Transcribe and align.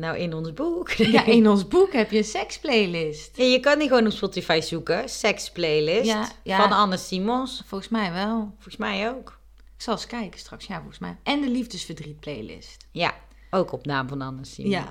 Nou, 0.00 0.16
in 0.18 0.34
ons 0.34 0.52
boek. 0.52 0.90
Ja, 0.90 1.24
in 1.38 1.48
ons 1.48 1.68
boek 1.68 1.92
heb 1.92 2.10
je 2.10 2.18
een 2.18 2.24
seksplaylist. 2.24 3.36
Ja, 3.36 3.44
je 3.44 3.60
kan 3.60 3.78
die 3.78 3.88
gewoon 3.88 4.06
op 4.06 4.12
Spotify 4.12 4.60
zoeken. 4.62 5.08
Seksplaylist 5.08 6.06
Ja, 6.06 6.28
ja. 6.42 6.56
van 6.56 6.72
Anne 6.72 6.96
Simons. 6.96 7.62
Volgens 7.66 7.90
mij 7.90 8.12
wel. 8.12 8.52
Volgens 8.54 8.76
mij 8.76 9.10
ook. 9.10 9.38
Ik 9.76 9.82
zal 9.82 9.94
eens 9.94 10.06
kijken 10.06 10.38
straks. 10.40 10.66
Ja, 10.66 10.76
volgens 10.76 10.98
mij. 10.98 11.16
En 11.22 11.40
de 11.40 11.48
liefdesverdriet 11.48 12.20
playlist. 12.20 12.86
Ja, 12.90 13.14
ook 13.50 13.72
op 13.72 13.86
naam 13.86 14.08
van 14.08 14.22
Anne 14.22 14.44
Simons. 14.44 14.74
Ja. 14.74 14.86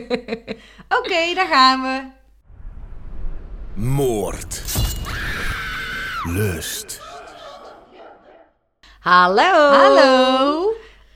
Oké, 0.98 1.34
daar 1.34 1.46
gaan 1.50 1.82
we. 1.82 2.10
Moord. 3.80 4.62
Lust. 6.26 7.00
Hallo! 9.00 9.42
Hallo. 9.76 10.72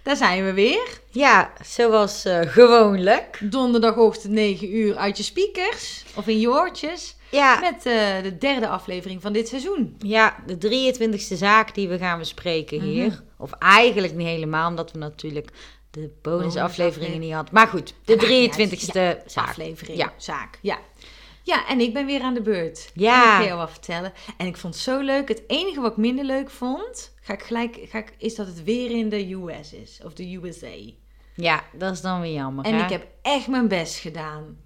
Daar 0.07 0.17
zijn 0.17 0.45
we 0.45 0.53
weer. 0.53 1.01
Ja, 1.11 1.53
zoals 1.65 2.25
eh, 2.25 2.41
gewoonlijk. 2.41 3.39
Donderdagochtend 3.43 4.33
9 4.33 4.77
uur 4.77 4.97
uit 4.97 5.17
je 5.17 5.23
speakers. 5.23 6.05
Of 6.15 6.27
in 6.27 6.41
je 6.41 6.49
oortjes. 6.51 7.17
Ja, 7.31 7.59
Met 7.61 7.87
eh, 7.87 8.23
de 8.23 8.37
derde 8.39 8.69
aflevering 8.69 9.23
van 9.23 9.33
dit 9.33 9.49
seizoen. 9.49 9.97
ja, 9.99 10.37
de 10.47 10.57
23e 10.59 11.37
zaak 11.37 11.75
die 11.75 11.89
we 11.89 11.99
gaan 11.99 12.19
bespreken 12.19 12.77
Mhm. 12.79 12.87
hier. 12.87 13.23
Of 13.39 13.51
eigenlijk 13.53 14.15
niet 14.15 14.27
helemaal, 14.27 14.69
omdat 14.69 14.93
we 14.93 14.99
natuurlijk 14.99 15.49
de 15.91 16.11
bonusafleveringen 16.23 16.53
Bonusaflevering. 16.63 17.19
niet 17.25 17.33
hadden. 17.33 17.55
Maar 17.55 17.67
goed, 17.67 17.95
de 18.05 18.17
23e 18.17 19.01
Ja, 19.01 19.17
zaak. 19.27 19.49
Aflevering. 19.49 19.99
Ja. 19.99 20.13
Zaak. 20.17 20.59
Ja. 20.63 20.79
Ja, 21.47 21.67
en 21.69 21.81
ik 21.81 21.93
ben 21.93 22.07
weer 22.07 22.21
aan 22.21 22.35
de 22.35 22.41
beurt. 22.43 22.91
Ja. 22.95 23.15
En 23.23 23.29
ik 23.29 23.37
ga 23.41 23.45
jou 23.45 23.59
wat 23.59 23.71
vertellen. 23.71 24.13
En 24.37 24.47
ik 24.47 24.57
vond 24.57 24.75
het 24.75 24.83
zo 24.83 25.01
leuk. 25.01 25.29
Het 25.29 25.43
enige 25.47 25.81
wat 25.81 25.91
ik 25.91 25.97
minder 25.97 26.25
leuk 26.25 26.51
vond, 26.51 27.15
ga 27.21 27.33
ik 27.33 27.43
gelijk, 27.43 27.79
ga 27.83 27.99
ik, 27.99 28.13
is 28.19 28.35
dat 28.35 28.47
het 28.47 28.65
weer 28.65 28.91
in 28.91 29.09
de 29.09 29.33
US 29.35 29.73
is. 29.73 30.01
Of 30.05 30.13
de 30.13 30.35
USA. 30.43 30.93
Ja, 31.35 31.65
dat 31.73 31.93
is 31.93 32.01
dan 32.01 32.21
weer 32.21 32.33
jammer. 32.33 32.65
En 32.65 32.75
hè? 32.75 32.83
ik 32.85 32.91
heb 32.91 33.07
echt 33.23 33.49
mijn 33.49 33.69
best 33.69 33.97
gedaan. 33.99 34.57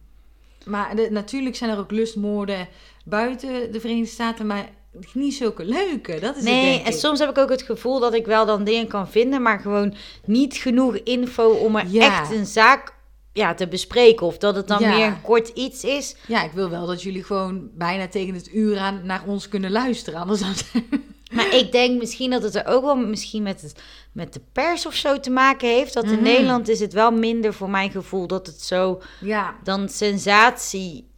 Maar 0.65 0.97
de- 0.97 1.09
natuurlijk 1.11 1.57
zijn 1.57 1.71
er 1.71 1.79
ook 1.79 1.91
lustmoorden 1.91 2.69
buiten 3.05 3.73
de 3.73 3.81
Verenigde 3.81 4.11
Staten, 4.11 4.47
maar 4.47 4.69
niet 5.13 5.35
zulke 5.35 5.65
leuke. 5.65 6.19
Dat 6.21 6.37
is 6.37 6.43
het, 6.45 6.53
Nee, 6.53 6.73
denk 6.73 6.87
en 6.87 6.93
ik. 6.93 6.99
soms 6.99 7.19
heb 7.19 7.29
ik 7.31 7.39
ook 7.39 7.51
het 7.51 7.63
gevoel 7.63 8.01
dat 8.01 8.15
ik 8.15 8.27
wel 8.27 8.47
dan 8.47 8.65
dingen 8.65 8.87
kan 8.89 9.09
vinden, 9.09 9.43
maar 9.43 9.61
gewoon 9.61 9.95
niet 10.25 10.55
genoeg 10.57 10.97
info 10.97 11.51
om 11.51 11.77
er 11.77 11.87
Ja. 11.89 12.21
echt 12.21 12.31
een 12.33 12.47
zaak 12.47 12.99
ja, 13.33 13.55
te 13.55 13.69
bespreken. 13.69 14.27
Of 14.27 14.39
dat 14.39 14.55
het 14.55 14.69
dan 14.69 14.81
Ja. 14.81 14.97
meer 14.97 15.07
een 15.07 15.21
kort 15.21 15.49
iets 15.49 15.85
is. 15.85 16.17
Ja, 16.27 16.43
ik 16.45 16.53
wil 16.53 16.71
wel 16.71 16.87
dat 16.87 17.03
jullie 17.03 17.25
gewoon 17.25 17.69
bijna 17.75 18.09
tegen 18.09 18.35
het 18.35 18.53
uur 18.55 18.79
aan 18.79 19.01
naar 19.05 19.23
ons 19.27 19.49
kunnen 19.49 19.71
luisteren. 19.71 20.21
Anders 20.21 20.41
dan... 20.41 20.53
Maar 21.31 21.55
ik 21.55 21.73
denk 21.73 21.99
misschien 21.99 22.31
dat 22.31 22.43
het 22.43 22.55
er 22.55 22.67
ook 22.67 22.83
wel 22.85 22.97
misschien 22.97 23.43
met, 23.43 23.61
het, 23.63 23.83
met 24.13 24.33
de 24.33 24.41
pers 24.53 24.87
of 24.87 24.95
zo 24.95 25.21
te 25.21 25.31
maken 25.31 25.69
heeft. 25.69 25.95
Dat 25.95 26.05
in 26.05 26.11
Mhm. 26.11 26.23
Nederland 26.23 26.69
is 26.69 26.81
het 26.81 26.93
wel 26.93 27.11
minder 27.11 27.55
voor 27.55 27.71
mijn 27.71 27.91
gevoel 27.91 28.27
dat 28.27 28.47
het 28.47 28.63
zo 28.63 29.03
ja, 29.21 29.55
dan 29.65 29.89
sensatie. 29.89 31.09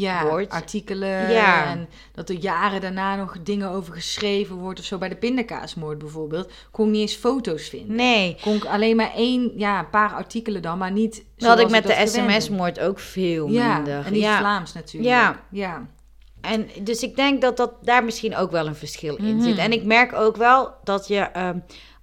Ja 0.00 0.26
wordt. 0.26 0.50
artikelen. 0.52 1.30
Ja. 1.30 1.66
En 1.66 1.88
dat 2.12 2.28
er 2.28 2.34
jaren 2.38 2.80
daarna 2.80 3.16
nog 3.16 3.36
dingen 3.42 3.68
over 3.70 3.94
geschreven 3.94 4.56
wordt 4.56 4.78
of 4.80 4.84
zo. 4.84 4.98
Bij 4.98 5.08
de 5.08 5.16
pindakaasmoord 5.16 5.98
bijvoorbeeld. 5.98 6.50
Kon 6.70 6.86
ik 6.86 6.92
niet 6.92 7.00
eens 7.00 7.14
foto's 7.14 7.68
vinden. 7.68 7.96
Nee, 7.96 8.36
Kon 8.42 8.54
ik 8.54 8.64
alleen 8.64 8.96
maar 8.96 9.12
één, 9.14 9.52
ja, 9.56 9.78
een 9.78 9.90
paar 9.90 10.12
artikelen 10.12 10.62
dan, 10.62 10.78
maar 10.78 10.92
niet 10.92 11.24
dat 11.36 11.48
had 11.48 11.58
ik 11.60 11.70
met 11.70 11.86
de 11.86 12.02
sms-moord 12.06 12.80
ook 12.80 12.98
veel 12.98 13.48
Ja, 13.48 13.74
minder. 13.74 14.06
en 14.06 14.12
niet 14.12 14.22
ja. 14.22 14.38
Vlaams 14.38 14.72
natuurlijk. 14.72 15.12
Ja. 15.12 15.40
ja. 15.50 15.86
En 16.40 16.68
dus 16.82 17.02
ik 17.02 17.16
denk 17.16 17.40
dat, 17.40 17.56
dat 17.56 17.72
daar 17.82 18.04
misschien 18.04 18.36
ook 18.36 18.50
wel 18.50 18.66
een 18.66 18.74
verschil 18.74 19.16
in 19.16 19.34
Mhm. 19.36 19.44
zit. 19.44 19.58
En 19.58 19.72
ik 19.72 19.84
merk 19.84 20.12
ook 20.12 20.36
wel 20.36 20.74
dat 20.84 21.08
je, 21.08 21.18
ehm, 21.18 21.58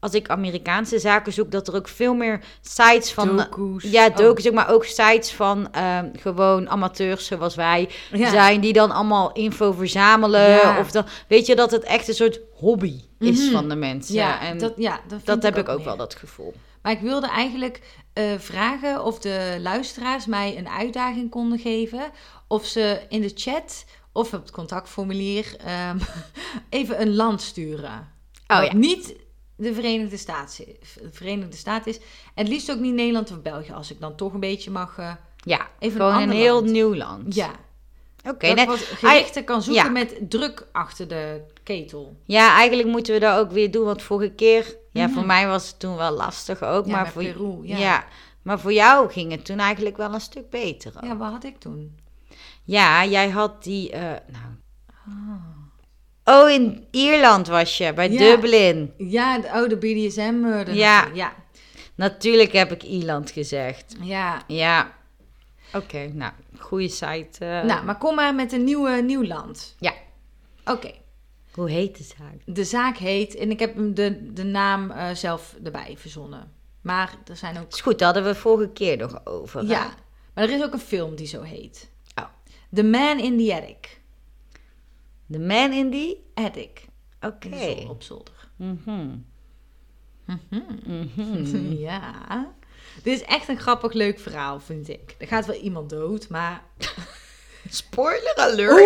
als 0.06 0.14
ik 0.14 0.30
Amerikaanse 0.30 1.00
zaken 1.00 1.34
zoek, 1.34 1.52
dat 1.52 1.68
er 1.68 1.76
ook 1.76 1.88
veel 1.88 2.14
meer 2.14 2.40
sites 2.62 3.12
van. 3.14 3.48
Ja, 3.78 4.08
Oh. 4.08 4.16
docu's, 4.16 4.48
ook, 4.48 4.54
maar 4.54 4.70
ook 4.70 4.86
sites 4.86 5.32
van 5.34 5.72
ehm, 5.72 6.10
gewoon 6.20 6.70
amateurs 6.70 7.26
zoals 7.26 7.56
wij 7.56 7.90
Ja. 8.12 8.30
zijn, 8.30 8.62
die 8.62 8.74
dan 8.74 8.92
allemaal 8.92 9.32
info 9.32 9.72
verzamelen. 9.72 10.50
Ja. 10.50 10.80
Of 10.80 10.92
dan, 10.92 11.06
weet 11.28 11.46
je, 11.46 11.56
dat 11.56 11.72
het 11.72 11.84
echt 11.84 12.08
een 12.08 12.14
soort 12.14 12.40
hobby 12.54 13.02
is 13.20 13.44
Mhm. 13.44 13.52
van 13.52 13.70
de 13.70 13.76
mensen. 13.76 14.16
Ja, 14.16 14.42
en 14.42 14.58
dat, 14.58 14.74
ja, 14.78 15.00
dat, 15.24 15.44
heb 15.44 15.58
ik 15.58 15.70
ook 15.70 15.76
meer. 15.78 15.86
wel, 15.86 15.98
dat 15.98 16.16
gevoel. 16.16 16.54
Maar 16.82 16.92
ik 16.92 17.00
wilde 17.02 17.28
eigenlijk 17.28 17.82
eh, 18.14 18.24
vragen 18.38 19.04
of 19.04 19.20
de 19.20 19.58
luisteraars 19.62 20.26
mij 20.26 20.58
een 20.58 20.70
uitdaging 20.70 21.30
konden 21.30 21.60
geven. 21.60 22.02
Of 22.48 22.66
ze 22.66 23.02
in 23.10 23.22
de 23.22 23.32
chat 23.36 23.86
of 24.12 24.34
op 24.34 24.42
het 24.42 24.52
contactformulier 24.52 25.56
ehm, 25.66 25.98
even 26.70 27.02
een 27.02 27.16
land 27.16 27.42
sturen. 27.42 28.14
Oh 28.48 28.64
ja. 28.64 28.74
niet 28.74 29.16
de 29.58 29.74
Verenigde 29.74 30.18
Staten, 30.18 30.66
de 30.66 31.10
Verenigde 31.12 31.56
Staten 31.58 31.92
is. 31.92 31.98
En 31.98 32.04
het 32.44 32.48
liefst 32.48 32.72
ook 32.72 32.80
niet 32.80 32.94
Nederland 32.94 33.32
of 33.32 33.42
België, 33.42 33.72
als 33.72 33.92
ik 33.92 34.00
dan 34.00 34.16
toch 34.16 34.34
een 34.34 34.40
beetje 34.40 34.72
mag. 34.72 34.98
eh, 34.98 35.12
Ja, 35.38 35.68
Even 35.80 36.02
een 36.02 36.08
gewoon 36.14 36.30
een, 36.30 36.36
heel 36.36 36.54
land. 36.56 36.70
nieuw 36.72 36.96
land. 36.96 37.36
ja, 37.36 37.52
Oké, 38.30 38.48
dat 38.48 38.60
ik 38.60 38.68
wat 38.68 38.78
gerichten 38.80 39.44
kan 39.44 39.62
zoeken 39.62 39.84
ja. 39.84 39.90
met 39.90 40.16
druk 40.30 40.68
achter 40.72 41.08
de 41.08 41.42
ketel. 41.64 42.16
Ja, 42.24 42.56
eigenlijk 42.58 42.90
moeten 42.90 43.14
we 43.14 43.20
dat 43.20 43.40
ook 43.40 43.52
weer 43.52 43.72
doen. 43.72 43.86
Want 43.86 44.02
vorige 44.04 44.32
keer, 44.34 44.76
ja, 44.92 45.06
Mhm. 45.06 45.14
voor 45.14 45.26
mij 45.26 45.48
was 45.48 45.68
het 45.68 45.80
toen 45.80 45.96
wel 45.96 46.12
lastig 46.12 46.64
ook. 46.64 46.86
Ja, 46.86 46.92
maar 46.92 47.12
voor, 47.12 47.24
Peru, 47.24 47.60
ja. 47.64 47.78
ja. 47.78 48.06
maar 48.42 48.60
voor 48.60 48.74
jou 48.74 49.12
ging 49.12 49.32
het 49.32 49.46
toen 49.46 49.60
eigenlijk 49.60 49.98
wel 49.98 50.14
een 50.14 50.22
stuk 50.22 50.50
beter. 50.50 50.94
ook. 50.96 51.04
Ja, 51.04 51.18
wat 51.18 51.32
had 51.32 51.44
ik 51.44 51.60
toen? 51.60 51.98
Ja, 52.64 53.06
jij 53.06 53.30
had 53.30 53.64
die. 53.64 53.92
eh, 53.92 54.02
nou. 54.02 54.54
Oh, 55.08 55.55
in 56.26 56.88
Ierland 56.92 57.48
was 57.48 57.78
je, 57.78 57.94
bij 57.94 58.12
Ja. 58.12 58.18
Dublin. 58.20 58.94
Ja, 58.98 59.40
de 59.40 59.52
oude 59.52 59.78
BDSM-murder. 59.78 60.74
Ja. 60.74 61.08
ja. 61.14 61.34
Natuurlijk 61.96 62.52
heb 62.52 62.72
ik 62.72 62.84
Ierland 62.84 63.32
gezegd. 63.32 63.96
ja. 64.02 64.42
Ja. 64.48 64.94
Oké, 65.74 66.08
nou, 66.14 66.32
goede 66.58 66.88
site. 66.88 67.46
eh. 67.46 67.64
Nou, 67.64 67.86
maar 67.86 67.98
kom 67.98 68.16
maar 68.16 68.36
met 68.36 68.52
een 68.52 68.64
nieuwe, 68.64 69.02
nieuw 69.02 69.24
land. 69.24 69.76
Ja. 69.80 69.94
Oké. 70.66 70.92
Hoe 71.52 71.70
heet 71.70 71.98
de 71.98 72.04
zaak? 72.04 72.36
De 72.46 72.64
zaak 72.64 72.98
heet, 72.98 73.36
en 73.36 73.52
ik 73.52 73.60
heb 73.60 73.76
hem 73.76 73.94
de, 73.94 74.34
de 74.34 74.44
naam 74.44 74.92
eh, 74.92 75.10
zelf 75.14 75.56
erbij 75.64 75.96
verzonnen. 75.98 76.52
Maar 76.82 77.14
er 77.28 77.36
zijn 77.36 77.58
ook. 77.60 77.72
Is 77.72 77.82
goed, 77.82 78.00
daar 78.00 78.14
hadden 78.14 78.34
we 78.34 78.40
vorige 78.40 78.70
keer 78.72 78.98
nog 78.98 79.26
over. 79.26 79.60
hè? 79.62 79.68
Ja, 79.68 79.94
maar 80.34 80.44
er 80.44 80.50
is 80.56 80.64
ook 80.64 80.74
een 80.74 80.80
film 80.80 81.16
die 81.16 81.28
zo 81.28 81.42
heet: 81.42 81.90
Oh. 82.16 82.26
The 82.74 82.84
Man 82.84 83.20
in 83.20 83.38
the 83.38 83.54
Attic. 83.56 84.00
The 85.32 85.40
Man 85.40 85.72
in 85.72 85.92
the... 85.92 86.18
Attic. 86.34 86.86
Oké. 87.22 87.50
De 87.50 87.58
zolder, 87.58 87.90
op 87.90 88.04
zolder. 88.04 88.50
Mhm. 88.56 89.16
ja. 91.88 92.54
Dit 93.04 93.14
is 93.14 93.24
echt 93.24 93.48
een 93.48 93.60
grappig, 93.60 93.94
leuk 93.94 94.20
verhaal, 94.20 94.60
vind 94.60 94.90
ik. 94.90 95.16
Er 95.18 95.28
gaat 95.28 95.46
wel 95.46 95.56
iemand 95.56 95.90
dood, 95.90 96.30
maar. 96.30 96.64
Spoiler 97.70 98.36
alert. 98.36 98.80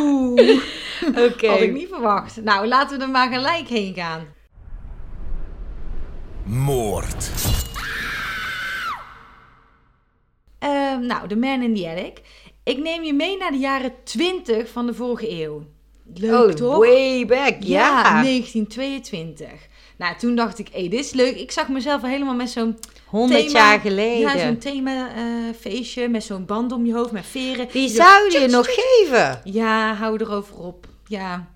Oeh! 0.00 0.62
Oké. 1.26 1.48
Had 1.48 1.60
ik 1.60 1.72
niet 1.72 1.88
verwacht. 1.88 2.42
Nou, 2.42 2.66
laten 2.66 2.98
we 2.98 3.04
er 3.04 3.10
maar 3.10 3.32
gelijk 3.32 3.68
heen 3.68 3.94
gaan. 3.94 4.26
Moord. 6.44 7.30
Ehm, 10.58 11.06
nou, 11.06 11.28
The 11.28 11.36
Man 11.36 11.62
in 11.62 11.74
the 11.74 11.88
Attic. 11.88 12.22
Ik 12.66 12.78
neem 12.78 13.02
je 13.02 13.14
mee 13.14 13.36
naar 13.36 13.50
de 13.50 13.58
jaren 13.58 13.92
20 14.04 14.68
van 14.68 14.86
de 14.86 14.94
vorige 14.94 15.30
eeuw. 15.42 15.64
Leuk 16.14 16.48
oh, 16.48 16.54
toch? 16.54 16.76
way 16.78 17.26
back, 17.26 17.56
ja. 17.62 18.02
1922. 18.22 19.48
Nou, 19.98 20.16
toen 20.16 20.34
dacht 20.36 20.58
ik, 20.58 20.68
hé, 20.72 20.88
dit 20.88 21.00
is 21.04 21.12
leuk. 21.12 21.36
Ik 21.36 21.50
zag 21.50 21.68
mezelf 21.68 22.02
al 22.02 22.08
helemaal 22.08 22.34
met 22.34 22.50
zo'n 22.50 22.78
100 23.06 23.40
thema- 23.46 23.58
jaar 23.58 23.80
geleden. 23.80 24.36
Ja, 24.36 24.38
zo'n 24.46 24.58
themafeestje 24.58 26.08
met 26.08 26.24
zo'n 26.24 26.44
band 26.44 26.72
om 26.72 26.86
je 26.86 26.92
hoofd 26.94 27.12
met 27.12 27.26
veren. 27.26 27.68
Die 27.72 27.88
Zo- 27.88 27.94
zou 27.94 28.40
je 28.40 28.46
nog 28.48 28.66
geven. 28.70 29.40
Ja, 29.44 29.94
hou 29.94 30.20
erover 30.20 30.58
op. 30.58 30.86
Ja, 31.06 31.48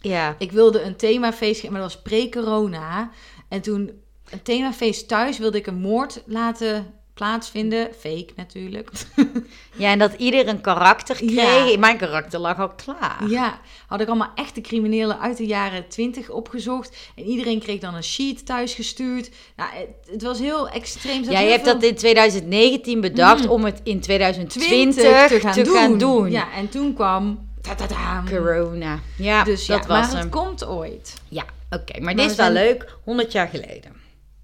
Ja. 0.00 0.34
ik 0.38 0.52
wilde 0.52 0.82
een 0.82 0.96
themafeest 0.96 1.60
geven, 1.60 1.72
maar 1.72 1.82
dat 1.82 1.92
was 1.92 2.02
pre-corona. 2.02 3.10
En 3.48 3.60
toen, 3.60 3.90
een 4.30 4.42
themafeest 4.42 5.08
thuis, 5.08 5.38
wilde 5.38 5.58
ik 5.58 5.66
een 5.66 5.80
moord 5.80 6.22
laten 6.26 6.94
plaatsvinden. 7.16 7.88
Fake 7.98 8.26
natuurlijk. 8.36 8.90
ja, 9.76 9.90
en 9.90 9.98
dat 9.98 10.12
ieder 10.14 10.48
een 10.48 10.60
karakter 10.60 11.16
kreeg. 11.16 11.70
Ja. 11.70 11.78
Mijn 11.78 11.96
karakter 11.96 12.38
lag 12.40 12.58
al 12.58 12.68
klaar. 12.68 13.28
Ja, 13.28 13.60
had 13.86 14.00
ik 14.00 14.06
allemaal 14.06 14.30
echte 14.34 14.60
criminelen 14.60 15.20
uit 15.20 15.36
de 15.36 15.46
jaren 15.46 15.88
20 15.88 16.30
opgezocht. 16.30 16.96
En 17.16 17.24
iedereen 17.24 17.60
kreeg 17.60 17.80
dan 17.80 17.94
een 17.94 18.04
sheet 18.04 18.46
thuis 18.46 18.74
gestuurd. 18.74 19.30
Nou, 19.56 19.70
het, 19.74 19.88
het 20.10 20.22
was 20.22 20.38
heel 20.38 20.68
extreem. 20.68 21.22
Ja, 21.24 21.30
je 21.30 21.36
heel 21.36 21.50
hebt 21.50 21.62
veel 21.64 21.72
dat 21.72 21.82
in 21.82 21.94
2019 21.94 23.00
bedacht 23.00 23.44
Mm. 23.44 23.50
om 23.50 23.64
het 23.64 23.80
in 23.84 24.00
2020 24.00 25.04
20 25.26 25.52
te 25.52 25.70
gaan, 25.74 25.98
doen. 25.98 26.30
Ja, 26.30 26.52
en 26.52 26.68
toen 26.68 26.94
kwam... 26.94 27.48
ta-ta-ta. 27.60 28.22
Corona. 28.30 28.98
Ja, 29.18 29.44
Dus 29.44 29.66
ja, 29.66 29.76
dat 29.76 29.86
was 29.86 29.98
maar 29.98 30.08
hem. 30.10 30.18
het 30.18 30.28
komt 30.28 30.66
ooit. 30.66 31.14
Ja, 31.28 31.44
oké. 31.70 31.92
maar, 31.92 32.02
Maar 32.02 32.14
dit 32.14 32.30
is 32.30 32.36
wel 32.36 32.52
zijn- 32.52 32.66
leuk. 32.66 32.96
100 33.04 33.32
jaar 33.32 33.48
geleden. 33.48 33.94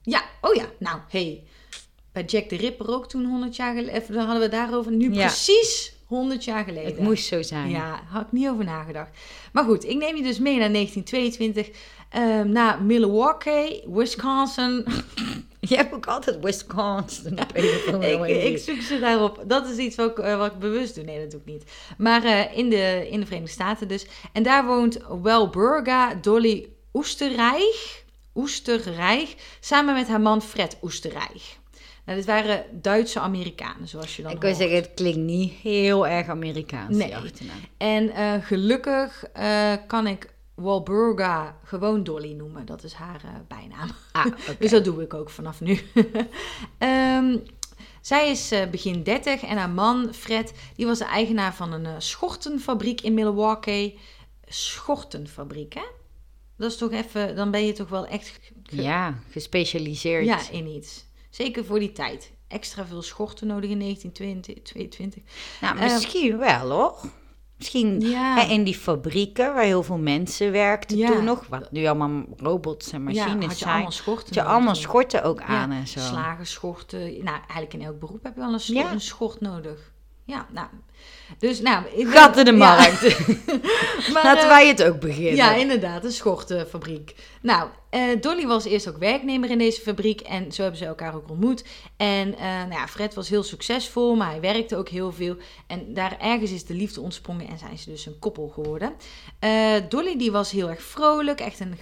Ja, 0.03 0.23
oh 0.41 0.55
ja. 0.55 0.65
Nou, 0.79 0.99
hey. 1.09 1.43
Bij 2.13 2.25
Jack 2.25 2.45
the 2.45 2.57
Ripper 2.57 2.89
ook 2.95 3.09
toen 3.09 3.25
100 3.25 3.57
jaar 3.57 3.75
geleden. 3.75 3.95
Even, 4.01 4.15
dan 4.15 4.25
hadden 4.25 4.43
we 4.43 4.49
daarover. 4.57 4.93
Nu 4.93 5.13
Ja. 5.13 5.27
precies 5.27 5.93
100 6.07 6.45
jaar 6.45 6.65
geleden. 6.65 6.85
Het 6.91 6.99
moest 7.01 7.27
zo 7.27 7.43
zijn. 7.43 7.71
Ja, 7.71 8.01
had 8.09 8.23
ik 8.23 8.33
niet 8.33 8.49
over 8.49 8.65
nagedacht. 8.65 9.11
Maar 9.53 9.65
goed, 9.65 9.85
ik 9.89 9.97
neem 9.97 10.17
je 10.17 10.23
dus 10.23 10.39
mee 10.39 10.59
naar 10.59 10.71
1922. 10.71 11.71
ehm, 12.11 12.49
naar 12.51 12.83
Milwaukee, 12.83 13.83
Wisconsin. 13.87 14.85
Je 15.61 15.77
hebt 15.77 15.95
ook 15.95 16.07
altijd 16.07 16.39
Wisconsin 16.45 17.41
op 17.41 17.51
een 17.55 18.03
ik, 18.29 18.43
ik 18.45 18.59
zoek 18.59 18.81
ze 18.81 18.99
daarop. 18.99 19.45
Dat 19.47 19.69
is 19.69 19.77
iets 19.77 19.97
wat 19.97 20.11
ik, 20.11 20.19
eh, 20.19 20.37
wat 20.39 20.53
ik 20.53 20.59
bewust 20.59 20.95
doe. 20.95 21.05
Nee, 21.05 21.21
dat 21.21 21.31
doe 21.31 21.41
ik 21.41 21.47
niet. 21.47 21.65
Maar 21.99 22.25
eh, 22.25 22.59
in, 22.59 22.71
de, 22.71 23.07
in 23.11 23.21
de 23.21 23.27
Verenigde 23.27 23.53
Staten 23.55 23.89
dus. 23.89 24.07
En 24.33 24.43
daar 24.43 24.67
woont 24.67 24.99
Welburga 25.23 26.15
Dolly 26.15 26.69
Oesterreich. 26.93 28.03
Oesterreich. 28.35 29.35
Samen 29.61 29.95
met 29.95 30.09
haar 30.09 30.21
man 30.21 30.43
Fred 30.43 30.77
Oesterreich. 30.83 31.61
Nou, 32.05 32.19
dit 32.19 32.27
waren 32.27 32.65
Duitse 32.73 33.21
Amerikanen, 33.21 33.89
zoals 33.89 34.17
je 34.17 34.23
dan 34.23 34.33
Ik 34.33 34.41
wil 34.41 34.55
zeggen, 34.55 34.77
het 34.77 34.91
klinkt 34.95 35.19
niet 35.19 35.53
heel 35.53 36.07
erg 36.07 36.29
Amerikaans, 36.29 36.97
Nee. 36.97 37.09
En 37.77 38.11
eh, 38.11 38.33
gelukkig 38.45 39.25
eh, 39.33 39.73
kan 39.87 40.07
ik 40.07 40.31
Walburga 40.55 41.57
gewoon 41.65 42.05
Dolly 42.05 42.33
noemen. 42.33 42.67
Dat 42.67 42.85
is 42.85 42.93
haar 42.93 43.21
eh, 43.25 43.31
bijnaam. 43.49 43.89
Ah. 44.13 44.27
Dus 44.59 44.71
dat 44.71 44.85
doe 44.85 45.03
ik 45.03 45.15
ook 45.15 45.31
vanaf 45.31 45.61
nu. 45.61 45.81
Ehm, 46.79 47.37
zij 48.01 48.31
is 48.31 48.53
begin 48.71 49.03
30 49.03 49.43
en 49.43 49.57
haar 49.57 49.71
man 49.71 50.15
Fred, 50.15 50.53
die 50.77 50.87
was 50.87 50.99
de 50.99 51.05
eigenaar 51.05 51.55
van 51.55 51.73
een 51.73 52.03
schortenfabriek 52.03 53.01
in 53.01 53.15
Milwaukee. 53.15 53.99
Schortenfabriek, 54.49 55.75
hè? 55.75 55.85
Dat 56.57 56.71
is 56.71 56.77
toch 56.77 56.93
even, 56.93 57.37
dan 57.37 57.51
ben 57.51 57.67
je 57.67 57.73
toch 57.73 57.89
wel 57.89 58.07
echt 58.07 58.27
ge- 58.29 58.83
Ja, 58.83 59.15
gespecialiseerd. 59.31 60.25
ja, 60.25 60.39
in 60.51 60.67
iets. 60.67 61.05
Zeker 61.33 61.65
voor 61.65 61.79
die 61.79 61.93
tijd. 61.93 62.33
Extra 62.49 62.87
veel 62.87 63.03
schorten 63.03 63.47
nodig 63.47 63.71
in 63.71 63.79
1922. 63.79 65.23
Nou, 65.61 65.77
Eh, 65.79 65.83
misschien 65.83 66.39
wel, 66.39 66.71
hoor. 66.71 66.97
Misschien 67.59 68.01
Ja. 68.01 68.35
hè, 68.35 68.51
in 68.53 68.65
die 68.65 68.75
fabrieken 68.77 69.55
waar 69.55 69.65
heel 69.65 69.83
veel 69.83 69.99
mensen 69.99 70.53
werkten 70.53 70.97
Ja. 70.97 71.07
toen 71.11 71.25
nog. 71.25 71.47
Wat 71.47 71.73
nu 71.73 71.87
allemaal 71.87 72.25
robots 72.37 72.93
en 72.93 72.99
Ja, 72.99 73.05
machines 73.05 73.45
had 73.47 73.53
je 73.59 73.65
zijn. 73.65 73.73
allemaal 73.75 73.91
schorten. 73.93 74.25
Had 74.27 74.35
je 74.35 74.43
allemaal 74.43 74.75
schorten 74.75 75.23
ook 75.25 75.39
Ja, 75.41 75.47
aan 75.47 75.71
en 75.71 75.87
zo. 75.89 76.01
Slagerschorten. 76.01 77.01
Nou, 77.01 77.37
eigenlijk 77.39 77.73
in 77.75 77.83
elk 77.83 77.99
beroep 77.99 78.23
heb 78.23 78.35
je 78.35 78.41
wel 78.41 78.53
een, 78.53 78.61
scho- 78.61 78.73
Ja. 78.73 78.93
een 78.93 79.01
schort 79.01 79.41
nodig. 79.41 79.92
Ja, 80.33 80.47
nou. 80.51 80.67
Dus, 81.39 81.61
nou... 81.61 81.85
ik 81.95 82.09
Gat 82.09 82.37
in 82.37 82.45
de 82.45 82.51
Ja. 82.51 82.57
markt. 82.57 83.03
Maar, 84.13 84.25
Laten 84.25 84.43
eh, 84.43 84.49
wij 84.49 84.69
het 84.69 84.83
ook 84.83 85.01
beginnen. 85.01 85.35
Ja, 85.35 85.55
inderdaad, 85.55 86.05
een 86.05 86.13
schortenfabriek. 86.13 87.15
Nou, 87.43 87.69
eh, 87.91 88.03
Dolly 88.21 88.47
was 88.47 88.65
eerst 88.65 88.89
ook 88.89 88.97
werknemer 88.97 89.51
in 89.51 89.59
deze 89.59 89.81
fabriek 89.81 90.21
en 90.21 90.53
zo 90.53 90.63
hebben 90.63 90.81
ze 90.81 90.87
elkaar 90.87 91.15
ook 91.15 91.31
ontmoet. 91.31 91.65
En 91.97 92.35
eh, 92.35 92.41
nou 92.43 92.73
ja, 92.73 92.89
Fred 92.89 93.15
was 93.15 93.29
heel 93.29 93.43
succesvol, 93.43 94.15
maar 94.15 94.31
hij 94.31 94.41
werkte 94.41 94.77
ook 94.77 94.89
heel 94.89 95.13
veel. 95.13 95.37
En 95.67 95.95
daar 95.95 96.17
ergens 96.21 96.51
is 96.51 96.65
de 96.65 96.75
liefde 96.75 97.01
ontsprongen 97.01 97.49
en 97.49 97.59
zijn 97.59 97.79
ze 97.79 97.91
dus 97.91 98.07
een 98.07 98.19
koppel 98.19 98.49
geworden. 98.49 98.93
Dolly 99.89 100.17
die 100.19 100.33
was 100.33 100.51
heel 100.51 100.69
erg 100.69 100.83
vrolijk, 100.83 101.41
echt 101.41 101.61
een 101.61 101.79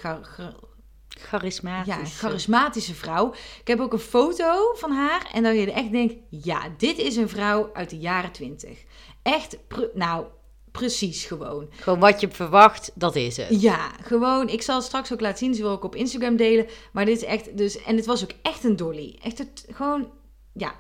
Charismatisch. 1.23 1.87
ja, 1.95 2.05
charismatische 2.05 2.95
vrouw. 2.95 3.33
Ik 3.61 3.67
heb 3.67 3.81
ook 3.81 3.93
een 3.93 3.99
foto 3.99 4.75
van 4.75 4.91
haar 4.93 5.29
en 5.33 5.43
dat 5.43 5.55
je 5.55 5.73
echt 5.73 5.91
denkt, 5.93 6.15
ja, 6.31 6.63
dit 6.77 6.99
is 6.99 7.17
een 7.17 7.29
vrouw 7.29 7.71
uit 7.73 7.91
de 7.91 7.99
jaren 7.99 8.33
twintig. 8.33 8.85
Echt, 9.23 9.57
nou, 9.95 10.25
precies 10.73 11.25
gewoon. 11.25 11.69
Gewoon 11.71 11.99
wat 11.99 12.21
je 12.21 12.29
verwacht, 12.31 12.91
dat 12.95 13.17
is 13.17 13.37
het. 13.37 13.61
Ja, 13.61 13.91
gewoon. 14.03 14.49
Ik 14.49 14.63
zal 14.63 14.77
het 14.77 14.85
straks 14.85 15.13
ook 15.13 15.21
laten 15.21 15.39
zien. 15.39 15.55
Ze 15.55 15.63
wil 15.63 15.75
ik 15.75 15.85
op 15.85 15.95
Instagram 15.95 16.37
delen. 16.37 16.67
Maar 16.93 17.05
dit 17.05 17.17
is 17.17 17.25
echt. 17.25 17.57
Dus, 17.57 17.83
en 17.83 17.97
het 17.97 18.07
was 18.07 18.23
ook 18.23 18.33
echt 18.43 18.65
een 18.65 18.77
dolly. 18.77 19.19
Echt 19.23 19.39
het, 19.39 19.67
gewoon. 19.71 20.11
Ja, 20.53 20.75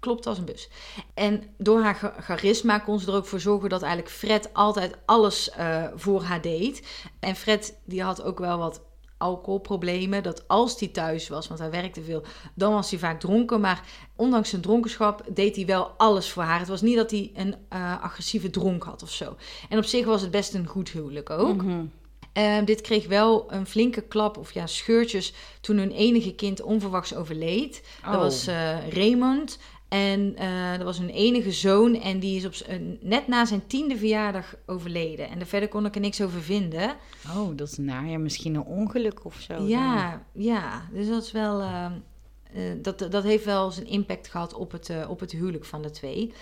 klopt 0.00 0.26
als 0.26 0.38
een 0.38 0.44
bus. 0.44 0.68
En 1.14 1.42
door 1.58 1.82
haar 1.82 1.94
cha- 1.94 2.14
charisma 2.20 2.78
kon 2.78 2.98
ze 3.00 3.10
er 3.10 3.16
ook 3.16 3.26
voor 3.26 3.40
zorgen 3.40 3.68
dat 3.68 3.82
eigenlijk 3.82 4.14
Fred 4.14 4.50
altijd 4.54 4.96
alles 5.04 5.50
eh, 5.50 5.84
voor 5.94 6.22
haar 6.22 6.40
deed. 6.40 6.86
En 7.20 7.36
Fred, 7.36 7.78
die 7.84 8.02
had 8.02 8.22
ook 8.22 8.38
wel 8.38 8.58
wat 8.58 8.80
alcoholproblemen. 9.24 10.22
Dat 10.22 10.48
als 10.48 10.78
hij 10.80 10.88
thuis 10.88 11.28
was, 11.28 11.48
want 11.48 11.60
hij 11.60 11.70
werkte 11.70 12.02
veel, 12.02 12.22
dan 12.54 12.72
was 12.72 12.90
hij 12.90 12.98
vaak 12.98 13.20
dronken. 13.20 13.60
Maar 13.60 13.82
ondanks 14.16 14.48
zijn 14.48 14.62
dronkenschap 14.62 15.22
deed 15.28 15.56
hij 15.56 15.66
wel 15.66 15.90
alles 15.96 16.30
voor 16.30 16.42
haar. 16.42 16.58
Het 16.58 16.68
was 16.68 16.82
niet 16.82 16.96
dat 16.96 17.10
hij 17.10 17.30
een 17.34 17.54
eh, 17.68 18.02
agressieve 18.02 18.50
dronk 18.50 18.82
had 18.82 19.02
of 19.02 19.10
zo. 19.10 19.36
En 19.68 19.78
op 19.78 19.84
zich 19.84 20.04
was 20.04 20.20
het 20.22 20.30
best 20.30 20.54
een 20.54 20.66
goed 20.66 20.90
huwelijk 20.90 21.30
ook. 21.30 21.62
Mhm. 21.62 21.84
Ehm, 22.32 22.64
dit 22.64 22.80
kreeg 22.80 23.06
wel 23.06 23.52
een 23.52 23.66
flinke 23.66 24.00
klap 24.00 24.36
of 24.38 24.52
ja, 24.52 24.66
scheurtjes 24.66 25.32
toen 25.60 25.76
hun 25.76 25.90
enige 25.90 26.34
kind 26.34 26.62
onverwachts 26.62 27.14
overleed. 27.14 27.82
Dat 28.04 28.14
Oh. 28.14 28.20
was 28.20 28.46
eh, 28.46 28.88
Raymond. 28.88 29.58
En 29.94 30.36
eh, 30.36 30.72
dat 30.76 30.82
was 30.82 30.98
hun 30.98 31.08
enige 31.10 31.52
zoon 31.52 32.00
en 32.00 32.18
die 32.18 32.36
is 32.36 32.44
op, 32.44 32.52
eh, 32.52 32.78
net 33.00 33.26
na 33.26 33.44
zijn 33.44 33.66
tiende 33.66 33.96
verjaardag 33.96 34.54
overleden. 34.66 35.28
En 35.28 35.38
daar 35.38 35.46
verder 35.46 35.68
kon 35.68 35.86
ik 35.86 35.94
er 35.94 36.00
niks 36.00 36.20
over 36.20 36.42
vinden. 36.42 36.96
Oh, 37.36 37.56
dat 37.56 37.68
is 37.68 37.78
naar. 37.78 38.06
Ja, 38.06 38.18
misschien 38.18 38.54
een 38.54 38.64
ongeluk 38.64 39.24
of 39.24 39.34
zo. 39.40 39.56
dan. 39.56 39.66
ja, 39.66 40.22
ja, 40.32 40.88
dus 40.92 41.08
dat 41.08 41.22
is 41.22 41.32
wel... 41.32 41.60
eh, 41.60 41.86
eh, 42.54 42.62
dat, 42.82 42.98
dat 43.10 43.22
heeft 43.22 43.44
wel 43.44 43.70
zijn 43.70 43.86
impact 43.86 44.28
gehad 44.28 44.54
op 44.54 44.72
het, 44.72 44.90
eh, 44.90 45.10
op 45.10 45.20
het 45.20 45.32
huwelijk 45.32 45.64
van 45.64 45.82
de 45.82 45.90
twee. 45.90 46.32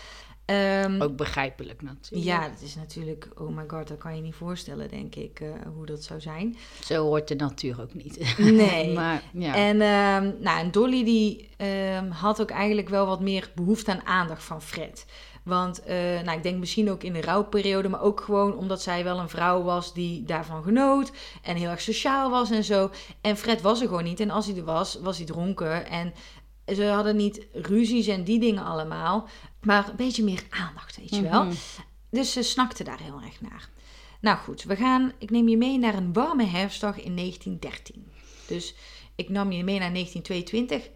Ehm, 0.44 1.02
Ook 1.02 1.16
begrijpelijk 1.16 1.82
natuurlijk. 1.82 2.30
ja, 2.30 2.48
dat 2.48 2.60
is 2.60 2.74
natuurlijk... 2.74 3.28
Oh 3.34 3.56
my 3.56 3.64
god, 3.66 3.88
dat 3.88 3.98
kan 3.98 4.16
je 4.16 4.22
niet 4.22 4.34
voorstellen, 4.34 4.88
denk 4.88 5.14
ik, 5.14 5.40
eh, 5.40 5.48
hoe 5.74 5.86
dat 5.86 6.02
zou 6.04 6.20
zijn. 6.20 6.56
Zo 6.84 7.04
hoort 7.04 7.28
de 7.28 7.34
natuur 7.34 7.80
ook 7.80 7.94
niet. 7.94 8.34
Nee. 8.38 8.92
maar 8.92 9.22
ja. 9.32 9.54
En, 9.54 9.80
ehm, 9.80 10.42
nou, 10.42 10.58
en 10.58 10.70
Dolly 10.70 11.04
die 11.04 11.48
ehm, 11.56 12.10
had 12.10 12.40
ook 12.40 12.50
eigenlijk 12.50 12.88
wel 12.88 13.06
wat 13.06 13.20
meer 13.20 13.50
behoefte 13.54 13.90
aan 13.90 14.06
aandacht 14.06 14.44
van 14.44 14.62
Fred. 14.62 15.06
Want 15.42 15.82
eh, 15.82 15.96
nou, 15.96 16.36
ik 16.36 16.42
denk 16.42 16.58
misschien 16.58 16.90
ook 16.90 17.02
in 17.02 17.12
de 17.12 17.20
rouwperiode, 17.20 17.88
maar 17.88 18.02
ook 18.02 18.20
gewoon 18.20 18.56
omdat 18.56 18.82
zij 18.82 19.04
wel 19.04 19.18
een 19.18 19.28
vrouw 19.28 19.62
was 19.62 19.94
die 19.94 20.24
daarvan 20.24 20.62
genoot 20.62 21.12
en 21.42 21.56
heel 21.56 21.70
erg 21.70 21.80
sociaal 21.80 22.30
was 22.30 22.50
en 22.50 22.64
zo. 22.64 22.90
En 23.20 23.36
Fred 23.36 23.60
was 23.60 23.80
er 23.80 23.88
gewoon 23.88 24.04
niet. 24.04 24.20
En 24.20 24.30
als 24.30 24.46
hij 24.46 24.56
er 24.56 24.64
was, 24.64 24.98
was 25.00 25.16
hij 25.16 25.26
dronken. 25.26 25.86
En 25.86 26.12
ze 26.66 26.84
hadden 26.84 27.16
niet 27.16 27.46
ruzies 27.52 28.06
en 28.06 28.24
die 28.24 28.40
dingen 28.40 28.64
allemaal, 28.64 29.28
maar 29.64 29.88
een 29.88 29.96
beetje 29.96 30.24
meer 30.24 30.42
aandacht, 30.50 30.96
weet 30.96 31.14
je 31.14 31.22
wel. 31.22 31.44
Mhm. 31.44 31.54
Dus 32.10 32.32
ze 32.32 32.42
snakte 32.42 32.84
daar 32.84 33.00
heel 33.00 33.20
erg 33.24 33.40
naar. 33.40 33.68
Nou 34.20 34.38
goed, 34.38 34.62
we 34.62 34.76
gaan, 34.76 35.12
ik 35.18 35.30
neem 35.30 35.48
je 35.48 35.56
mee 35.56 35.78
naar 35.78 35.94
een 35.94 36.12
warme 36.12 36.44
herfstdag 36.44 37.02
in 37.02 37.16
1913. 37.16 38.12
Dus 38.46 38.74
ik 39.14 39.28
nam 39.28 39.52
je 39.52 39.64
mee 39.64 39.78
naar 39.78 39.92
1922. 39.92 40.90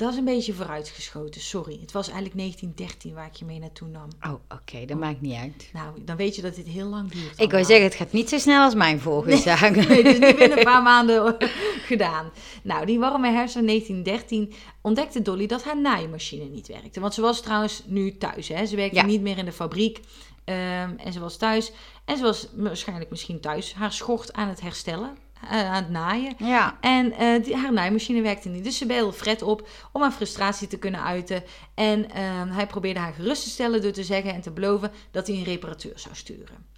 Dat 0.00 0.12
is 0.12 0.18
een 0.18 0.24
beetje 0.24 0.54
vooruitgeschoten, 0.54 1.40
sorry. 1.40 1.78
Het 1.80 1.92
was 1.92 2.06
eigenlijk 2.08 2.36
1913 2.36 3.14
waar 3.14 3.26
ik 3.26 3.34
je 3.34 3.44
mee 3.44 3.58
naartoe 3.58 3.88
nam. 3.88 4.08
Oh, 4.26 4.34
oké, 4.58 4.84
dat 4.86 4.98
maakt 4.98 5.20
niet 5.20 5.34
uit. 5.38 5.70
Nou, 5.72 6.04
dan 6.04 6.16
weet 6.16 6.36
je 6.36 6.42
dat 6.42 6.54
dit 6.54 6.66
heel 6.66 6.86
lang 6.86 7.10
duurt. 7.10 7.24
Ik 7.30 7.36
wou 7.36 7.46
allemaal. 7.48 7.64
zeggen, 7.64 7.84
het 7.84 7.94
gaat 7.94 8.12
niet 8.12 8.28
zo 8.28 8.38
snel 8.38 8.62
als 8.64 8.74
mijn 8.74 9.00
vorige 9.00 9.36
zaak. 9.36 9.74
Nee, 9.76 10.02
het 10.02 10.06
is 10.06 10.18
niet 10.18 10.36
binnen 10.36 10.58
een 10.58 10.64
paar 10.64 10.82
maanden 10.82 11.36
gedaan. 11.84 12.30
Nou, 12.62 12.86
die 12.86 12.98
warme 12.98 13.26
van 13.48 13.66
1913 13.66 14.52
ontdekte 14.80 15.22
Dolly 15.22 15.46
dat 15.46 15.64
haar 15.64 15.80
naaimachine 15.80 16.44
niet 16.44 16.66
werkte. 16.68 17.00
Want 17.00 17.14
ze 17.14 17.20
was 17.20 17.42
trouwens 17.42 17.82
nu 17.86 18.16
thuis. 18.16 18.48
Hè? 18.48 18.66
Ze 18.66 18.76
werkte 18.76 18.96
Ja. 18.96 19.04
niet 19.04 19.20
meer 19.20 19.38
in 19.38 19.44
de 19.44 19.52
fabriek. 19.52 20.00
Ehm, 20.44 20.90
en 20.96 21.12
ze 21.12 21.20
was 21.20 21.36
thuis. 21.36 21.72
En 22.04 22.16
ze 22.16 22.22
was 22.22 22.48
waarschijnlijk 22.54 23.10
misschien 23.10 23.40
thuis 23.40 23.74
haar 23.74 23.92
schort 23.92 24.32
aan 24.32 24.48
het 24.48 24.60
herstellen. 24.60 25.16
Eh, 25.50 25.70
aan 25.70 25.82
het 25.82 25.90
naaien. 25.90 26.34
Ja. 26.38 26.76
En 26.80 27.12
eh, 27.12 27.44
die, 27.44 27.56
haar 27.56 27.72
naaimachine 27.72 28.22
werkte 28.22 28.48
niet. 28.48 28.64
Dus 28.64 28.78
ze 28.78 28.86
belde 28.86 29.12
Fred 29.12 29.42
op 29.42 29.68
om 29.92 30.02
haar 30.02 30.10
frustratie 30.12 30.68
te 30.68 30.78
kunnen 30.78 31.02
uiten. 31.02 31.42
En 31.74 32.10
ehm, 32.10 32.48
hij 32.48 32.66
probeerde 32.66 33.00
haar 33.00 33.12
gerust 33.12 33.42
te 33.42 33.48
stellen 33.48 33.82
door 33.82 33.92
te 33.92 34.04
zeggen 34.04 34.34
en 34.34 34.40
te 34.40 34.50
beloven 34.50 34.90
dat 35.10 35.26
hij 35.26 35.36
een 35.36 35.44
reparateur 35.44 35.92
zou 35.98 36.14
sturen. 36.14 36.68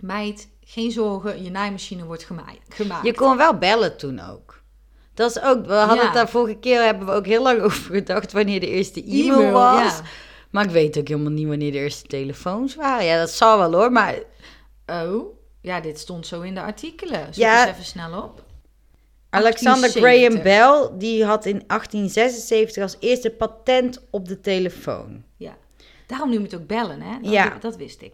Meid, 0.00 0.48
geen 0.64 0.90
zorgen, 0.90 1.42
je 1.42 1.50
naaimachine 1.50 2.04
wordt 2.04 2.24
gemaakt. 2.24 2.76
Je 3.02 3.14
kon 3.14 3.36
wel 3.36 3.58
bellen 3.58 3.96
toen 3.96 4.20
ook. 4.20 4.62
Dat 5.14 5.30
is 5.36 5.42
ook, 5.42 5.66
we 5.66 5.72
hadden 5.74 5.96
Ja. 5.96 6.04
het 6.04 6.14
daar 6.14 6.28
vorige 6.28 6.58
keer, 6.58 6.82
hebben 6.82 7.06
we 7.06 7.12
ook 7.12 7.26
heel 7.26 7.42
lang 7.42 7.60
over 7.66 7.94
gedacht 7.94 8.32
wanneer 8.32 8.60
de 8.60 8.68
eerste 8.68 9.04
e-mail, 9.04 9.32
E-mail, 9.38 9.52
was. 9.52 9.96
ja. 9.96 10.02
Maar 10.50 10.64
ik 10.64 10.70
weet 10.70 10.98
ook 10.98 11.08
helemaal 11.08 11.32
niet 11.32 11.46
wanneer 11.48 11.72
de 11.72 11.78
eerste 11.78 12.06
telefoons 12.06 12.74
waren. 12.74 13.04
Ja, 13.06 13.18
dat 13.18 13.30
zal 13.30 13.58
wel 13.58 13.72
hoor, 13.72 13.92
maar 13.92 14.14
Oh, 14.86 15.36
ja, 15.64 15.80
dit 15.80 15.98
stond 15.98 16.26
zo 16.26 16.40
in 16.40 16.54
de 16.54 16.60
artikelen. 16.60 17.24
Zoek 17.24 17.34
Ja. 17.34 17.60
eens 17.66 17.70
even 17.72 17.84
snel 17.84 18.22
op. 18.22 18.44
Alexander 19.30 19.90
1870. 19.92 20.02
Graham 20.02 20.42
Bell, 20.90 20.98
die 20.98 21.24
had 21.24 21.46
in 21.46 21.62
1876 21.66 22.82
als 22.82 22.96
eerste 23.00 23.30
patent 23.30 24.00
op 24.10 24.28
de 24.28 24.40
telefoon. 24.40 25.22
Ja. 25.36 25.56
Daarom 26.06 26.28
noem 26.30 26.38
je 26.38 26.44
het 26.44 26.54
ook 26.54 26.66
bellen, 26.66 27.00
hè? 27.00 27.20
Dat, 27.22 27.32
Ja. 27.32 27.56
dat 27.60 27.76
wist 27.76 28.02
ik. 28.02 28.12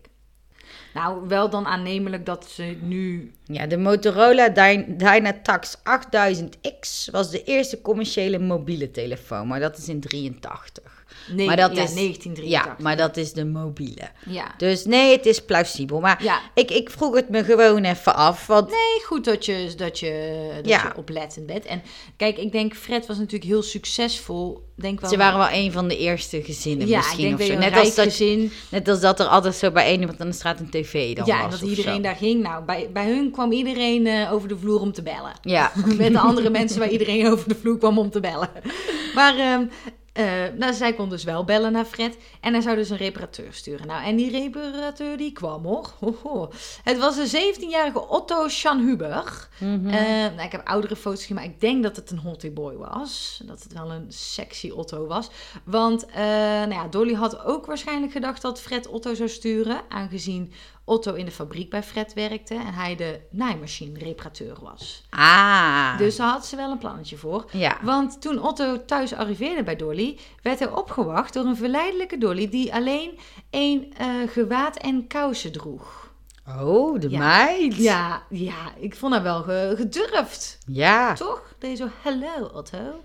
Nou, 0.95 1.29
wel 1.29 1.51
dan 1.51 1.67
aannemelijk 1.67 2.27
dat 2.27 2.49
ze 2.49 2.63
nu... 2.81 3.33
Ja, 3.45 3.67
de 3.67 3.77
Motorola 3.77 4.49
Dy- 4.49 4.85
Dynatax 4.97 5.77
8000X 5.77 7.09
was 7.11 7.31
de 7.31 7.43
eerste 7.45 7.81
commerciële 7.81 8.39
mobiele 8.39 8.91
telefoon, 8.91 9.47
maar 9.47 9.61
dat 9.61 9.79
is 9.79 9.89
in 9.89 10.01
83. 10.01 11.00
Nee, 11.33 11.47
maar 11.47 11.57
dat 11.57 11.77
ja, 11.77 11.83
is 11.83 11.95
1983. 11.95 12.49
Ja, 12.49 12.77
maar 12.83 12.97
dat 12.97 13.17
is 13.17 13.33
de 13.33 13.45
mobiele. 13.45 14.09
Ja. 14.27 14.55
Dus 14.57 14.85
nee, 14.85 15.13
het 15.17 15.27
is 15.27 15.45
plausibel. 15.45 16.01
Maar 16.01 16.25
Ja. 16.25 16.41
ik, 16.55 16.71
ik 16.71 16.91
vroeg 16.91 17.15
het 17.15 17.29
me 17.29 17.45
gewoon 17.45 17.85
even 17.85 18.15
af. 18.15 18.47
Want 18.47 18.69
Nee, 18.71 19.05
goed 19.05 19.25
dat 19.25 19.45
je, 19.45 19.73
dat 19.77 19.99
je, 19.99 20.41
dat 20.57 20.69
Ja. 20.69 20.83
je 20.83 20.97
oplettend 20.99 21.47
bent. 21.47 21.65
En 21.65 21.83
kijk, 22.17 22.39
ik 22.39 22.53
denk, 22.53 22.75
Fred 22.75 23.07
was 23.07 23.17
natuurlijk 23.19 23.51
heel 23.51 23.63
succesvol. 23.63 24.69
Denk 24.77 25.01
wel 25.01 25.11
ze 25.11 25.17
waren 25.17 25.39
wel 25.39 25.49
een 25.53 25.73
van 25.73 25.89
de 25.89 25.99
eerste 25.99 26.43
gezinnen 26.43 26.87
ja, 26.89 26.97
misschien. 26.99 27.35
of 27.35 27.43
zo. 27.43 27.55
Net, 27.55 27.77
als 27.77 27.95
dat, 27.95 28.05
gezin... 28.05 28.53
net 28.71 28.89
als 28.89 29.01
dat 29.01 29.21
er 29.21 29.27
altijd 29.27 29.55
zo 29.55 29.71
bij 29.71 29.93
een 29.95 30.01
iemand 30.01 30.21
aan 30.21 30.27
de 30.29 30.33
straat 30.35 30.61
een 30.61 30.71
tv 30.71 31.17
dan 31.17 31.27
Ja, 31.27 31.37
was. 31.37 31.45
en 31.45 31.51
dat 31.61 31.69
iedereen 31.69 31.95
zo. 31.95 32.01
daar 32.01 32.17
ging. 32.17 32.43
Nou, 32.43 32.65
bij, 32.65 32.91
bij 32.93 33.07
hun 33.07 33.31
kwam 33.31 33.53
iedereen 33.53 34.07
eh, 34.07 34.33
over 34.33 34.49
de 34.49 34.59
vloer 34.59 34.81
om 34.81 34.93
te 34.93 35.03
bellen. 35.03 35.33
Ja. 35.43 35.73
Met 35.99 36.13
de 36.13 36.19
andere 36.19 36.51
mensen 36.51 36.79
waar 36.79 36.89
iedereen 36.91 37.27
over 37.31 37.49
de 37.49 37.55
vloer 37.55 37.79
kwam 37.79 37.99
om 37.99 38.11
te 38.11 38.21
bellen. 38.21 38.49
Maar 39.15 39.39
ehm, 39.39 39.65
eh, 40.13 40.25
nou, 40.57 40.73
zij 40.73 40.95
kon 40.95 41.09
dus 41.09 41.25
wel 41.25 41.45
bellen 41.45 41.73
naar 41.73 41.85
Fred. 41.85 42.17
En 42.41 42.53
hij 42.53 42.63
zou 42.63 42.77
dus 42.77 42.91
een 42.91 42.97
reparateur 42.97 43.53
sturen. 43.53 43.87
Nou, 43.87 44.05
en 44.05 44.17
die 44.17 44.31
reparateur 44.31 45.17
die 45.17 45.33
kwam 45.33 45.65
hoor. 45.65 46.55
Het 46.85 46.99
was 46.99 47.17
de 47.17 47.55
17-jarige 47.55 48.09
Otto 48.09 48.49
Schanhuber. 48.49 49.49
Mhm. 49.59 49.89
Eh, 49.89 50.35
nou, 50.35 50.43
ik 50.43 50.53
heb 50.53 50.67
oudere 50.67 50.97
foto's 50.97 51.21
gezien, 51.21 51.37
maar 51.37 51.45
ik 51.45 51.61
denk 51.61 51.83
dat 51.83 51.97
het 51.97 52.11
een 52.11 52.19
hottie 52.19 52.51
boy 52.51 52.77
was. 52.77 53.41
Dat 53.45 53.63
het 53.63 53.73
wel 53.73 53.91
een 53.91 54.07
sexy 54.09 54.71
Otto 54.71 55.07
was. 55.07 55.31
Want 55.65 56.07
eh, 56.07 56.23
nou 56.25 56.73
ja, 56.73 56.89
Dolly 56.89 57.15
had 57.15 57.45
ook 57.45 57.67
waarschijnlijk 57.67 58.13
gedacht 58.13 58.43
dat 58.43 58.61
Fred 58.61 58.89
Otto 58.89 59.15
zou 59.15 59.29
sturen. 59.29 59.81
Aangezien 59.89 60.53
Otto 60.91 61.15
in 61.15 61.25
de 61.25 61.31
fabriek 61.31 61.71
bij 61.71 61.83
Fred 61.83 62.13
werkte 62.15 62.55
en 62.55 62.75
hij 62.75 62.97
de 62.97 63.21
naaimachine-reparateur 63.31 64.57
was. 64.63 65.03
Ah. 65.11 65.99
Dus 65.99 66.17
daar 66.17 66.29
had 66.31 66.47
ze 66.47 66.57
wel 66.57 66.71
een 66.71 66.79
plannetje 66.79 67.17
voor. 67.17 67.45
Ja. 67.53 67.79
Want 67.83 68.21
toen 68.21 68.43
Otto 68.43 68.85
thuis 68.85 69.13
arriveerde 69.15 69.63
bij 69.63 69.77
Dolly, 69.77 70.19
werd 70.43 70.59
hij 70.59 70.71
opgewacht 70.71 71.33
door 71.35 71.45
een 71.45 71.57
verleidelijke 71.57 72.19
Dolly 72.19 72.49
die 72.49 72.75
alleen 72.75 73.19
een 73.51 73.95
eh, 73.97 74.07
gewaad 74.29 74.77
en 74.77 75.07
kousen 75.07 75.53
droeg. 75.53 76.13
Oh, 76.61 77.01
de 77.01 77.11
Ja. 77.11 77.19
meid. 77.19 77.77
Ja, 77.77 78.23
ja, 78.31 78.73
ik 78.79 78.97
vond 78.97 79.13
haar 79.13 79.23
wel 79.23 79.43
ge- 79.43 79.75
gedurfd. 79.77 80.59
Ja. 80.67 81.15
Toch? 81.15 81.55
Deed 81.59 81.79
zo, 81.79 81.89
hello 82.03 82.47
Otto. 82.55 83.03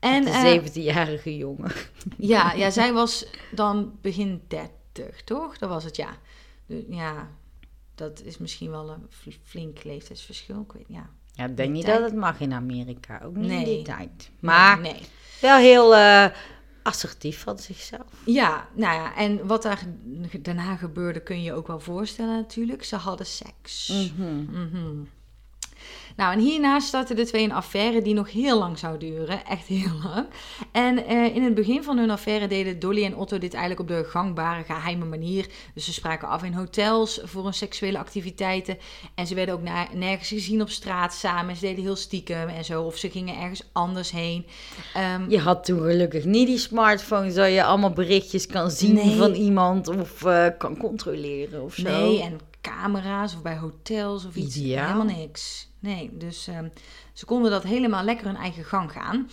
En 0.00 0.24
de 0.24 0.30
eh, 0.30 0.58
17-jarige 0.64 1.36
jongen. 1.36 1.72
ja, 2.18 2.52
ja, 2.52 2.70
zij 2.70 2.92
was 2.92 3.26
dan 3.50 3.98
begin 4.00 4.42
30, 4.48 5.22
toch? 5.24 5.58
Dat 5.58 5.68
was 5.68 5.84
het, 5.84 5.96
ja. 5.96 6.08
De- 6.66 6.86
ja, 6.88 7.30
dat 7.94 8.22
is 8.22 8.38
misschien 8.38 8.70
wel 8.70 8.90
een 8.90 9.06
fl- 9.10 9.30
flink 9.44 9.84
leeftijdsverschil. 9.84 10.60
Ik 10.60 10.72
weet, 10.72 10.86
ja. 10.88 11.10
Ja, 11.34 11.44
denk 11.46 11.56
Die 11.56 11.68
niet 11.68 11.84
tijd- 11.84 11.98
dat 12.00 12.10
het 12.10 12.18
mag 12.18 12.40
in 12.40 12.52
Amerika. 12.52 13.20
Ook 13.24 13.36
niet 13.36 13.50
in 13.50 13.64
die 13.64 13.82
tijd. 13.82 14.30
Maar 14.40 14.80
nee. 14.80 14.92
nee. 14.92 15.02
wel 15.40 15.56
heel 15.58 15.94
eh, 15.94 16.26
assertief 16.82 17.40
van 17.42 17.58
zichzelf. 17.58 18.06
Ja, 18.26 18.68
nou 18.74 18.94
ja, 18.94 19.16
en 19.16 19.46
wat 19.46 19.62
daar 19.62 19.82
daarna 20.40 20.76
gebeurde 20.76 21.20
kun 21.22 21.42
je 21.42 21.52
ook 21.52 21.66
wel 21.66 21.80
voorstellen 21.80 22.36
natuurlijk. 22.36 22.84
Ze 22.84 22.96
hadden 22.96 23.26
seks. 23.26 23.88
Mhm. 23.88 24.44
Mhm. 24.62 25.02
Nou, 26.16 26.32
en 26.32 26.38
hierna 26.40 26.80
startten 26.80 27.16
de 27.16 27.26
twee 27.26 27.44
een 27.44 27.52
affaire 27.52 28.02
die 28.02 28.14
nog 28.14 28.32
heel 28.32 28.58
lang 28.58 28.78
zou 28.78 28.98
duren. 28.98 29.44
Echt 29.46 29.66
heel 29.66 29.90
lang. 30.04 30.26
En 30.72 31.06
eh, 31.06 31.34
in 31.36 31.42
het 31.42 31.54
begin 31.54 31.82
van 31.82 31.98
hun 31.98 32.10
affaire 32.10 32.46
deden 32.46 32.78
Dolly 32.78 33.04
en 33.04 33.16
Otto 33.16 33.38
dit 33.38 33.54
eigenlijk 33.54 33.80
op 33.90 33.96
de 33.96 34.04
gangbare, 34.10 34.64
geheime 34.64 35.04
manier. 35.04 35.46
Dus 35.74 35.84
ze 35.84 35.92
spraken 35.92 36.28
af 36.28 36.42
in 36.42 36.52
hotels 36.52 37.20
voor 37.24 37.44
hun 37.44 37.54
seksuele 37.54 37.98
activiteiten. 37.98 38.78
En 39.14 39.26
ze 39.26 39.34
werden 39.34 39.54
ook 39.54 39.62
na- 39.62 39.88
nergens 39.94 40.28
gezien 40.28 40.60
op 40.62 40.68
straat 40.70 41.14
samen. 41.14 41.56
Ze 41.56 41.60
deden 41.66 41.82
heel 41.84 41.96
stiekem 41.96 42.48
en 42.48 42.64
zo. 42.64 42.82
Of 42.82 42.96
ze 42.96 43.10
gingen 43.10 43.40
ergens 43.40 43.62
anders 43.72 44.10
heen. 44.10 44.46
Ehm, 44.94 45.30
Je 45.30 45.38
had 45.38 45.64
toen 45.64 45.80
gelukkig 45.80 46.24
niet 46.24 46.46
die 46.46 46.58
smartphone, 46.58 47.30
zodat 47.32 47.52
je 47.52 47.64
allemaal 47.64 47.92
berichtjes 47.92 48.46
kan 48.46 48.70
zien 48.70 48.94
Nee. 48.94 49.16
van 49.16 49.32
iemand 49.34 49.88
of 49.88 50.24
eh, 50.24 50.46
kan 50.58 50.76
controleren 50.76 51.62
of 51.62 51.74
zo. 51.74 51.82
Nee, 51.82 52.22
en 52.22 52.38
camera's 52.60 53.34
of 53.34 53.42
bij 53.42 53.56
hotels 53.56 54.24
of 54.26 54.34
iets. 54.34 54.56
Ideaal. 54.56 54.92
Helemaal 54.92 55.16
niks. 55.16 55.70
Nee, 55.82 56.10
dus 56.12 56.46
ehm, 56.46 56.68
ze 57.12 57.24
konden 57.24 57.50
dat 57.50 57.62
helemaal 57.62 58.04
lekker 58.04 58.26
hun 58.26 58.36
eigen 58.36 58.64
gang 58.64 58.92
gaan. 58.92 59.30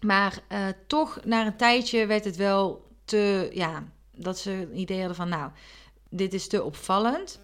Maar 0.00 0.38
eh, 0.48 0.66
toch, 0.86 1.20
na 1.24 1.46
een 1.46 1.56
tijdje 1.56 2.06
werd 2.06 2.24
het 2.24 2.36
wel 2.36 2.86
te, 3.04 3.50
ja, 3.52 3.84
dat 4.14 4.38
ze 4.38 4.50
het 4.50 4.70
idee 4.72 4.98
hadden 4.98 5.16
van, 5.16 5.28
nou, 5.28 5.50
dit 6.10 6.34
is 6.34 6.48
te 6.48 6.62
opvallend. 6.62 7.40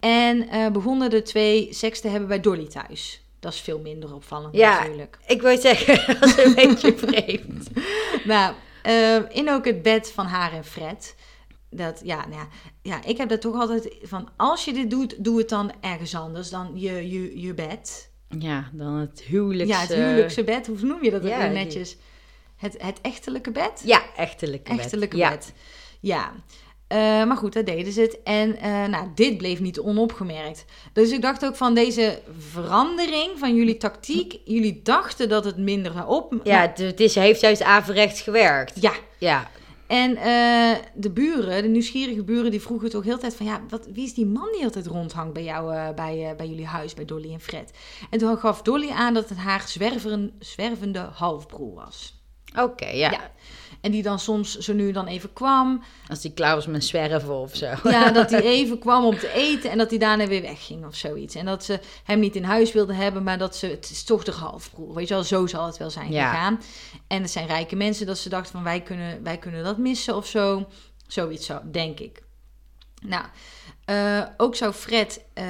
En 0.00 0.48
eh, 0.48 0.70
begonnen 0.70 1.10
de 1.10 1.22
twee 1.22 1.68
seks 1.72 2.00
te 2.00 2.08
hebben 2.08 2.28
bij 2.28 2.40
Dolly 2.40 2.66
thuis. 2.66 3.20
Dat 3.40 3.52
is 3.52 3.60
veel 3.60 3.78
minder 3.78 4.14
opvallend 4.14 4.54
Ja. 4.54 4.78
natuurlijk. 4.78 5.18
Ik 5.26 5.42
wil 5.42 5.58
zeggen, 5.58 6.06
dat 6.20 6.28
is 6.28 6.44
een 6.44 6.54
beetje 6.54 6.96
vreemd. 7.06 7.68
Nou, 8.24 8.54
eh, 8.82 9.16
in 9.36 9.50
ook 9.50 9.64
het 9.64 9.82
bed 9.82 10.12
van 10.12 10.26
haar 10.26 10.52
en 10.52 10.64
Fred. 10.64 11.14
Dat, 11.76 12.00
ja, 12.04 12.26
nou 12.28 12.40
ja, 12.40 12.48
ja, 12.82 13.04
ik 13.04 13.16
heb 13.16 13.28
dat 13.28 13.40
toch 13.40 13.54
altijd 13.54 13.94
van, 14.02 14.28
als 14.36 14.64
je 14.64 14.72
dit 14.72 14.90
doet, 14.90 15.24
doe 15.24 15.38
het 15.38 15.48
dan 15.48 15.72
ergens 15.80 16.14
anders 16.14 16.50
dan 16.50 16.70
je, 16.74 17.10
je, 17.10 17.40
je 17.40 17.54
bed. 17.54 18.10
Ja, 18.38 18.70
dan 18.72 18.94
het 18.94 19.22
huwelijks... 19.22 19.72
Ja, 19.72 19.80
het 19.80 19.90
eh, 19.90 19.96
huwelijkse 19.96 20.44
bed, 20.44 20.66
hoe 20.66 20.76
noem 20.80 21.04
je 21.04 21.10
dat 21.10 21.22
ja, 21.22 21.40
die- 21.40 21.48
netjes? 21.48 21.96
Het, 22.56 22.82
het 22.82 23.00
echtelijke 23.00 23.50
bed? 23.50 23.82
Ja, 23.84 24.02
echtelijke 24.16 24.70
bed. 24.70 24.80
Echtelijke 24.80 25.16
ja. 25.16 25.30
bed. 25.30 25.52
Ja. 26.00 26.32
Eh, 26.86 26.98
maar 26.98 27.36
goed, 27.36 27.52
dat 27.52 27.66
deden 27.66 27.92
ze 27.92 28.00
het. 28.00 28.22
En 28.22 28.56
eh, 28.56 28.84
nou, 28.84 29.08
dit 29.14 29.38
bleef 29.38 29.60
niet 29.60 29.80
onopgemerkt. 29.80 30.64
Dus 30.92 31.10
ik 31.10 31.22
dacht 31.22 31.44
ook 31.44 31.56
van 31.56 31.74
deze 31.74 32.20
verandering 32.38 33.38
van 33.38 33.54
jullie 33.54 33.76
tactiek. 33.76 34.38
Jullie 34.44 34.80
dachten 34.82 35.28
dat 35.28 35.44
het 35.44 35.56
minder 35.56 35.92
zou 35.92 36.08
op... 36.08 36.40
Ja, 36.42 36.60
het, 36.60 36.78
het 36.78 37.00
is, 37.00 37.14
heeft 37.14 37.40
juist 37.40 37.62
averechts 37.62 38.20
gewerkt. 38.20 38.80
Ja, 38.80 38.92
Ja, 39.18 39.50
En 39.86 40.16
eh, 40.16 40.84
de 40.94 41.10
buren, 41.10 41.62
de 41.62 41.68
nieuwsgierige 41.68 42.24
buren, 42.24 42.50
die 42.50 42.60
vroegen 42.60 42.90
toch 42.90 43.04
heel 43.04 43.14
de 43.14 43.20
tijd 43.20 43.36
van... 43.36 43.46
Ja, 43.46 43.62
wat, 43.68 43.86
wie 43.92 44.04
is 44.04 44.14
die 44.14 44.26
man 44.26 44.48
die 44.52 44.64
altijd 44.64 44.86
rondhangt 44.86 45.32
bij, 45.32 45.44
jou, 45.44 45.74
eh, 45.74 45.94
bij, 45.94 46.30
eh, 46.30 46.36
bij 46.36 46.48
jullie 46.48 46.66
huis, 46.66 46.94
bij 46.94 47.04
Dolly 47.04 47.32
en 47.32 47.40
Fred? 47.40 47.70
En 48.10 48.18
toen 48.18 48.38
gaf 48.38 48.62
Dolly 48.62 48.90
aan 48.90 49.14
dat 49.14 49.28
het 49.28 49.38
haar 49.38 49.68
zwerveren, 49.68 50.36
zwervende 50.38 50.98
halfbroer 50.98 51.74
was. 51.74 52.22
oké, 52.58 52.86
ja. 52.86 53.10
Ja. 53.10 53.30
En 53.86 53.92
die 53.92 54.02
dan 54.02 54.18
soms 54.18 54.58
zo 54.58 54.72
nu 54.72 54.92
dan 54.92 55.06
even 55.06 55.32
kwam. 55.32 55.82
Als 56.08 56.22
hij 56.22 56.32
klaar 56.32 56.54
was 56.54 56.66
met 56.66 56.84
zwerven 56.84 57.34
of 57.34 57.56
zo. 57.56 57.72
Ja, 57.84 58.10
dat 58.20 58.30
hij 58.30 58.42
even 58.42 58.78
kwam 58.78 59.04
om 59.04 59.18
te 59.18 59.32
eten 59.32 59.70
en 59.70 59.78
dat 59.78 59.90
hij 59.90 59.98
daarna 59.98 60.26
weer 60.26 60.42
wegging 60.42 60.86
of 60.86 60.94
zoiets. 60.94 61.34
En 61.34 61.44
dat 61.46 61.64
ze 61.64 61.80
hem 62.04 62.18
niet 62.18 62.36
in 62.36 62.44
huis 62.44 62.72
wilden 62.72 62.96
hebben, 62.96 63.22
maar 63.22 63.38
dat 63.38 63.56
ze... 63.56 63.66
Het 63.66 63.90
is 63.90 64.04
toch 64.04 64.24
de 64.24 64.32
halfbroer, 64.32 64.94
weet 64.94 65.08
je 65.08 65.14
wel? 65.14 65.24
Zo 65.24 65.46
zal 65.46 65.66
het 65.66 65.76
wel 65.76 65.90
zijn 65.90 66.12
Ja. 66.12 66.30
gegaan. 66.30 66.60
En 67.06 67.22
het 67.22 67.30
zijn 67.30 67.46
rijke 67.46 67.76
mensen 67.76 68.06
dat 68.06 68.18
ze 68.18 68.28
dachten 68.28 68.52
van 68.52 68.62
wij 68.62 68.80
kunnen, 68.80 69.22
wij 69.22 69.38
kunnen 69.38 69.64
dat 69.64 69.78
missen 69.78 70.16
of 70.16 70.26
zo. 70.26 70.68
Zoiets 71.06 71.46
zo, 71.46 71.60
denk 71.70 72.00
ik. 72.00 72.22
Nou, 73.00 73.24
eh, 73.84 74.22
ook 74.36 74.54
zou 74.56 74.72
Fred 74.72 75.24
eh, 75.32 75.44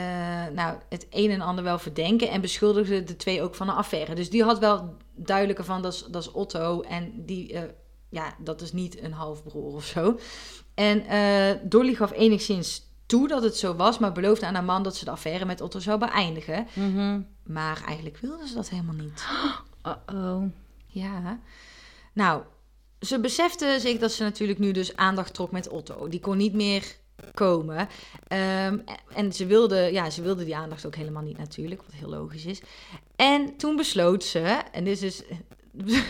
nou, 0.55 0.76
het 0.88 1.07
een 1.11 1.31
en 1.31 1.40
ander 1.40 1.64
wel 1.64 1.78
verdenken 1.78 2.31
en 2.31 2.40
beschuldigde 2.40 3.05
de 3.05 3.16
twee 3.16 3.43
ook 3.43 3.55
van 3.55 3.69
een 3.69 3.75
affaire. 3.75 4.14
Dus 4.14 4.31
die 4.31 4.45
had 4.45 4.59
wel 4.59 4.97
duidelijker 5.14 5.64
van 5.64 5.83
dat 5.83 5.93
is, 5.93 6.05
dat 6.11 6.23
is 6.23 6.31
Otto 6.33 6.81
en 6.81 7.12
die, 7.26 7.52
eh, 7.52 7.62
ja, 8.16 8.35
dat 8.38 8.61
is 8.61 8.73
niet 8.73 9.02
een 9.02 9.12
halfbroer 9.12 9.75
of 9.75 9.85
zo. 9.85 10.18
En 10.75 11.06
eh, 11.06 11.56
Dolly 11.62 11.94
gaf 11.94 12.12
enigszins 12.12 12.82
toe 13.06 13.28
dat 13.28 13.42
het 13.42 13.56
zo 13.56 13.75
was, 13.75 13.99
maar 13.99 14.12
beloofde 14.12 14.46
aan 14.46 14.54
haar 14.54 14.64
man 14.64 14.82
dat 14.82 14.96
ze 14.96 15.04
de 15.04 15.11
affaire 15.11 15.44
met 15.44 15.61
Otto 15.61 15.78
zou 15.78 15.99
beëindigen. 15.99 16.66
Mhm. 16.73 17.20
Maar 17.42 17.82
eigenlijk 17.87 18.18
wilde 18.18 18.49
ze 18.49 18.54
dat 18.54 18.68
helemaal 18.68 18.94
niet. 18.94 19.25
Uh-oh. 19.87 20.42
Ja. 20.87 21.40
Nou, 22.12 22.42
ze 23.00 23.20
besefte 23.20 23.76
zich 23.80 23.99
dat 23.99 24.12
ze 24.12 24.23
natuurlijk 24.23 24.58
nu 24.58 24.73
dus 24.73 24.96
aandacht 24.96 25.35
trok 25.35 25.50
met 25.50 25.68
Otto. 25.68 26.08
Die 26.08 26.20
kon 26.20 26.37
niet 26.37 26.54
meer 26.54 26.96
komen. 27.35 27.88
Ehm, 28.28 28.78
en 29.14 29.32
ze 29.32 29.46
wilde, 29.46 29.76
ja, 29.76 30.11
ze 30.11 30.23
wilde 30.23 30.44
die 30.44 30.56
aandacht 30.56 30.87
ook 30.87 30.94
helemaal 30.94 31.23
niet 31.23 31.38
natuurlijk, 31.38 31.82
wat 31.82 31.94
heel 31.94 32.08
logisch 32.08 32.44
is. 32.44 32.61
En 33.16 33.56
toen 33.56 33.76
besloot 33.76 34.25
ze, 34.25 34.40
en 34.73 34.85
dit 34.85 35.02
is... 35.02 35.23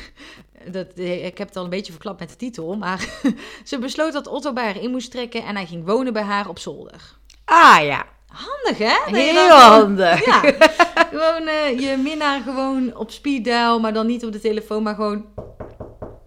Dat, 0.73 0.87
ik 0.99 1.39
heb 1.39 1.49
het 1.49 1.57
al 1.57 1.65
een 1.65 1.71
beetje 1.71 1.93
verklapt 1.93 2.21
met 2.21 2.29
de 2.29 2.37
titel, 2.37 2.77
maar 2.77 3.09
ze 3.65 3.79
besloot 3.79 4.13
dat 4.13 4.27
Otto 4.27 4.53
bij 4.53 4.65
haar 4.65 4.83
in 4.83 4.91
moest 4.91 5.11
trekken 5.11 5.45
en 5.45 5.57
hij 5.57 5.67
ging 5.67 5.87
wonen 5.87 6.13
bij 6.13 6.23
haar 6.23 6.49
op 6.49 6.59
zolder. 6.59 7.17
Ah 7.45 7.79
ja, 7.83 8.05
Handig 8.27 8.79
hè? 8.79 9.11
Dat 9.13 9.21
heel 9.21 9.35
dan 9.35 9.51
gewoon- 9.51 9.71
handig. 9.81 10.25
Ja, 10.25 10.41
gewoon 11.13 11.47
eh, 11.49 11.79
je 11.81 11.97
minnaar 12.03 12.41
gewoon 12.43 12.97
op 12.97 13.11
speed 13.11 13.45
dial, 13.45 13.81
maar 13.81 13.93
dan 13.93 14.07
niet 14.07 14.25
op 14.25 14.33
de 14.33 14.41
telefoon, 14.41 14.83
maar 14.83 14.95
gewoon... 14.95 15.25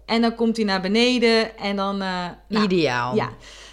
En 0.06 0.20
dan 0.20 0.34
komt 0.34 0.56
hij 0.56 0.64
naar 0.66 0.80
beneden 0.80 1.58
en 1.58 1.76
dan... 1.76 2.02
eh, 2.02 2.26
nou, 2.48 2.64
Ideaal. 2.64 3.14
Ja. 3.14 3.28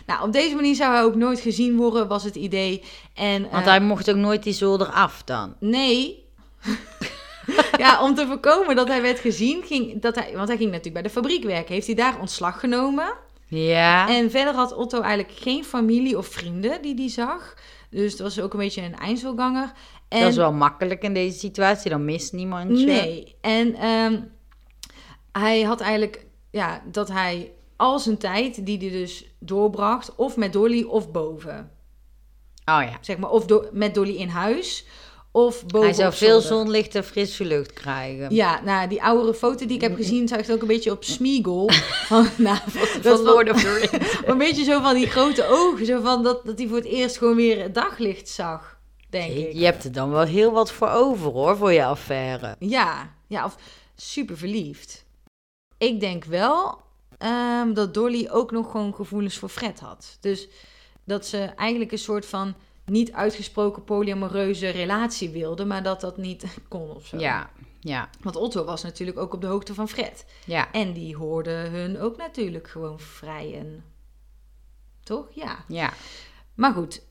Nou, 0.05 0.23
op 0.27 0.31
deze 0.33 0.55
manier 0.55 0.75
zou 0.75 0.93
hij 0.93 1.03
ook 1.03 1.15
nooit 1.15 1.39
gezien 1.39 1.75
worden, 1.77 2.07
was 2.07 2.23
het 2.23 2.35
idee. 2.35 2.83
En, 3.13 3.41
Want 3.41 3.63
eh, 3.63 3.69
hij 3.69 3.79
mocht 3.79 4.09
ook 4.09 4.15
nooit 4.15 4.43
die 4.43 4.53
zolder 4.53 4.87
af 4.87 5.23
dan. 5.23 5.55
Nee. 5.59 6.25
ja, 7.77 8.03
om 8.03 8.15
te 8.15 8.27
voorkomen 8.27 8.75
dat 8.75 8.87
hij 8.87 9.01
werd 9.01 9.19
gezien, 9.19 9.63
ging, 9.63 10.01
dat 10.01 10.15
hij, 10.15 10.31
want 10.35 10.47
hij 10.47 10.57
ging 10.57 10.69
natuurlijk 10.69 10.93
bij 10.93 11.03
de 11.03 11.19
fabriek 11.19 11.43
werken, 11.43 11.73
heeft 11.73 11.85
hij 11.87 11.95
daar 11.95 12.19
ontslag 12.19 12.59
genomen. 12.59 13.13
Ja. 13.47 14.09
En 14.09 14.31
verder 14.31 14.53
had 14.53 14.75
Otto 14.75 15.01
eigenlijk 15.01 15.39
geen 15.39 15.63
familie 15.65 16.17
of 16.17 16.27
vrienden 16.27 16.81
die 16.81 16.95
die 16.95 17.09
zag. 17.09 17.55
Dus 17.89 18.11
het 18.11 18.21
was 18.21 18.39
ook 18.39 18.53
een 18.53 18.59
beetje 18.59 18.81
een 18.81 18.95
eindselganger. 18.95 19.71
En, 20.07 20.19
Dat 20.19 20.29
is 20.29 20.35
wel 20.35 20.53
makkelijk 20.53 21.03
in 21.03 21.13
deze 21.13 21.39
situatie, 21.39 21.89
dan 21.89 22.05
mist 22.05 22.33
niemand 22.33 22.79
je. 22.79 22.85
Nee. 22.85 23.35
En 23.41 23.75
ehm, 23.75 24.21
hij 25.31 25.61
had 25.61 25.81
eigenlijk, 25.81 26.25
ja, 26.51 26.81
dat 26.91 27.07
hij 27.07 27.51
al 27.75 27.99
zijn 27.99 28.17
tijd 28.17 28.65
die 28.65 28.77
hij 28.77 28.89
dus 28.89 29.25
doorbracht, 29.39 30.15
of 30.15 30.37
met 30.37 30.53
Dolly 30.53 30.83
of 30.83 31.11
boven. 31.11 31.71
Oh 32.65 32.81
ja. 32.81 32.97
Zeg 33.01 33.17
maar, 33.17 33.29
of 33.29 33.45
do- 33.45 33.67
met 33.71 33.93
Dolly 33.93 34.15
in 34.15 34.29
huis, 34.29 34.85
of 35.37 35.65
boven 35.65 35.87
Hij 35.87 35.97
zou 35.97 36.13
veel 36.13 36.41
zonlicht 36.41 36.95
en 36.95 37.03
frisse 37.03 37.45
lucht 37.45 37.73
krijgen. 37.73 38.35
Ja, 38.35 38.61
nou, 38.63 38.87
die 38.87 39.03
oudere 39.03 39.33
foto 39.33 39.65
die 39.65 39.75
ik 39.75 39.81
heb 39.81 39.95
gezien, 39.95 40.27
zag 40.27 40.37
het 40.37 40.51
ook 40.51 40.61
een 40.61 40.67
beetje 40.67 40.91
op 40.91 41.03
Smeagol. 41.03 41.69
Van, 42.09 42.27
nou, 42.37 42.59
dat 42.73 42.87
Van 42.87 43.01
was 43.01 43.21
Lord 43.21 43.51
of 43.51 43.61
the 43.61 43.73
Rings. 43.73 44.17
een 44.25 44.37
beetje 44.37 44.63
zo 44.63 44.81
van 44.81 44.95
die 44.95 45.07
grote 45.07 45.45
ogen, 45.47 45.85
zo 45.85 46.01
van 46.01 46.23
dat, 46.23 46.45
dat 46.45 46.57
hij 46.57 46.67
voor 46.67 46.77
het 46.77 46.85
eerst 46.85 47.17
gewoon 47.17 47.35
weer 47.35 47.61
het 47.61 47.73
daglicht 47.73 48.29
zag, 48.29 48.79
denk 49.09 49.33
ik. 49.33 49.53
Je 49.53 49.65
hebt 49.65 49.83
er 49.83 49.91
dan 49.91 50.09
wel 50.09 50.23
heel 50.23 50.51
wat 50.51 50.71
voor 50.71 50.89
over 50.89 51.31
hoor, 51.31 51.57
voor 51.57 51.71
je 51.71 51.85
affaire. 51.85 52.55
Ja, 52.59 53.13
ja, 53.27 53.45
of 53.45 53.55
super 53.95 54.37
verliefd. 54.37 55.05
ik 55.77 55.99
denk 55.99 56.25
wel 56.25 56.81
ehm, 57.17 57.73
dat 57.73 57.93
Dolly 57.93 58.27
ook 58.31 58.51
nog 58.51 58.71
gewoon 58.71 58.93
gevoelens 58.93 59.37
voor 59.37 59.49
Fred 59.49 59.79
had. 59.79 60.17
Dus 60.19 60.47
dat 61.03 61.25
ze 61.25 61.37
eigenlijk 61.37 61.91
een 61.91 61.97
soort 61.97 62.25
van 62.25 62.55
niet 62.91 63.11
uitgesproken 63.11 63.83
polyamoreuze 63.83 64.69
relatie 64.69 65.29
wilde, 65.29 65.65
maar 65.65 65.83
dat 65.83 66.01
dat 66.01 66.17
niet 66.17 66.45
kon 66.67 66.89
of 66.95 67.05
zo. 67.05 67.17
Ja, 67.17 67.49
ja, 67.79 68.09
Want 68.21 68.35
Otto 68.35 68.63
was 68.65 68.83
natuurlijk 68.83 69.17
ook 69.17 69.33
op 69.33 69.41
de 69.41 69.47
hoogte 69.47 69.73
van 69.73 69.87
Fred. 69.89 70.25
ja, 70.45 70.71
En 70.71 70.93
die 70.93 71.15
hoorde 71.15 71.51
hun 71.51 71.99
ook 71.99 72.17
natuurlijk 72.17 72.67
gewoon 72.69 72.99
vrijen. 72.99 73.83
Toch? 75.03 75.25
Ja. 75.31 75.57
ja. 75.67 75.93
Maar 76.55 76.73
goed. 76.73 77.01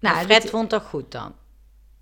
Nou, 0.00 0.14
maar 0.14 0.24
Fred 0.24 0.42
dit- 0.42 0.50
vond 0.50 0.70
dat 0.70 0.82
goed 0.82 1.10
dan. 1.12 1.34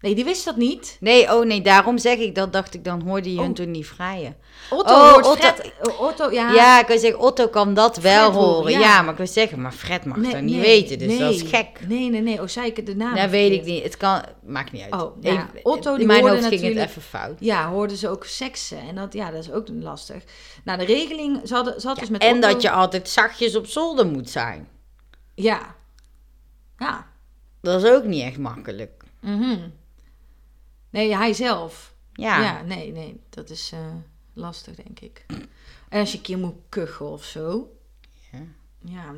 Nee, 0.01 0.15
die 0.15 0.25
wist 0.25 0.45
dat 0.45 0.57
niet. 0.57 0.97
Nee, 1.01 1.33
oh 1.35 1.45
nee, 1.47 1.61
daarom 1.63 1.99
zeg 1.99 2.19
ik 2.19 2.35
dat. 2.35 2.53
Dacht 2.53 2.75
ik, 2.75 2.85
dan 2.85 3.01
hoorde 3.03 3.33
je 3.33 3.39
hun 3.41 3.49
Oh. 3.49 3.55
toen 3.55 3.71
niet 3.71 3.87
vrijen. 3.87 4.37
Otto 4.71 4.95
Oh, 4.95 5.13
hoort 5.13 5.27
Otto- 5.27 5.37
Fred. 5.47 5.73
oh, 5.83 6.01
Otto, 6.01 6.31
ja. 6.33 6.53
Ja, 6.53 6.81
ik 6.81 6.87
wil 6.87 6.99
zeggen, 6.99 7.21
Otto 7.21 7.49
kan 7.49 7.75
dat 7.75 7.97
wel 7.97 8.23
Fred 8.31 8.35
horen, 8.43 8.55
horen. 8.57 8.73
ja. 8.73 8.79
Ja. 8.81 9.03
maar 9.03 9.11
ik 9.13 9.17
wil 9.19 9.27
zeggen, 9.27 9.61
maar 9.61 9.73
Fred 9.73 10.05
mag 10.05 10.17
Nee, 10.17 10.33
dat 10.33 10.41
niet 10.43 10.61
weten, 10.61 10.99
dus 10.99 11.19
dat 11.19 11.33
is 11.35 11.43
gek. 11.43 11.81
Nee, 11.89 12.11
nee, 12.11 12.21
nee. 12.21 12.41
Oh, 12.41 12.47
zei 12.49 12.67
ik 12.67 12.77
het 12.77 12.87
de 12.87 12.97
naam 12.97 13.15
Dat 13.15 13.31
weet 13.31 13.53
ik 13.53 13.65
niet. 13.65 13.83
Het 13.83 13.97
kan, 13.97 14.23
maakt 14.47 14.73
niet 14.73 14.83
uit. 14.83 14.93
Oh, 15.03 15.23
nou 15.23 15.41
Otto, 15.63 15.93
die 15.93 16.01
in 16.01 16.07
mijn 16.07 16.21
hoofd 16.21 16.33
ging 16.33 16.45
het 16.45 16.53
natuurlijk- 16.61 16.89
even 16.89 17.03
fout. 17.03 17.37
Ja, 17.41 17.69
hoorden 17.71 17.97
ze 17.97 18.09
ook 18.09 18.25
seksen. 18.25 18.79
En 18.89 18.95
dat, 18.95 19.13
ja, 19.13 19.31
dat 19.31 19.43
is 19.43 19.51
ook 19.53 19.67
lastig. 19.81 20.23
Nou, 20.65 20.79
de 20.79 20.85
regeling, 20.85 21.41
ze 21.45 21.55
had 21.55 21.99
dus 21.99 22.09
met 22.09 22.23
en 22.23 22.37
Otto- 22.37 22.49
dat 22.49 22.63
je 22.63 22.71
altijd 22.71 23.09
zachtjes 23.09 23.57
op 23.57 23.67
zolder 23.67 24.07
moet 24.07 24.31
zijn. 24.31 24.69
Ja. 25.35 25.75
Ja. 26.79 27.07
Dat 27.61 27.83
is 27.85 27.91
ook 27.91 28.05
niet 28.05 28.23
echt 28.23 28.39
makkelijk. 28.39 29.03
Mhm. 29.21 29.59
Nee, 30.97 31.17
hij 31.17 31.33
zelf. 31.33 31.95
Ja, 32.13 32.43
Ja, 32.43 32.63
nee, 32.63 32.93
nee. 32.93 33.21
Dat 33.31 33.51
is 33.51 33.71
eh, 33.73 33.79
lastig, 34.33 34.75
denk 34.75 35.01
ik. 35.01 35.25
En 35.89 36.01
als 36.01 36.11
je 36.11 36.17
een 36.17 36.23
keer 36.23 36.39
moet 36.39 36.55
kuchen 36.69 37.07
of 37.11 37.25
zo. 37.25 37.71
Ja. 38.33 38.39
Ja. 38.79 39.15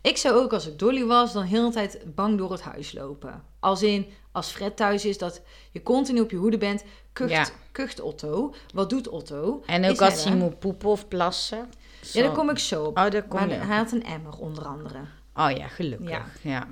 Ik 0.00 0.16
zou 0.16 0.34
ook, 0.36 0.52
als 0.52 0.66
ik 0.66 0.78
Dolly 0.78 1.04
was, 1.04 1.32
dan 1.32 1.42
heel 1.42 1.66
de 1.68 1.74
tijd 1.74 2.14
bang 2.14 2.38
door 2.38 2.52
het 2.52 2.60
huis 2.60 2.92
lopen. 2.92 3.44
Als 3.60 3.82
in, 3.82 4.06
als 4.32 4.50
Fred 4.50 4.76
thuis 4.76 5.04
is, 5.04 5.18
dat 5.18 5.42
je 5.70 5.82
continu 5.82 6.20
op 6.20 6.30
je 6.30 6.36
hoede 6.36 6.58
bent. 6.58 6.84
Kucht, 7.12 7.30
Ja. 7.30 7.46
kucht 7.72 8.00
Otto. 8.00 8.54
Wat 8.74 8.90
doet 8.90 9.08
Otto? 9.08 9.62
En 9.66 9.84
ook 9.90 10.00
als 10.02 10.24
hij 10.24 10.36
moet 10.36 10.58
poepen 10.58 10.88
of 10.88 11.08
plassen. 11.08 11.58
Ja, 11.58 12.20
daar 12.20 12.30
Zo. 12.30 12.32
kom 12.32 12.50
ik 12.50 12.58
zo 12.58 12.84
op. 12.84 12.98
Oh, 12.98 13.10
daar 13.10 13.22
kom 13.22 13.40
maar 13.40 13.48
je 13.48 13.54
hij 13.54 13.76
had 13.76 13.92
een 13.92 14.04
emmer, 14.04 14.38
onder 14.38 14.64
andere. 14.66 14.98
Oh 15.34 15.50
ja, 15.50 15.68
gelukkig. 15.68 16.08
Ja. 16.10 16.24
Ja. 16.42 16.68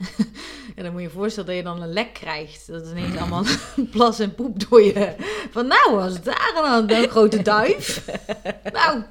Ja, 0.76 0.82
dan 0.82 0.92
moet 0.92 1.00
je 1.00 1.08
je 1.08 1.14
voorstellen 1.14 1.48
dat 1.48 1.58
je 1.58 1.62
dan 1.62 1.82
een 1.82 1.92
lek 1.92 2.12
krijgt. 2.12 2.66
Dat 2.66 2.82
is 2.82 2.90
ineens 2.90 3.16
allemaal 3.16 3.44
plas 3.90 4.18
en 4.18 4.34
poep 4.34 4.68
door 4.68 4.82
je. 4.82 5.14
Van 5.50 5.66
nou, 5.66 5.94
was 5.94 6.12
het 6.12 6.24
daar 6.24 6.52
dan 6.54 6.90
een 6.90 7.08
grote 7.08 7.42
duif? 7.42 8.06
nou. 8.72 9.02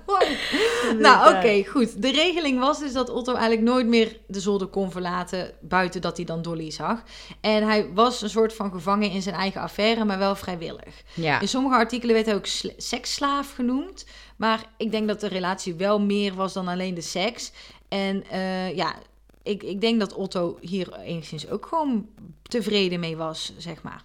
Nou, 0.98 1.36
oké, 1.36 1.64
goed. 1.70 2.02
De 2.02 2.12
regeling 2.12 2.60
was 2.60 2.80
dus 2.80 2.94
dat 2.94 3.10
Otto 3.10 3.34
eigenlijk 3.34 3.62
nooit 3.62 3.88
meer 3.88 4.18
de 4.28 4.40
zolder 4.40 4.68
kon 4.68 4.92
verlaten... 4.92 5.52
buiten 5.60 6.02
dat 6.02 6.18
hij 6.18 6.26
dan 6.26 6.42
Dolly 6.42 6.72
zag. 6.72 7.04
En 7.42 7.64
hij 7.68 7.90
was 7.94 8.22
een 8.22 8.30
soort 8.30 8.54
van 8.54 8.72
gevangen 8.72 9.12
in 9.12 9.22
zijn 9.22 9.36
eigen 9.36 9.62
affaire, 9.62 10.06
maar 10.06 10.20
wel 10.20 10.36
vrijwillig. 10.36 11.04
Ja. 11.14 11.42
In 11.42 11.48
sommige 11.48 11.76
artikelen 11.76 12.16
werd 12.16 12.26
hij 12.26 12.36
ook 12.36 12.46
sl- 12.46 12.74
seksslaaf 12.78 13.54
genoemd. 13.54 14.06
Maar 14.36 14.66
ik 14.78 14.92
denk 14.92 15.08
dat 15.08 15.20
de 15.20 15.28
relatie 15.28 15.74
wel 15.74 16.00
meer 16.00 16.34
was 16.34 16.54
dan 16.54 16.68
alleen 16.68 16.94
de 16.94 17.02
seks. 17.02 17.52
En 17.90 18.24
eh, 18.30 18.76
ja, 18.76 18.96
ik, 19.44 19.64
ik 19.64 19.82
denk 19.82 20.00
dat 20.00 20.14
Otto 20.14 20.58
hier 20.62 20.94
enigszins 20.94 21.50
ook 21.50 21.66
gewoon 21.66 22.08
tevreden 22.42 23.00
mee 23.00 23.18
was, 23.18 23.54
zeg 23.58 23.82
maar. 23.82 24.04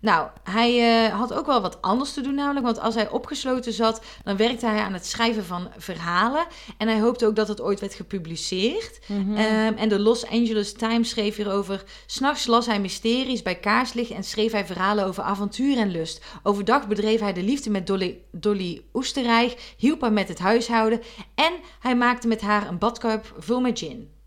Nou, 0.00 0.28
hij 0.42 1.04
eh, 1.06 1.18
had 1.18 1.32
ook 1.32 1.46
wel 1.46 1.60
wat 1.60 1.82
anders 1.82 2.12
te 2.12 2.20
doen 2.20 2.34
namelijk. 2.34 2.64
Want 2.64 2.80
als 2.80 2.94
hij 2.94 3.08
opgesloten 3.08 3.72
zat, 3.72 4.02
dan 4.24 4.36
werkte 4.36 4.66
hij 4.66 4.80
aan 4.80 4.92
het 4.92 5.06
schrijven 5.06 5.44
van 5.44 5.68
verhalen. 5.76 6.46
En 6.76 6.88
hij 6.88 7.00
hoopte 7.00 7.26
ook 7.26 7.36
dat 7.36 7.48
het 7.48 7.60
ooit 7.60 7.80
werd 7.80 7.94
gepubliceerd. 7.94 9.00
Mhm. 9.06 9.36
Ehm, 9.36 9.74
en 9.76 9.88
de 9.88 10.00
Los 10.00 10.26
Angeles 10.26 10.72
Times 10.72 11.08
schreef 11.08 11.36
hierover... 11.36 11.84
S'nachts 12.06 12.46
las 12.46 12.66
hij 12.66 12.80
mysteries 12.80 13.42
bij 13.42 13.54
kaarslicht 13.54 14.10
en 14.10 14.24
schreef 14.24 14.52
hij 14.52 14.66
verhalen 14.66 15.06
over 15.06 15.22
avontuur 15.22 15.78
en 15.78 15.90
lust. 15.90 16.24
Overdag 16.42 16.88
bedreef 16.88 17.20
hij 17.20 17.32
de 17.32 17.42
liefde 17.42 17.70
met 17.70 17.86
Dolly, 17.86 18.18
Dolly 18.32 18.82
Oesterreich, 18.94 19.74
hielp 19.76 20.00
haar 20.00 20.12
met 20.12 20.28
het 20.28 20.38
huishouden... 20.38 21.00
en 21.34 21.52
hij 21.80 21.96
maakte 21.96 22.28
met 22.28 22.40
haar 22.40 22.68
een 22.68 22.78
badkuip 22.78 23.34
vol 23.38 23.60
met 23.60 23.78
gin. 23.78 24.19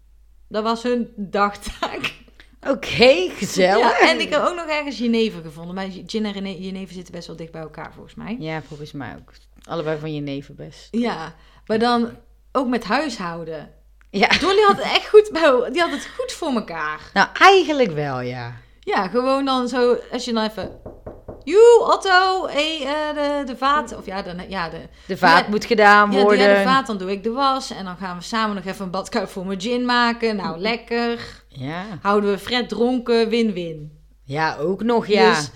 Dat 0.54 0.64
was 0.64 0.84
hun 0.84 1.14
dagtaak. 1.16 2.14
Oké, 2.70 3.30
gezellig. 3.30 4.00
Ja, 4.00 4.10
en 4.10 4.20
ik 4.20 4.30
heb 4.30 4.42
ook 4.42 4.56
nog 4.56 4.66
ergens 4.66 4.98
Geneve 4.98 5.42
gevonden. 5.42 5.76
Maar 5.76 5.88
gin 6.08 6.26
en 6.26 6.34
Geneve 6.34 6.94
zitten 6.94 7.14
best 7.14 7.28
wel 7.28 7.36
dicht 7.36 7.52
bij 7.52 7.62
elkaar, 7.62 7.94
volgens 7.94 8.16
mij. 8.16 8.36
Ja, 8.40 8.62
volgens 8.62 8.92
mij 8.92 9.16
ook. 9.20 9.34
Allebei 9.64 10.00
van 10.00 10.14
je 10.14 10.22
neven 10.22 10.56
best. 10.56 10.88
Ja, 10.92 11.36
maar 11.66 11.80
dan 11.80 12.12
ook 12.52 12.68
met 12.68 12.84
huishouden. 12.84 13.74
Ja. 14.10 14.28
Dolly 14.28 14.62
had 14.62 14.78
het 14.78 14.86
echt 14.86 15.10
goed, 15.10 15.30
bij, 15.32 15.70
die 15.72 15.82
had 15.82 15.92
het 15.92 16.10
goed 16.18 16.32
voor 16.32 16.54
elkaar. 16.54 17.10
Nou, 17.14 17.28
eigenlijk 17.40 17.92
wel, 17.92 18.22
ja. 18.22 18.56
Ja, 18.80 19.08
gewoon 19.08 19.46
dan 19.46 19.68
zo, 19.68 19.98
als 20.12 20.26
je 20.26 20.34
dan 20.34 20.44
even... 20.44 20.72
Joe, 21.44 21.80
Otto, 21.94 22.48
hey, 22.48 22.80
eh, 22.82 23.16
de, 23.16 23.44
de 23.46 23.58
vaat. 23.58 23.96
Of 23.98 24.06
ja, 24.06 24.22
de, 24.22 24.36
ja, 24.48 24.70
de, 24.70 24.82
De 25.08 25.18
vaat 25.18 25.44
Ja, 25.46 25.50
moet 25.50 25.66
gedaan 25.66 26.12
ja, 26.12 26.22
worden. 26.22 26.50
ja, 26.50 26.58
de 26.58 26.64
vaat, 26.70 26.88
dan 26.88 26.98
doe 26.98 27.12
ik 27.12 27.24
de 27.24 27.32
was. 27.32 27.70
En 27.72 27.86
dan 27.86 27.98
gaan 27.98 28.18
we 28.18 28.24
samen 28.24 28.56
nog 28.56 28.66
even 28.66 28.86
een 28.86 28.92
badkuip 28.92 29.30
voor 29.30 29.46
mijn 29.46 29.62
gin 29.62 29.86
maken. 29.86 30.36
Nou, 30.36 30.60
lekker. 30.60 31.44
Ja. 31.48 31.84
Houden 32.02 32.32
we 32.32 32.38
Fred 32.40 32.70
dronken, 32.70 33.30
win-win. 33.30 34.00
ja, 34.24 34.58
ook 34.58 34.84
nog, 34.84 35.08
ja. 35.08 35.30
Dus, 35.36 35.50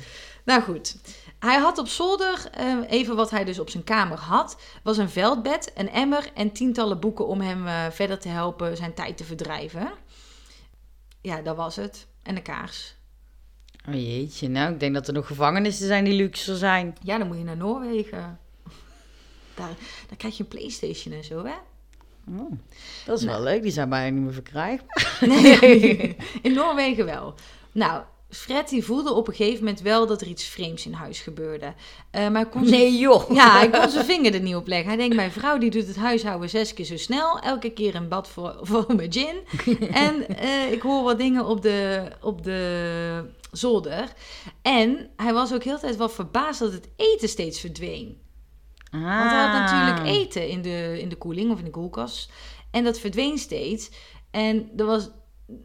nou 0.46 0.62
goed. 0.62 0.96
Hij 1.40 1.58
had 1.58 1.78
op 1.78 1.88
zolder, 1.88 2.50
eh, 2.52 2.66
even 2.88 3.16
wat 3.16 3.30
hij 3.30 3.44
dus 3.44 3.60
op 3.60 3.70
zijn 3.70 3.84
kamer 3.84 4.18
had, 4.18 4.58
was 4.84 4.98
een 4.98 5.10
veldbed, 5.10 5.72
een 5.76 5.90
emmer 5.92 6.30
en 6.34 6.52
tientallen 6.52 7.00
boeken 7.00 7.28
om 7.28 7.42
hem 7.42 7.68
eh, 7.68 7.74
verder 7.92 8.20
te 8.20 8.30
helpen 8.30 8.78
zijn 8.78 8.94
tijd 8.94 9.18
te 9.18 9.24
verdrijven. 9.24 9.92
Ja, 11.22 11.42
dat 11.42 11.56
was 11.56 11.76
het. 11.76 12.08
En 12.24 12.36
een 12.36 12.42
kaars. 12.42 12.96
Oh 13.88 13.94
jeetje, 13.94 14.48
nou, 14.50 14.74
ik 14.74 14.80
denk 14.80 14.94
dat 14.94 15.08
er 15.08 15.14
nog 15.14 15.28
gevangenissen 15.28 15.88
zijn 15.88 16.04
die 16.04 16.14
luxer 16.14 16.56
zijn. 16.56 16.96
Ja, 17.04 17.18
dan 17.18 17.28
moet 17.28 17.38
je 17.38 17.44
naar 17.44 17.58
Noorwegen. 17.58 18.40
Daar, 19.56 19.76
daar 20.08 20.18
krijg 20.18 20.38
je 20.38 20.44
een 20.44 20.50
Playstation 20.50 21.14
en 21.14 21.24
zo, 21.24 21.46
hè? 21.46 21.54
Oh, 22.40 22.52
dat 23.06 23.20
is 23.20 23.26
wel 23.26 23.42
leuk, 23.44 23.62
die 23.62 23.72
zijn 23.72 23.90
bijna 23.90 24.16
niet 24.16 24.24
meer 24.24 24.34
verkrijgbaar. 24.34 25.18
Nee, 25.28 26.16
in 26.42 26.54
Noorwegen 26.54 27.06
wel. 27.06 27.34
Nou, 27.72 28.02
Fred 28.30 28.70
die 28.70 28.84
voelde 28.84 29.14
op 29.14 29.28
een 29.28 29.34
gegeven 29.36 29.60
moment 29.64 29.82
wel 29.82 30.08
dat 30.08 30.22
er 30.22 30.28
iets 30.28 30.44
vreemds 30.46 30.86
in 30.86 30.94
huis 30.94 31.20
gebeurde. 31.20 31.74
Eh, 32.12 32.30
maar 32.30 32.46
kon 32.46 32.66
zijn- 32.66 32.82
Nee 32.82 32.98
joh. 32.98 33.32
Ja, 33.32 33.58
hij 33.58 33.70
kon 33.70 33.90
zijn 33.90 34.06
vinger 34.06 34.34
er 34.34 34.40
niet 34.42 34.56
op 34.56 34.68
leggen. 34.68 34.88
Hij 34.88 34.98
denkt, 34.98 35.16
mijn 35.16 35.32
vrouw 35.32 35.58
die 35.58 35.70
doet 35.70 35.88
het 35.88 35.96
huishouden 35.96 36.50
zes 36.50 36.74
keer 36.74 36.86
zo 36.86 36.98
snel. 36.98 37.40
Elke 37.40 37.70
keer 37.70 37.96
een 37.96 38.08
bad 38.08 38.28
voor, 38.30 38.56
voor 38.70 38.86
mijn 38.96 39.12
gin. 39.14 39.36
En 39.92 40.28
eh, 40.38 40.72
ik 40.72 40.82
hoor 40.82 41.04
wat 41.04 41.18
dingen 41.18 41.46
op 41.46 41.62
de, 41.62 42.04
op 42.22 42.44
de 42.44 43.26
zolder. 43.52 44.14
En 44.62 45.10
hij 45.16 45.34
was 45.34 45.54
ook 45.54 45.64
heel 45.64 45.76
de 45.76 45.82
tijd 45.82 45.96
wel 45.98 46.10
verbaasd 46.10 46.60
dat 46.60 46.72
het 46.72 46.90
eten 46.96 47.30
steeds 47.30 47.60
verdween. 47.60 48.22
Want 48.92 49.30
hij 49.30 49.46
had 49.46 49.60
natuurlijk 49.60 50.00
Ah. 50.00 50.16
eten 50.16 50.48
in 50.50 50.62
de, 50.62 50.98
in 51.02 51.10
de 51.10 51.16
koeling 51.16 51.52
of 51.52 51.60
in 51.60 51.66
de 51.66 51.72
koelkast. 51.72 52.32
En 52.72 52.84
dat 52.84 53.00
verdween 53.00 53.38
steeds. 53.38 53.90
En 54.32 54.70
er 54.78 54.86
was 54.86 55.10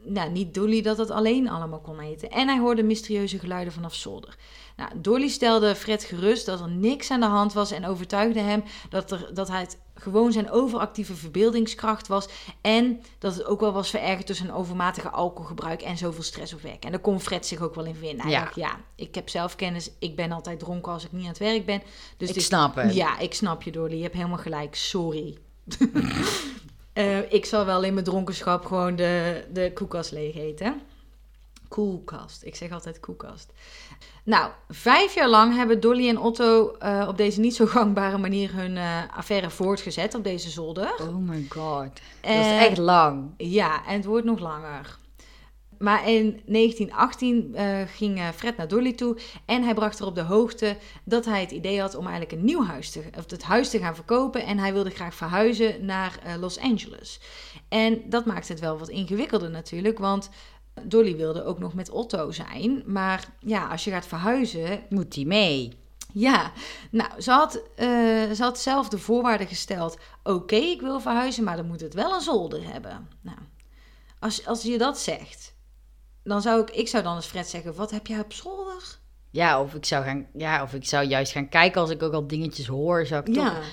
nou, 0.04 0.30
niet 0.30 0.54
Dolly 0.54 0.82
dat 0.82 0.96
dat 0.96 1.10
alleen 1.10 1.48
allemaal 1.48 1.80
kon 1.80 2.00
eten. 2.00 2.30
En 2.30 2.48
hij 2.48 2.58
hoorde 2.58 2.82
mysterieuze 2.82 3.38
geluiden 3.38 3.72
vanaf 3.72 3.94
zolder. 3.94 4.36
Nou, 4.76 4.90
Dolly 5.00 5.28
stelde 5.28 5.74
Fred 5.74 6.04
gerust 6.04 6.46
dat 6.46 6.60
er 6.60 6.70
niks 6.70 7.10
aan 7.10 7.20
de 7.20 7.26
hand 7.26 7.52
was 7.52 7.70
en 7.70 7.86
overtuigde 7.86 8.40
hem 8.40 8.62
dat, 8.88 9.10
er, 9.10 9.30
dat 9.34 9.48
hij 9.48 9.60
het 9.60 9.78
gewoon 10.02 10.32
zijn 10.32 10.50
overactieve 10.50 11.14
verbeeldingskracht 11.14 12.08
was. 12.08 12.28
En 12.60 13.02
dat 13.18 13.34
het 13.34 13.44
ook 13.44 13.60
wel 13.60 13.72
was 13.72 13.90
verergerd 13.90 14.26
door 14.26 14.36
zijn 14.36 14.52
overmatige 14.52 15.10
alcoholgebruik 15.10 15.82
en 15.82 15.96
zoveel 15.96 16.22
stress 16.22 16.52
op 16.52 16.60
werk. 16.60 16.84
En 16.84 16.90
daar 16.90 17.00
kon 17.00 17.20
Fred 17.20 17.46
zich 17.46 17.60
ook 17.60 17.74
wel 17.74 17.84
in 17.84 17.94
vinden. 17.94 18.20
Hij 18.22 18.30
Ja. 18.30 18.40
dacht, 18.40 18.54
ja, 18.54 18.76
ik 18.96 19.14
heb 19.14 19.28
zelf 19.28 19.56
kennis. 19.56 19.90
Ik 19.98 20.16
ben 20.16 20.32
altijd 20.32 20.58
dronken 20.58 20.92
als 20.92 21.04
ik 21.04 21.12
niet 21.12 21.22
aan 21.22 21.28
het 21.28 21.38
werk 21.38 21.66
ben. 21.66 21.82
Dus 22.16 22.28
ik 22.28 22.34
dit- 22.34 22.42
snap 22.44 22.74
het. 22.74 22.94
ja, 22.94 23.18
ik 23.18 23.34
snap 23.34 23.62
je, 23.62 23.70
Dolly. 23.70 23.96
Je 23.96 24.02
hebt 24.02 24.14
helemaal 24.14 24.38
gelijk. 24.38 24.74
Sorry. 24.74 25.36
Eh, 26.92 27.32
ik 27.32 27.44
zal 27.44 27.64
wel 27.64 27.82
in 27.82 27.92
mijn 27.92 28.04
dronkenschap 28.04 28.64
gewoon 28.64 28.96
de, 28.96 29.44
de 29.52 29.70
koelkast 29.74 30.10
leeg 30.12 30.34
eten. 30.36 30.80
Koelkast. 31.72 32.42
Ik 32.44 32.56
zeg 32.56 32.70
altijd 32.70 33.00
koelkast. 33.00 33.52
Nou, 34.24 34.50
vijf 34.68 35.14
jaar 35.14 35.28
lang 35.28 35.54
hebben 35.54 35.80
Dolly 35.80 36.08
en 36.08 36.18
Otto 36.18 36.72
eh, 36.78 37.06
op 37.08 37.16
deze 37.16 37.40
niet 37.40 37.54
zo 37.54 37.66
gangbare 37.66 38.18
manier 38.18 38.54
hun 38.54 38.76
eh, 38.76 38.98
affaire 39.16 39.50
voortgezet 39.50 40.14
op 40.14 40.24
deze 40.24 40.50
zolder. 40.50 40.94
Oh 41.00 41.16
my 41.16 41.46
god. 41.48 41.90
Dat 42.20 42.30
Eh, 42.30 42.40
is 42.40 42.66
echt 42.66 42.78
lang. 42.78 43.34
Ja, 43.36 43.86
en 43.86 43.96
het 43.96 44.04
wordt 44.04 44.24
nog 44.26 44.38
langer. 44.38 44.98
Maar 45.78 46.08
in 46.08 46.42
1918 46.46 47.54
eh, 47.54 47.80
ging 47.86 48.20
Fred 48.34 48.56
naar 48.56 48.68
Dolly 48.68 48.92
toe 48.92 49.18
en 49.46 49.62
hij 49.62 49.74
bracht 49.74 49.98
haar 49.98 50.08
op 50.08 50.14
de 50.14 50.22
hoogte 50.22 50.76
dat 51.04 51.24
hij 51.24 51.40
het 51.40 51.50
idee 51.50 51.80
had 51.80 51.94
om 51.94 52.06
eigenlijk 52.06 52.32
een 52.32 52.44
nieuw 52.44 52.64
huis 52.64 52.90
te, 52.90 53.02
of 53.18 53.30
het 53.30 53.42
huis 53.42 53.70
te 53.70 53.78
gaan 53.78 53.94
verkopen. 53.94 54.44
En 54.44 54.58
hij 54.58 54.72
wilde 54.72 54.90
graag 54.90 55.14
verhuizen 55.14 55.84
naar 55.84 56.18
Los 56.40 56.58
Angeles. 56.58 57.20
En 57.68 58.02
dat 58.10 58.26
maakte 58.26 58.52
het 58.52 58.60
wel 58.60 58.78
wat 58.78 58.88
ingewikkelder 58.88 59.50
natuurlijk, 59.50 59.98
want 59.98 60.30
Dolly 60.82 61.16
wilde 61.16 61.44
ook 61.44 61.58
nog 61.58 61.74
met 61.74 61.90
Otto 61.90 62.30
zijn. 62.30 62.82
Maar 62.86 63.28
ja, 63.38 63.66
als 63.68 63.84
je 63.84 63.90
gaat 63.90 64.06
verhuizen, 64.06 64.82
Moet 64.88 65.12
die 65.12 65.26
mee? 65.26 65.80
Ja, 66.12 66.52
nou, 66.90 67.20
ze 67.20 67.30
had, 67.30 67.62
eh, 67.76 67.86
ze 68.30 68.38
had 68.38 68.58
zelf 68.58 68.88
de 68.88 68.98
voorwaarden 68.98 69.46
gesteld. 69.46 69.98
Oké, 70.22 70.56
ik 70.56 70.80
wil 70.80 71.00
verhuizen, 71.00 71.44
maar 71.44 71.56
dan 71.56 71.66
moet 71.66 71.80
het 71.80 71.94
wel 71.94 72.14
een 72.14 72.20
zolder 72.20 72.72
hebben. 72.72 73.08
Nou, 73.20 73.38
als, 74.18 74.46
als 74.46 74.62
je 74.62 74.78
dat 74.78 74.98
zegt, 74.98 75.54
dan 76.22 76.42
zou 76.42 76.60
ik, 76.60 76.70
ik 76.70 76.88
zou 76.88 77.02
dan 77.02 77.14
als 77.14 77.26
Fred 77.26 77.48
zeggen, 77.48 77.74
wat 77.74 77.90
heb 77.90 78.06
jij 78.06 78.20
op 78.20 78.32
zolder? 78.32 78.98
Ja, 79.30 79.60
of 79.60 79.74
ik 79.74 79.84
zou 79.84 80.04
gaan, 80.04 80.26
ja, 80.34 80.62
of 80.62 80.74
ik 80.74 80.84
zou 80.86 81.06
juist 81.06 81.32
gaan 81.32 81.48
kijken 81.48 81.80
als 81.80 81.90
ik 81.90 82.02
ook 82.02 82.12
al 82.12 82.26
dingetjes 82.26 82.66
hoor. 82.66 83.06
Zou 83.06 83.20
ik 83.24 83.34
Ja, 83.34 83.54
toch, 83.54 83.64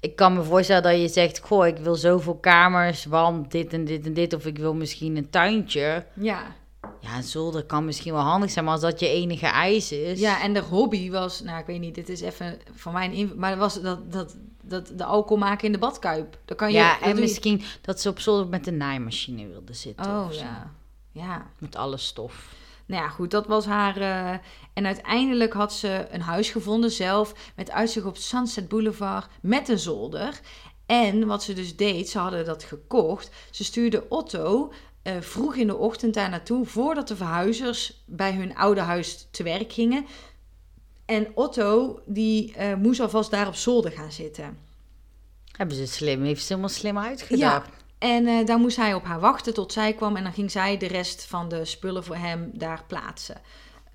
ik 0.00 0.16
kan 0.16 0.34
me 0.34 0.42
voorstellen 0.42 0.82
dat 0.82 1.00
je 1.00 1.08
zegt, 1.08 1.38
goh, 1.38 1.66
ik 1.66 1.76
wil 1.76 1.94
zoveel 1.94 2.34
kamers, 2.36 3.04
want 3.04 3.50
dit 3.50 3.72
en 3.72 3.84
dit 3.84 4.06
en 4.06 4.12
dit, 4.14 4.32
of 4.34 4.46
ik 4.46 4.58
wil 4.58 4.74
misschien 4.74 5.16
een 5.16 5.30
tuintje. 5.30 6.06
ja. 6.14 6.56
Ja, 7.00 7.16
een 7.16 7.22
zolder 7.22 7.64
kan 7.64 7.84
misschien 7.84 8.12
wel 8.12 8.22
handig 8.22 8.50
zijn, 8.50 8.64
maar 8.64 8.74
als 8.74 8.82
dat 8.82 9.00
je 9.00 9.08
enige 9.08 9.46
eis 9.46 9.92
is. 9.92 10.20
Ja, 10.20 10.42
en 10.42 10.52
de 10.52 10.60
hobby 10.60 11.10
was, 11.10 11.40
nou, 11.42 11.58
ik 11.60 11.66
weet 11.66 11.80
niet, 11.80 11.94
dit 11.94 12.08
is 12.08 12.20
even 12.20 12.58
van 12.74 12.92
mijn 12.92 13.32
maar 13.36 13.50
dat 13.50 13.58
was 13.58 13.80
dat, 13.82 14.12
dat, 14.12 14.36
dat 14.62 14.92
de 14.96 15.04
alcohol 15.04 15.36
maken 15.38 15.66
in 15.66 15.72
de 15.72 15.78
badkuip. 15.78 16.38
Dan 16.44 16.56
kan 16.56 16.68
je, 16.72 16.78
ja, 16.78 16.92
dat 16.98 17.08
en 17.08 17.14
je- 17.14 17.20
misschien 17.20 17.62
dat 17.80 18.00
ze 18.00 18.08
op 18.08 18.20
zolder 18.20 18.46
met 18.48 18.64
de 18.64 18.70
naaimachine 18.72 19.46
wilde 19.48 19.72
zitten. 19.72 20.06
Oh 20.06 20.26
ja, 20.32 20.72
ja. 21.10 21.46
Met 21.58 21.76
alle 21.76 21.96
stof. 21.96 22.54
Nou 22.88 23.02
ja, 23.02 23.08
goed, 23.08 23.30
dat 23.30 23.46
was 23.46 23.66
haar. 23.66 23.96
eh, 23.96 24.38
en 24.72 24.86
uiteindelijk 24.86 25.52
had 25.52 25.72
ze 25.72 26.06
een 26.10 26.20
huis 26.20 26.50
gevonden 26.50 26.90
zelf 26.90 27.52
met 27.56 27.70
uitzicht 27.70 28.06
op 28.06 28.16
Sunset 28.16 28.68
Boulevard 28.68 29.28
met 29.40 29.68
een 29.68 29.78
zolder. 29.78 30.40
En 30.86 31.26
wat 31.26 31.42
ze 31.42 31.52
dus 31.52 31.76
deed, 31.76 32.08
ze 32.08 32.18
hadden 32.18 32.44
dat 32.44 32.64
gekocht. 32.64 33.30
Ze 33.50 33.64
stuurde 33.64 34.08
Otto 34.08 34.72
eh, 35.02 35.20
vroeg 35.20 35.54
in 35.54 35.66
de 35.66 35.76
ochtend 35.76 36.14
daar 36.14 36.30
naartoe 36.30 36.66
voordat 36.66 37.08
de 37.08 37.16
verhuizers 37.16 38.02
bij 38.06 38.32
hun 38.32 38.56
oude 38.56 38.80
huis 38.80 39.28
te 39.30 39.42
werk 39.42 39.72
gingen. 39.72 40.06
En 41.04 41.26
Otto 41.34 42.00
die 42.06 42.54
eh, 42.54 42.74
moest 42.74 43.00
alvast 43.00 43.30
daar 43.30 43.46
op 43.46 43.54
zolder 43.54 43.90
gaan 43.90 44.12
zitten. 44.12 44.58
Hebben 45.52 45.76
ze 45.76 45.86
slim, 45.86 46.22
heeft 46.22 46.40
ze 46.40 46.48
helemaal 46.48 46.68
slim 46.68 46.98
uitgedacht. 46.98 47.70
En 47.98 48.26
eh, 48.26 48.46
daar 48.46 48.58
moest 48.58 48.76
hij 48.76 48.94
op 48.94 49.04
haar 49.04 49.20
wachten 49.20 49.54
tot 49.54 49.72
zij 49.72 49.92
kwam. 49.92 50.16
En 50.16 50.22
dan 50.22 50.32
ging 50.32 50.50
zij 50.50 50.76
de 50.76 50.86
rest 50.86 51.24
van 51.24 51.48
de 51.48 51.64
spullen 51.64 52.04
voor 52.04 52.16
hem 52.16 52.50
daar 52.54 52.84
plaatsen. 52.86 53.40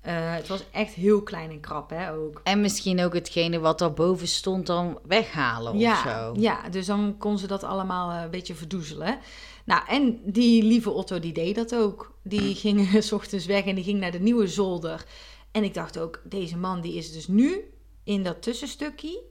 Eh, 0.04 0.34
het 0.34 0.48
was 0.48 0.64
echt 0.70 0.94
heel 0.94 1.22
klein 1.22 1.50
en 1.50 1.60
krap, 1.60 1.90
hè, 1.90 2.12
ook. 2.12 2.40
En 2.44 2.60
misschien 2.60 3.04
ook 3.04 3.14
hetgene 3.14 3.58
wat 3.58 3.78
daarboven 3.78 4.28
stond 4.28 4.66
dan 4.66 4.98
weghalen 5.06 5.74
of 5.74 6.02
zo. 6.04 6.34
ja, 6.36 6.68
dus 6.68 6.86
dan 6.86 7.14
kon 7.18 7.38
ze 7.38 7.46
dat 7.46 7.62
allemaal 7.62 8.10
eh, 8.10 8.22
een 8.22 8.30
beetje 8.30 8.54
verdoezelen. 8.54 9.18
Nou, 9.64 9.82
en 9.88 10.20
die 10.24 10.62
lieve 10.62 10.90
Otto, 10.90 11.20
die 11.20 11.32
deed 11.32 11.54
dat 11.54 11.74
ook. 11.74 12.14
Die 12.22 12.54
ging 12.64 12.88
s 13.04 13.12
ochtends 13.12 13.46
weg 13.46 13.64
en 13.64 13.74
die 13.74 13.84
ging 13.84 14.00
naar 14.00 14.12
de 14.12 14.20
nieuwe 14.20 14.48
zolder. 14.48 15.04
En 15.50 15.64
ik 15.64 15.74
dacht 15.74 15.98
ook, 15.98 16.22
deze 16.24 16.56
man 16.56 16.80
die 16.80 16.94
is 16.94 17.12
dus 17.12 17.28
nu 17.28 17.72
in 18.02 18.22
dat 18.22 18.42
tussenstukje... 18.42 19.22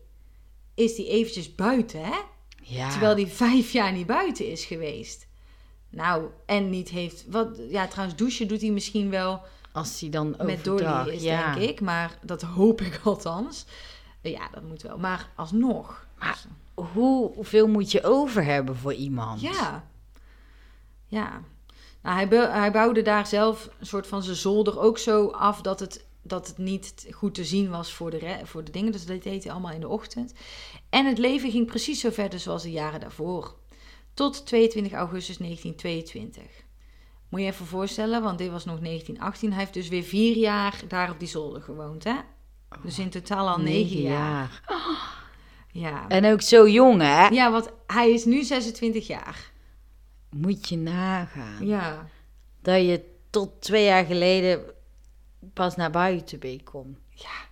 is 0.76 0.96
die 0.96 1.08
eventjes 1.08 1.56
buiten, 1.56 2.04
hè? 2.04 2.18
Ja. 2.64 2.90
Terwijl 2.90 3.16
die 3.16 3.28
vijf 3.28 3.72
jaar 3.72 3.92
niet 3.92 4.06
buiten 4.08 4.48
is 4.52 4.66
geweest. 4.66 5.28
Nou, 5.90 6.26
en 6.46 6.70
niet 6.70 6.90
heeft... 6.90 7.26
Wat, 7.30 7.60
ja, 7.70 7.88
trouwens, 7.88 8.18
douchen 8.18 8.48
doet 8.48 8.62
hij 8.62 8.70
misschien 8.70 9.10
wel 9.10 9.42
Als 9.72 10.00
die 10.00 10.10
dan 10.10 10.30
met 10.30 10.68
overdag, 10.70 11.04
Dolly 11.04 11.16
is, 11.16 11.24
ja. 11.24 11.54
denk 11.54 11.70
ik. 11.70 11.82
Maar 11.82 12.18
dat 12.22 12.42
hoop 12.42 12.82
ik 12.82 13.00
althans. 13.04 13.66
Ja, 14.22 14.48
dat 14.54 14.64
moet 14.64 14.82
wel. 14.82 14.98
Maar 14.98 15.30
alsnog. 15.36 16.08
Maar- 16.20 16.44
Hoe- 16.74 17.34
Hoeveel 17.36 17.68
moet 17.68 17.92
je 17.92 18.04
over 18.04 18.44
hebben 18.44 18.76
voor 18.76 18.94
iemand? 18.94 19.42
Ja. 19.42 19.88
Ja. 21.08 21.42
Nou, 22.02 22.28
hij, 22.28 22.50
hij 22.60 22.72
bouwde 22.72 23.02
daar 23.02 23.28
zelf 23.28 23.70
een 23.80 23.86
soort 23.86 24.08
van 24.08 24.24
zijn 24.24 24.36
zolder 24.36 24.80
ook 24.80 24.98
zo 24.98 25.28
af 25.28 25.62
dat 25.62 25.80
het, 25.80 26.06
dat 26.24 26.48
het 26.48 26.58
niet 26.58 27.08
goed 27.12 27.34
te 27.34 27.44
zien 27.44 27.70
was 27.70 27.94
voor 27.94 28.12
de, 28.12 28.40
voor 28.44 28.64
de 28.64 28.72
dingen. 28.72 28.92
Dus 28.92 29.06
dat 29.06 29.24
deed 29.24 29.44
hij 29.44 29.52
allemaal 29.52 29.72
in 29.72 29.80
de 29.80 29.88
ochtend. 29.88 30.34
En 30.90 31.06
het 31.06 31.18
leven 31.18 31.52
ging 31.52 31.66
precies 31.66 32.00
zo 32.00 32.10
verder 32.10 32.40
zoals 32.40 32.64
de 32.64 32.72
jaren 32.72 33.00
daarvoor. 33.00 33.56
Tot 34.14 34.46
22 34.46 34.94
augustus 34.94 35.38
1922. 35.38 36.44
Moet 37.30 37.42
je 37.42 37.48
even 37.48 37.66
voorstellen, 37.66 38.22
want 38.22 38.38
dit 38.38 38.52
was 38.52 38.66
nog 38.66 38.80
1918. 38.80 39.50
Hij 39.50 39.60
heeft 39.60 39.74
dus 39.74 39.88
weer 39.88 40.04
vier 40.04 40.36
jaar 40.36 40.82
daar 40.88 41.12
op 41.12 41.20
die 41.20 41.28
zolder 41.28 41.62
gewoond, 41.62 42.04
hè? 42.04 42.16
Dus 42.84 43.00
in 43.00 43.10
totaal 43.10 43.50
al 43.50 43.60
negen 43.60 44.02
jaar. 44.02 44.62
Ja. 45.72 46.08
En 46.08 46.26
ook 46.26 46.42
zo 46.42 46.68
jong, 46.68 47.02
hè? 47.02 47.28
ja, 47.28 47.52
want 47.52 47.70
hij 47.88 48.12
is 48.12 48.26
nu 48.26 48.44
26 48.44 49.08
jaar. 49.08 49.52
Moet 50.30 50.70
je 50.70 50.78
nagaan. 50.78 51.68
Ja. 51.68 52.08
Dat 52.62 52.82
je 52.82 53.04
tot 53.30 53.62
twee 53.62 53.86
jaar 53.86 54.06
geleden 54.06 54.74
pas 55.54 55.76
naar 55.76 55.92
buiten. 55.92 56.40
Ja. 57.10 57.52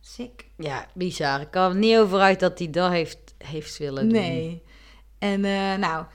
Sick. 0.00 0.46
Ja, 0.56 0.86
bizar. 0.94 1.40
Ik 1.40 1.50
kan 1.50 1.70
er 1.70 1.76
niet 1.76 1.96
over 1.96 2.20
uit 2.20 2.40
dat 2.40 2.58
hij 2.58 2.70
dat 2.70 2.90
heeft, 2.90 3.34
heeft 3.38 3.78
willen 3.78 4.08
doen. 4.08 4.18
Nee. 4.18 4.62
En 5.18 5.44
eh, 5.44 5.74
nou, 5.74 6.06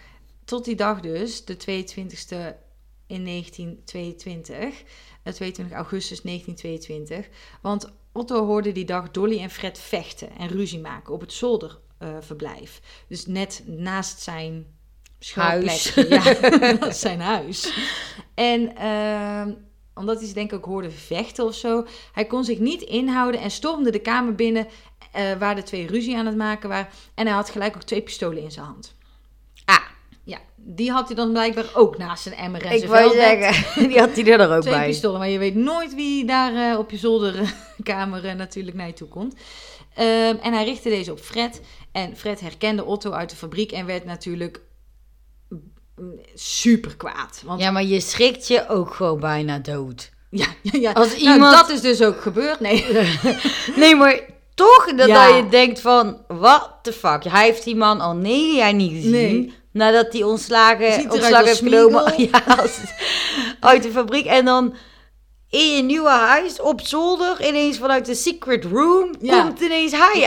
tot 0.46 0.66
die 0.66 0.76
dag 0.76 1.00
dus, 1.00 1.46
de 1.46 1.56
22e 1.56 2.66
in 3.08 3.26
1922, 3.26 4.84
eh, 5.24 5.34
22 5.34 5.76
augustus 5.76 6.22
1922. 6.22 7.28
Want 7.62 7.92
Otto 8.12 8.46
hoorde 8.46 8.72
die 8.72 8.86
dag 8.86 9.12
Dolly 9.12 9.40
en 9.40 9.50
Fred 9.50 9.80
vechten 9.80 10.30
en 10.38 10.48
ruzie 10.48 10.80
maken 10.80 11.14
op 11.14 11.22
het 11.22 11.34
zolderverblijf. 11.34 12.82
dus 13.08 13.26
net 13.26 13.64
naast 13.66 14.22
zijn 14.22 14.66
Huis. 15.34 15.84
schuilplekje. 15.84 16.10
Ja, 16.10 16.58
naast 16.80 17.00
zijn 17.00 17.20
huis. 17.20 17.74
En 18.34 18.76
ehm, 18.76 19.54
omdat 19.98 20.18
hij 20.20 20.28
ze 20.28 20.34
denk 20.34 20.52
ik 20.52 20.58
ook 20.58 20.66
hoorde 20.66 20.92
vechten 20.92 21.46
of 21.46 21.56
zo, 21.56 21.86
hij 22.12 22.26
kon 22.26 22.44
zich 22.44 22.60
niet 22.60 22.82
inhouden 22.82 23.42
en 23.42 23.52
stormde 23.52 23.92
de 23.92 24.00
kamer 24.00 24.36
binnen 24.36 24.68
eh, 25.12 25.24
waar 25.40 25.56
de 25.56 25.64
twee 25.64 25.88
ruzie 25.88 26.18
aan 26.18 26.26
het 26.26 26.36
maken 26.38 26.70
waren. 26.70 26.88
En 27.16 27.26
hij 27.26 27.36
had 27.36 27.50
gelijk 27.50 27.76
ook 27.76 27.84
twee 27.84 28.02
pistolen 28.02 28.44
in 28.44 28.52
zijn 28.52 28.66
hand. 28.66 28.96
Ah, 29.66 29.76
Ja, 30.24 30.38
die 30.56 30.92
had 30.92 31.08
hij 31.08 31.16
dan 31.16 31.32
blijkbaar 31.32 31.70
ook 31.74 31.98
naast 31.98 32.24
zijn 32.24 32.36
emmer 32.36 32.66
en 32.66 32.76
ik 32.76 32.86
wou 32.88 33.14
zeggen, 33.14 33.64
die 33.90 34.00
had 34.00 34.16
hij 34.16 34.26
er 34.26 34.56
ook 34.56 34.62
Twee 34.62 34.74
bij. 34.74 34.88
pistolen, 34.88 35.20
maar 35.20 35.30
je 35.30 35.40
weet 35.40 35.56
nooit 35.56 35.96
wie 35.96 36.26
daar 36.26 36.72
eh, 36.72 36.80
op 36.80 36.92
je 36.92 36.98
zolderkamer 36.98 38.26
eh, 38.26 38.36
natuurlijk 38.36 38.78
naar 38.78 38.88
je 38.88 38.94
toe 38.94 39.08
komt. 39.08 39.36
Ehm, 39.96 40.36
en 40.42 40.54
hij 40.54 40.64
richtte 40.66 40.90
deze 40.90 41.12
op 41.12 41.20
Fred. 41.20 41.62
En 41.92 42.18
Fred 42.18 42.40
herkende 42.40 42.86
Otto 42.86 43.12
uit 43.12 43.30
de 43.30 43.36
fabriek 43.36 43.72
en 43.72 43.86
werd 43.86 44.06
natuurlijk 44.06 44.62
super 46.34 46.96
kwaad. 46.96 47.42
Want 47.46 47.62
Ja, 47.62 47.72
maar 47.72 47.84
je 47.84 48.00
schrikt 48.00 48.48
je 48.48 48.70
ook 48.70 48.94
gewoon 48.94 49.20
bijna 49.20 49.60
dood. 49.60 50.10
ja, 50.30 50.46
ja, 50.62 50.80
ja. 50.80 50.92
Als 50.92 51.08
Nou, 51.08 51.34
iemand- 51.34 51.56
dat 51.56 51.70
is 51.70 51.82
dus 51.82 52.02
ook 52.02 52.22
gebeurd. 52.22 52.60
Nee. 52.60 52.86
Nee, 53.76 53.96
maar 53.96 54.20
toch 54.56 54.86
dat, 54.96 55.08
Ja. 55.08 55.28
dat 55.28 55.36
je 55.36 55.50
denkt 55.50 55.82
van, 55.82 56.18
what 56.28 56.72
the 56.82 56.94
fuck? 56.94 57.24
Hij 57.24 57.46
heeft 57.46 57.64
die 57.64 57.76
man 57.76 58.02
al 58.02 58.14
negen 58.16 58.56
jaar 58.56 58.74
niet 58.74 58.92
gezien. 58.92 59.12
Nee. 59.12 59.54
Nadat 59.72 60.14
hij 60.14 60.24
ontslagen, 60.24 60.94
Ziet 60.94 61.04
eruit 61.04 61.12
ontslag 61.14 61.40
als 61.40 61.48
heeft 61.50 61.60
genomen 61.60 62.04
Smeagol. 62.14 62.30
ja, 62.32 62.56
als- 62.62 62.80
uit 63.60 63.84
de 63.84 63.92
fabriek. 63.92 64.26
En 64.26 64.46
dan 64.46 64.76
in 65.50 65.76
je 65.76 65.84
nieuwe 65.84 66.10
huis 66.10 66.62
op 66.62 66.82
zolder, 66.84 67.48
ineens 67.48 67.78
vanuit 67.78 68.06
de 68.06 68.16
secret 68.16 68.64
room, 68.66 69.16
Ja. 69.22 69.42
komt 69.42 69.60
ineens 69.60 69.92
hij 69.92 70.22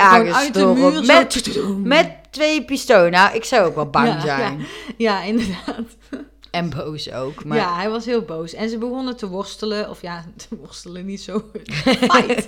muur. 0.74 1.04
Met, 1.04 1.50
met 1.82 2.10
twee 2.30 2.64
pistolen. 2.64 3.10
Nou, 3.10 3.34
ik 3.36 3.44
zou 3.44 3.66
ook 3.66 3.74
wel 3.74 3.90
bang 3.90 4.08
Ja, 4.08 4.20
zijn. 4.20 4.66
Ja, 4.96 5.22
inderdaad. 5.22 5.80
En 6.50 6.70
boos 6.70 7.12
ook. 7.12 7.44
Maar 7.44 7.58
Ja, 7.58 7.76
hij 7.76 7.90
was 7.90 8.04
heel 8.04 8.22
boos. 8.22 8.52
En 8.54 8.68
ze 8.68 8.78
begonnen 8.78 9.16
te 9.16 9.28
worstelen. 9.28 9.90
Of 9.90 10.02
ja, 10.02 10.24
te 10.48 10.56
worstelen 10.56 11.06
niet 11.06 11.20
zo. 11.20 11.44
Fight. 11.72 12.46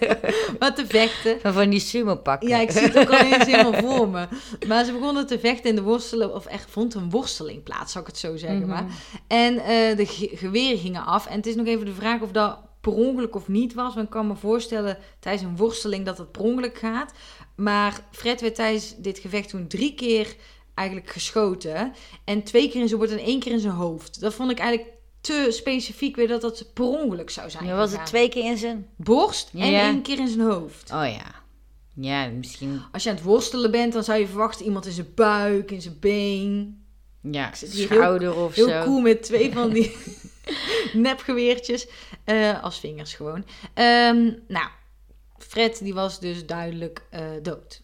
maar 0.58 0.74
te 0.74 0.86
vechten. 0.86 1.40
van, 1.40 1.52
van 1.52 1.70
die 1.70 1.80
sumo 1.80 2.16
pakken. 2.16 2.48
Ja, 2.48 2.58
ik 2.58 2.70
zie 2.70 2.80
het 2.82 2.98
ook 2.98 3.10
al 3.10 3.18
eens 3.18 3.44
helemaal 3.46 3.80
voor 3.82 4.08
me. 4.08 4.26
Maar 4.66 4.84
ze 4.84 4.92
begonnen 4.92 5.26
te 5.26 5.38
vechten 5.38 5.70
en 5.70 5.76
de 5.76 5.82
worstelen, 5.82 6.34
of 6.34 6.46
echt 6.46 6.70
vond 6.70 6.94
een 6.94 7.10
worsteling 7.10 7.62
plaats, 7.62 7.92
zou 7.92 8.04
ik 8.04 8.10
het 8.10 8.20
zo 8.20 8.36
zeggen. 8.36 8.58
Mhm. 8.58 8.68
maar. 8.68 8.84
En 9.26 9.58
eh, 9.58 9.96
de 9.96 10.06
ge- 10.06 10.30
geweren 10.34 10.78
gingen 10.78 11.04
af. 11.04 11.26
En 11.26 11.36
het 11.36 11.46
is 11.46 11.54
nog 11.54 11.66
even 11.66 11.86
de 11.86 11.94
vraag 11.94 12.20
of 12.20 12.30
dat 12.30 12.58
per 12.80 12.92
ongeluk 12.92 13.34
of 13.36 13.48
niet 13.48 13.74
was. 13.74 13.94
Want 13.94 14.06
ik 14.06 14.12
kan 14.12 14.26
me 14.26 14.34
voorstellen 14.36 14.98
tijdens 15.20 15.44
een 15.44 15.56
worsteling 15.56 16.06
dat 16.06 16.18
het 16.18 16.32
per 16.32 16.42
ongeluk 16.42 16.78
gaat. 16.78 17.12
Maar 17.56 18.00
Fred 18.10 18.40
werd 18.40 18.54
tijdens 18.54 18.94
dit 18.96 19.18
gevecht 19.18 19.48
toen 19.48 19.66
drie 19.66 19.94
keer 19.94 20.36
eigenlijk 20.74 21.10
geschoten. 21.10 21.92
En 22.24 22.42
twee 22.42 22.68
keer 22.70 22.80
in 22.80 22.88
zijn 22.88 23.00
borst 23.00 23.12
en 23.14 23.18
één 23.24 23.40
keer 23.40 23.52
in 23.52 23.60
zijn 23.60 23.72
hoofd. 23.72 24.20
Dat 24.20 24.34
vond 24.34 24.50
ik 24.50 24.58
eigenlijk 24.58 24.90
te 25.20 25.46
specifiek 25.50 26.16
weer 26.16 26.28
dat 26.28 26.40
dat 26.40 26.70
per 26.74 26.84
ongeluk 26.84 27.30
zou 27.30 27.50
zijn. 27.50 27.64
Ja, 27.66 27.76
was 27.76 27.92
het 27.92 28.06
twee 28.06 28.28
keer 28.28 28.44
in 28.44 28.56
zijn... 28.58 28.86
Borst 28.96 29.50
en 29.54 29.70
Ja. 29.70 29.80
één 29.80 30.02
keer 30.02 30.18
in 30.18 30.28
zijn 30.28 30.40
hoofd. 30.50 30.90
Oh 30.92 31.06
ja. 31.06 31.40
Ja, 31.94 32.26
misschien... 32.26 32.80
Als 32.92 33.02
je 33.02 33.08
aan 33.10 33.14
het 33.14 33.24
worstelen 33.24 33.70
bent, 33.70 33.92
dan 33.92 34.04
zou 34.04 34.18
je 34.20 34.26
verwachten 34.26 34.64
iemand 34.66 34.86
in 34.86 34.92
zijn 34.92 35.12
buik, 35.14 35.70
in 35.70 35.82
zijn 35.82 35.96
been. 36.00 36.84
Ja, 37.30 37.54
zit 37.54 37.72
hier 37.72 37.88
heel- 37.88 37.98
schouder 37.98 38.34
of 38.36 38.54
Heel 38.54 38.68
zo. 38.68 38.82
cool 38.84 39.00
met 39.00 39.22
twee 39.22 39.52
van 39.52 39.70
die 39.70 39.96
nepgeweertjes 40.92 41.86
eh, 42.24 42.62
als 42.62 42.80
vingers 42.80 43.14
gewoon. 43.14 43.44
Ehm, 43.74 44.30
nou, 44.48 44.68
Fred 45.42 45.78
die 45.78 45.94
was 45.94 46.20
dus 46.20 46.46
duidelijk 46.46 47.02
eh, 47.10 47.20
dood. 47.42 47.82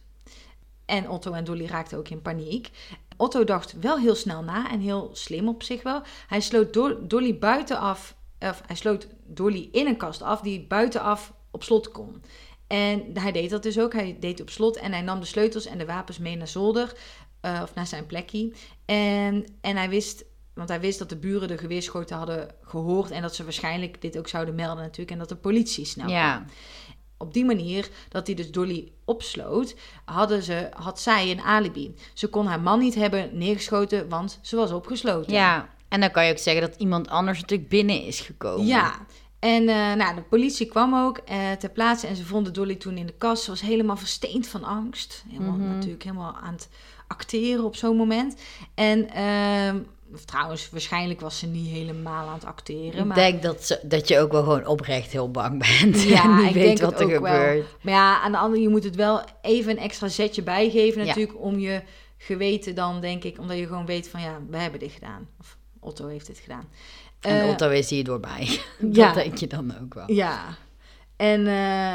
En 0.84 1.08
Otto 1.10 1.32
en 1.32 1.44
Dolly 1.44 1.66
raakten 1.66 1.98
ook 1.98 2.08
in 2.08 2.22
paniek. 2.22 2.70
Otto 3.16 3.44
dacht 3.44 3.72
wel 3.80 3.98
heel 3.98 4.14
snel 4.14 4.42
na 4.42 4.70
en 4.70 4.80
heel 4.80 5.10
slim 5.12 5.48
op 5.48 5.62
zich 5.62 5.82
wel. 5.82 6.02
Hij 6.26 6.40
sloot 6.40 6.72
Do- 6.72 7.06
Dolly 7.06 7.38
buitenaf, 7.38 8.16
of 8.38 8.62
hij 8.66 8.76
sloot 8.76 9.06
Dolly 9.26 9.68
in 9.72 9.86
een 9.86 9.96
kast 9.96 10.22
af 10.22 10.40
die 10.40 10.66
buitenaf 10.66 11.32
op 11.50 11.62
slot 11.64 11.90
kon. 11.90 12.22
En 12.66 13.04
hij 13.14 13.32
deed 13.32 13.50
dat 13.50 13.62
dus 13.62 13.78
ook. 13.78 13.92
Hij 13.92 14.16
deed 14.20 14.40
op 14.40 14.50
slot 14.50 14.76
en 14.76 14.92
hij 14.92 15.02
nam 15.02 15.20
de 15.20 15.26
sleutels 15.26 15.66
en 15.66 15.78
de 15.78 15.86
wapens 15.86 16.18
mee 16.18 16.36
naar 16.36 16.48
zolder. 16.48 16.92
eh, 17.40 17.60
of 17.62 17.74
naar 17.74 17.86
zijn 17.86 18.06
plekje. 18.06 18.52
En, 18.84 19.44
en 19.60 19.76
hij 19.76 19.88
wist, 19.88 20.24
want 20.54 20.68
hij 20.68 20.80
wist 20.80 20.98
dat 20.98 21.08
de 21.08 21.16
buren 21.16 21.48
de 21.48 21.58
geweerschoten 21.58 22.16
hadden 22.16 22.54
gehoord. 22.62 23.10
En 23.10 23.22
dat 23.22 23.34
ze 23.34 23.44
waarschijnlijk 23.44 24.00
dit 24.02 24.18
ook 24.18 24.28
zouden 24.28 24.54
melden 24.54 24.82
natuurlijk. 24.82 25.10
En 25.10 25.18
dat 25.18 25.28
de 25.28 25.36
politie 25.36 25.84
snel 25.84 26.08
ja. 26.08 26.34
kwam. 26.36 26.46
Op 27.18 27.32
die 27.32 27.44
manier, 27.44 27.88
dat 28.08 28.26
hij 28.26 28.36
dus 28.36 28.50
Dolly 28.50 28.92
opsloot, 29.04 29.74
hadden 30.04 30.42
ze, 30.42 30.68
had 30.74 31.00
zij 31.00 31.30
een 31.30 31.40
alibi. 31.40 31.94
Ze 32.14 32.28
kon 32.28 32.46
haar 32.46 32.60
man 32.60 32.78
niet 32.78 32.94
hebben 32.94 33.30
neergeschoten, 33.32 34.08
want 34.08 34.38
ze 34.42 34.56
was 34.56 34.70
opgesloten. 34.72 35.32
ja. 35.32 35.68
En 35.88 36.00
dan 36.00 36.10
kan 36.10 36.24
je 36.26 36.32
ook 36.32 36.38
zeggen 36.38 36.62
dat 36.62 36.74
iemand 36.78 37.08
anders 37.08 37.40
natuurlijk 37.40 37.68
binnen 37.68 38.02
is 38.04 38.20
gekomen. 38.20 38.66
Ja, 38.66 38.94
en 39.38 39.68
eh, 39.68 39.92
nou, 39.94 40.14
de 40.14 40.22
politie 40.22 40.66
kwam 40.66 40.94
ook 40.94 41.18
eh, 41.18 41.52
ter 41.52 41.70
plaatse 41.70 42.06
en 42.06 42.16
ze 42.16 42.24
vonden 42.24 42.52
Dolly 42.52 42.74
toen 42.74 42.96
in 42.96 43.06
de 43.06 43.14
kast. 43.18 43.42
Ze 43.42 43.50
was 43.50 43.60
helemaal 43.60 43.96
versteend 43.96 44.46
van 44.46 44.64
angst. 44.64 45.24
Helemaal, 45.28 45.56
Mhm. 45.56 45.74
Natuurlijk 45.74 46.02
helemaal 46.02 46.36
aan 46.42 46.52
het 46.52 46.68
acteren 47.06 47.64
op 47.64 47.76
zo'n 47.76 47.96
moment. 47.96 48.36
En 48.74 49.08
trouwens, 50.24 50.70
waarschijnlijk 50.70 51.20
was 51.20 51.38
ze 51.38 51.46
niet 51.46 51.68
helemaal 51.70 52.28
aan 52.28 52.34
het 52.34 52.44
acteren. 52.44 52.98
Ik 53.00 53.04
Maar, 53.04 53.16
denk 53.16 53.42
dat, 53.42 53.64
ze, 53.64 53.80
dat 53.82 54.08
je 54.08 54.18
ook 54.18 54.32
wel 54.32 54.42
gewoon 54.42 54.66
oprecht 54.66 55.10
heel 55.12 55.30
bang 55.30 55.58
bent. 55.80 56.02
Ja, 56.02 56.22
en 56.30 56.36
niet 56.36 56.46
ik 56.48 56.54
weet 56.54 56.64
denk 56.64 56.90
wat 56.90 57.00
er 57.00 57.14
ook 57.14 57.22
wel. 57.22 57.32
gebeurt. 57.32 57.66
maar 57.82 57.94
ja, 57.94 58.20
aan 58.20 58.32
de 58.32 58.38
andere 58.38 58.62
je 58.62 58.68
moet 58.68 58.84
het 58.84 58.96
wel 58.96 59.22
even 59.42 59.70
een 59.70 59.78
extra 59.78 60.08
zetje 60.08 60.42
bijgeven 60.42 61.00
Ja. 61.00 61.06
natuurlijk. 61.06 61.40
Om 61.40 61.58
je 61.58 61.82
geweten 62.16 62.74
dan, 62.74 63.00
denk 63.00 63.24
ik. 63.24 63.38
Omdat 63.38 63.58
je 63.58 63.66
gewoon 63.66 63.86
weet 63.86 64.08
van 64.08 64.20
ja, 64.20 64.40
we 64.50 64.56
hebben 64.56 64.80
dit 64.80 64.92
gedaan. 64.92 65.28
Of 65.40 65.56
Otto 65.80 66.06
heeft 66.06 66.26
dit 66.26 66.38
gedaan. 66.38 66.64
En 67.20 67.40
Eh, 67.42 67.48
Otto 67.48 67.70
is 67.70 67.90
hierdoor 67.90 68.20
bij. 68.20 68.60
ja. 68.92 69.06
Dat 69.06 69.14
denk 69.24 69.36
je 69.36 69.46
dan 69.46 69.74
ook 69.82 69.94
wel. 69.94 70.12
Ja. 70.12 70.56
En, 71.16 71.46
eh, 71.46 71.94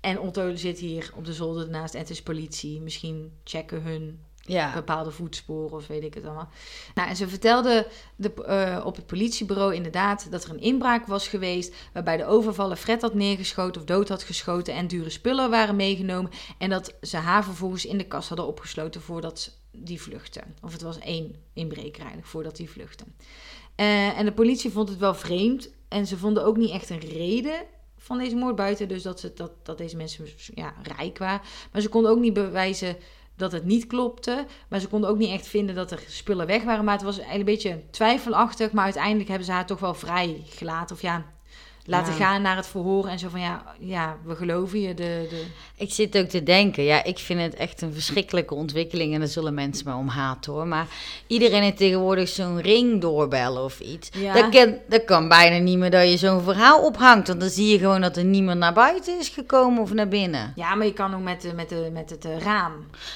en 0.00 0.20
Otto 0.20 0.54
zit 0.56 0.78
hier 0.78 1.10
op 1.14 1.24
de 1.24 1.32
zolder 1.32 1.68
naast 1.70 1.94
en 1.94 2.00
het 2.00 2.10
is 2.10 2.22
politie. 2.22 2.80
Misschien 2.80 3.32
checken 3.44 3.82
hun 3.82 4.20
Ja. 4.52 4.72
bepaalde 4.74 5.10
voetsporen 5.10 5.72
of 5.72 5.86
weet 5.86 6.02
ik 6.02 6.14
het 6.14 6.24
allemaal. 6.24 6.48
Nou, 6.94 7.08
en 7.08 7.16
ze 7.16 7.28
vertelde 7.28 7.86
de, 8.16 8.34
eh, 8.34 8.86
op 8.86 8.96
het 8.96 9.06
politiebureau 9.06 9.74
inderdaad 9.74 10.30
dat 10.30 10.44
er 10.44 10.50
een 10.50 10.60
inbraak 10.60 11.06
was 11.06 11.28
geweest... 11.28 11.74
waarbij 11.92 12.16
de 12.16 12.26
overvaller 12.26 12.76
Fred 12.76 13.02
had 13.02 13.14
neergeschoten 13.14 13.80
of 13.80 13.86
dood 13.86 14.08
had 14.08 14.22
geschoten... 14.22 14.74
en 14.74 14.86
dure 14.86 15.10
spullen 15.10 15.50
waren 15.50 15.76
meegenomen... 15.76 16.30
en 16.58 16.70
dat 16.70 16.94
ze 17.00 17.16
haar 17.16 17.44
vervolgens 17.44 17.86
in 17.86 17.98
de 17.98 18.06
kast 18.06 18.28
hadden 18.28 18.46
opgesloten 18.46 19.00
voordat 19.00 19.58
die 19.72 20.00
vluchtte. 20.00 20.40
Of 20.62 20.72
het 20.72 20.82
was 20.82 20.98
één 20.98 21.36
inbreker 21.52 22.00
eigenlijk, 22.00 22.28
voordat 22.28 22.56
die 22.56 22.70
vluchtte. 22.70 23.04
Eh, 23.74 24.18
en 24.18 24.24
de 24.24 24.32
politie 24.32 24.70
vond 24.70 24.88
het 24.88 24.98
wel 24.98 25.14
vreemd 25.14 25.70
en 25.88 26.06
ze 26.06 26.16
vonden 26.16 26.44
ook 26.44 26.56
niet 26.56 26.70
echt 26.70 26.90
een 26.90 26.98
reden 26.98 27.62
van 27.96 28.18
deze 28.18 28.36
moord 28.36 28.56
buiten. 28.56 28.88
Dus 28.88 29.02
dat, 29.02 29.20
ze, 29.20 29.32
dat, 29.34 29.52
dat 29.62 29.78
deze 29.78 29.96
mensen 29.96 30.26
ja, 30.54 30.74
rijk 30.96 31.18
waren. 31.18 31.40
Maar 31.72 31.82
ze 31.82 31.88
konden 31.88 32.10
ook 32.10 32.20
niet 32.20 32.32
bewijzen 32.32 32.96
dat 33.40 33.52
het 33.52 33.64
niet 33.64 33.86
klopte. 33.86 34.46
Maar 34.68 34.80
ze 34.80 34.88
konden 34.88 35.10
ook 35.10 35.18
niet 35.18 35.30
echt 35.30 35.46
vinden 35.46 35.74
dat 35.74 35.90
er 35.90 36.02
spullen 36.06 36.46
weg 36.46 36.62
waren. 36.62 36.84
Maar 36.84 36.94
het 36.94 37.02
was 37.02 37.18
eigenlijk 37.18 37.48
een 37.48 37.54
beetje 37.54 37.82
twijfelachtig. 37.90 38.72
Maar 38.72 38.84
uiteindelijk 38.84 39.28
hebben 39.28 39.46
ze 39.46 39.52
haar 39.52 39.66
toch 39.66 39.80
wel 39.80 39.94
vrijgelaten. 39.94 40.96
Of 40.96 41.02
ja, 41.02 41.24
laten 41.84 42.12
Ja. 42.12 42.18
gaan 42.18 42.42
naar 42.42 42.56
het 42.56 42.66
verhoor. 42.66 43.06
En 43.06 43.18
zo 43.18 43.28
van 43.28 43.40
ja, 43.40 43.64
ja 43.78 44.16
we 44.24 44.36
geloven 44.36 44.80
je. 44.80 44.94
De, 44.94 45.26
de... 45.30 45.44
Ik 45.76 45.92
zit 45.92 46.18
ook 46.18 46.28
te 46.28 46.42
denken, 46.42 46.82
ja, 46.82 47.04
ik 47.04 47.18
vind 47.18 47.40
het 47.40 47.54
echt 47.54 47.82
een 47.82 47.92
verschrikkelijke 47.92 48.54
ontwikkeling 48.54 49.14
en 49.14 49.18
daar 49.18 49.28
zullen 49.28 49.54
mensen 49.54 49.88
me 49.88 49.94
om 49.94 50.08
haten 50.08 50.52
hoor. 50.52 50.66
Maar 50.66 50.86
iedereen 51.26 51.62
heeft 51.62 51.76
tegenwoordig 51.76 52.28
zo'n 52.28 52.60
ring 52.60 53.00
doorbellen 53.00 53.64
of 53.64 53.80
iets. 53.80 54.08
Ja. 54.12 54.32
Dat, 54.34 54.48
kan, 54.48 54.74
dat 54.88 55.04
kan 55.04 55.28
bijna 55.28 55.58
niet 55.58 55.78
meer 55.78 55.90
dat 55.90 56.08
je 56.10 56.16
zo'n 56.16 56.42
verhaal 56.42 56.84
ophangt, 56.84 57.28
want 57.28 57.40
dan 57.40 57.48
zie 57.50 57.72
je 57.72 57.78
gewoon 57.78 58.00
dat 58.00 58.16
er 58.16 58.24
niemand 58.24 58.58
naar 58.58 58.72
buiten 58.74 59.18
is 59.18 59.28
gekomen 59.28 59.82
of 59.82 59.92
naar 59.92 60.08
binnen. 60.08 60.52
Ja, 60.56 60.74
maar 60.74 60.86
je 60.86 60.92
kan 60.92 61.14
ook 61.14 61.22
met, 61.22 61.40
de, 61.42 61.52
met, 61.54 61.68
de, 61.68 61.90
met 61.92 62.10
het 62.10 62.24
eh, 62.24 62.38
raam. 62.38 62.72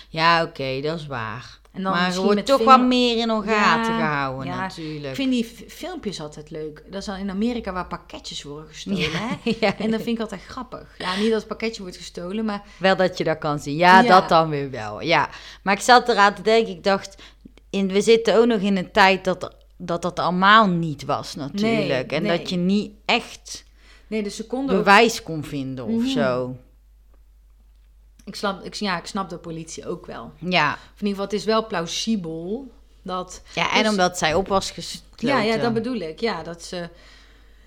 Ja, 0.09 0.43
oké, 0.43 0.81
dat 0.81 0.99
is 0.99 1.07
waar. 1.07 1.59
En 1.75 1.83
dan 1.83 1.93
maar 1.93 2.05
misschien 2.05 2.25
wordt 2.25 2.47
toch 2.47 2.57
vinger- 2.59 2.77
wel 2.79 2.87
meer 2.87 3.17
in 3.17 3.29
de 3.29 3.43
gaten 3.47 3.93
Ja, 3.95 3.99
gehouden 3.99 4.47
ja. 4.47 4.61
natuurlijk. 4.61 5.09
Ik 5.09 5.15
vind 5.15 5.31
die 5.31 5.45
filmpjes 5.69 6.21
altijd 6.21 6.51
leuk. 6.51 6.83
Dat 6.91 7.01
is 7.01 7.07
dan 7.07 7.17
in 7.17 7.31
Amerika 7.31 7.73
waar 7.73 7.87
pakketjes 7.87 8.43
worden 8.43 8.69
gestolen. 8.69 9.11
Hè? 9.13 9.27
Ja, 9.61 9.79
En 9.79 9.91
dat 9.91 10.03
vind 10.03 10.17
ik 10.17 10.21
altijd 10.23 10.43
grappig. 10.45 10.95
Ja, 10.99 11.17
niet 11.17 11.29
dat 11.31 11.39
het 11.39 11.49
pakketje 11.49 11.83
wordt 11.83 11.97
gestolen, 11.97 12.45
maar 12.45 12.63
Wel 12.79 12.97
dat 12.97 13.19
je 13.19 13.25
dat 13.25 13.39
kan 13.39 13.59
zien. 13.59 13.77
Ja, 13.77 14.03
dat 14.03 14.29
dan 14.29 14.49
weer 14.49 14.71
wel. 14.71 15.01
Ja. 15.03 15.29
Maar 15.63 15.75
ik 15.75 15.81
zat 15.81 16.09
eraan 16.09 16.35
te 16.35 16.43
denken, 16.43 16.73
ik 16.73 16.85
dacht, 16.85 17.23
in, 17.71 17.89
we 17.89 18.01
zitten 18.01 18.37
ook 18.37 18.47
nog 18.47 18.61
in 18.61 18.77
een 18.77 18.93
tijd 18.93 19.25
dat 19.25 19.55
dat, 19.77 20.03
dat 20.03 20.19
allemaal 20.19 20.67
niet 20.67 21.05
was 21.05 21.35
natuurlijk. 21.35 22.13
en 22.13 22.23
nee. 22.23 22.39
dat 22.39 22.51
je 22.51 22.57
niet 22.57 22.93
echt 23.05 23.65
nee, 24.07 24.23
de 24.23 24.31
seconde. 24.31 24.73
ook- 24.73 24.79
bewijs 24.79 25.23
kon 25.23 25.45
vinden 25.45 25.85
of 25.85 25.91
Mhm. 26.03 26.07
zo. 26.09 26.57
Ik 28.25 28.35
snap, 28.35 28.65
ik, 28.65 28.75
ja, 28.75 28.99
ik 28.99 29.07
snap 29.07 29.29
de 29.31 29.39
politie 29.39 29.87
ook 29.89 30.07
wel. 30.07 30.25
Of 30.25 30.51
Ja. 30.51 30.73
in 30.73 30.79
ieder 30.95 31.09
geval, 31.09 31.25
het 31.25 31.33
is 31.33 31.45
wel 31.45 31.67
plausibel 31.67 32.71
dat. 33.03 33.43
ja, 33.55 33.73
en 33.73 33.83
Dus- 33.83 33.91
omdat 33.91 34.19
zij 34.19 34.35
op 34.35 34.49
was 34.49 34.71
gesloten. 34.71 35.29
Ja, 35.29 35.41
ja, 35.41 35.57
dat 35.57 35.73
bedoel 35.73 35.97
ik. 36.01 36.21
Ja, 36.21 36.43
dat 36.43 36.63
ze. 36.63 36.89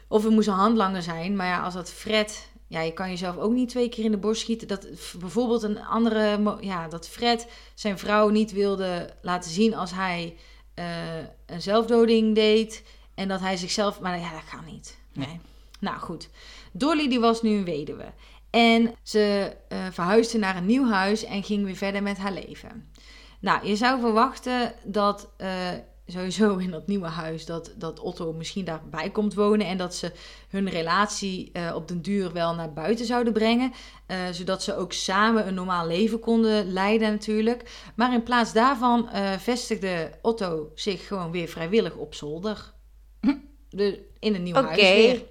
Of 0.08 0.24
het 0.24 0.32
moest 0.34 0.48
een 0.48 0.54
handlanger 0.54 1.02
zijn, 1.02 1.36
maar 1.36 1.48
ja, 1.48 1.60
als 1.64 1.74
dat 1.74 1.90
Fred. 1.92 2.48
Ja, 2.68 2.82
je 2.82 2.94
kan 2.94 3.10
jezelf 3.10 3.38
ook 3.38 3.52
niet 3.52 3.70
twee 3.70 3.90
keer 3.90 4.04
in 4.04 4.12
de 4.12 4.18
borst 4.18 4.42
schieten. 4.42 4.68
Dat 4.68 4.88
bijvoorbeeld 5.20 5.64
een 5.64 5.86
andere. 5.86 6.58
Ja, 6.62 6.88
dat 6.88 7.08
Fred 7.08 7.48
zijn 7.74 7.98
vrouw 8.00 8.30
niet 8.30 8.52
wilde 8.52 9.10
laten 9.22 9.52
zien 9.52 9.76
als 9.76 9.92
hij 9.92 10.36
eh, 10.74 10.86
een 11.46 11.62
zelfdoding 11.62 12.36
deed. 12.36 12.84
En 13.16 13.28
dat 13.28 13.40
hij 13.40 13.58
zichzelf. 13.58 14.00
Maar 14.00 14.20
ja, 14.20 14.32
dat 14.32 14.50
kan 14.52 14.66
niet. 14.66 14.98
Nee. 15.14 15.40
Nou 15.80 16.00
goed. 16.00 16.30
Dolly 16.72 17.10
die 17.10 17.20
was 17.20 17.42
nu 17.42 17.50
een 17.58 17.64
weduwe. 17.66 18.06
En 18.58 18.96
ze 19.04 19.56
eh, 19.68 19.78
verhuisde 19.92 20.38
naar 20.38 20.56
een 20.56 20.66
nieuw 20.66 20.90
huis 20.90 21.24
en 21.24 21.44
ging 21.44 21.66
weer 21.66 21.76
verder 21.76 22.04
met 22.04 22.18
haar 22.18 22.34
leven. 22.34 22.92
Nou, 23.40 23.68
je 23.68 23.76
zou 23.76 24.00
verwachten 24.00 24.74
dat 24.84 25.30
eh, 25.38 25.50
sowieso 26.06 26.58
in 26.66 26.72
dat 26.72 26.88
nieuwe 26.88 27.08
huis 27.08 27.46
dat, 27.46 27.74
dat 27.76 28.00
Otto 28.00 28.34
misschien 28.34 28.66
daarbij 28.66 29.10
komt 29.10 29.34
wonen 29.34 29.68
en 29.68 29.78
dat 29.78 29.96
ze 29.96 30.12
hun 30.50 30.70
relatie 30.70 31.50
eh, 31.54 31.76
op 31.76 31.88
den 31.88 32.02
duur 32.02 32.34
wel 32.34 32.56
naar 32.56 32.74
buiten 32.74 33.06
zouden 33.06 33.34
brengen, 33.34 33.74
zodat 34.32 34.64
ze 34.64 34.76
ook 34.76 34.94
samen 34.94 35.48
een 35.48 35.54
normaal 35.54 35.88
leven 35.88 36.20
konden 36.20 36.72
leiden 36.72 37.12
natuurlijk. 37.12 37.92
Maar 37.96 38.14
in 38.14 38.24
plaats 38.24 38.54
daarvan 38.54 39.10
vestigde 39.40 40.12
Otto 40.22 40.72
zich 40.76 41.08
gewoon 41.08 41.32
weer 41.32 41.48
vrijwillig 41.48 41.96
op 41.96 42.16
zolder. 42.16 42.74
De, 43.70 44.10
in 44.20 44.36
een 44.36 44.44
nieuw 44.44 44.54
huis 44.54 44.82
weer. 44.82 45.24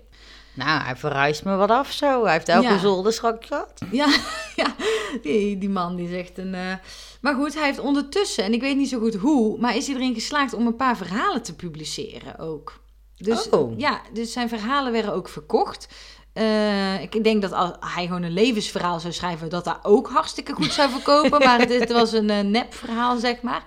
Nou, 0.57 0.83
hij 0.83 0.97
verhuist 0.97 1.45
me 1.45 1.57
wat 1.57 1.71
af 1.71 1.93
zo. 1.93 2.23
Hij 2.25 2.33
heeft 2.33 2.49
elke 2.49 2.69
Ja. 2.69 2.79
zolderschak 2.79 3.45
gehad. 3.47 3.73
Ja, 3.91 4.07
ja 4.57 4.75
die, 5.23 5.59
die 5.59 5.69
man 5.71 5.97
die 5.97 6.09
zegt 6.09 6.39
een. 6.39 6.55
eh, 6.55 6.75
Maar 7.21 7.35
goed, 7.35 7.55
hij 7.55 7.65
heeft 7.65 7.79
ondertussen, 7.79 8.45
en 8.45 8.53
ik 8.53 8.61
weet 8.61 8.77
niet 8.77 8.89
zo 8.89 8.99
goed 8.99 9.15
hoe, 9.15 9.59
maar 9.61 9.77
is 9.77 9.87
hij 9.87 9.97
erin 9.97 10.15
geslaagd 10.15 10.53
om 10.55 10.67
een 10.67 10.77
paar 10.77 10.97
verhalen 10.97 11.43
te 11.43 11.55
publiceren 11.55 12.39
ook. 12.39 12.81
Dus 13.17 13.49
Oh. 13.49 13.79
ja, 13.79 14.01
dus 14.13 14.33
zijn 14.33 14.49
verhalen 14.49 14.93
werden 14.93 15.13
ook 15.15 15.29
verkocht. 15.29 15.89
Eh, 16.33 17.03
ik 17.03 17.25
denk 17.25 17.43
dat 17.43 17.53
als 17.53 17.71
hij 17.81 18.07
gewoon 18.07 18.23
een 18.23 18.33
levensverhaal 18.33 19.01
zou 19.01 19.13
schrijven, 19.13 19.49
dat 19.51 19.65
dat 19.65 19.79
ook 19.83 20.09
hartstikke 20.09 20.53
goed 20.55 20.73
zou 20.73 20.91
verkopen. 20.91 21.39
maar 21.39 21.61
het, 21.61 21.93
was 21.93 22.13
een 22.13 22.31
eh, 22.31 22.41
nepverhaal, 22.41 23.17
zeg 23.19 23.43
maar. 23.43 23.65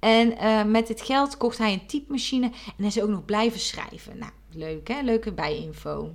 En 0.00 0.34
met 0.70 0.86
dit 0.86 1.00
geld 1.02 1.36
kocht 1.36 1.58
hij 1.58 1.72
een 1.72 1.86
typemachine 1.86 2.46
en 2.46 2.52
hij 2.76 2.86
is 2.86 3.00
ook 3.00 3.08
nog 3.08 3.24
blijven 3.24 3.60
schrijven. 3.60 4.18
Nou, 4.18 4.30
leuk 4.52 4.88
hè? 4.88 5.00
Leuke 5.02 5.32
bijinfo. 5.32 6.10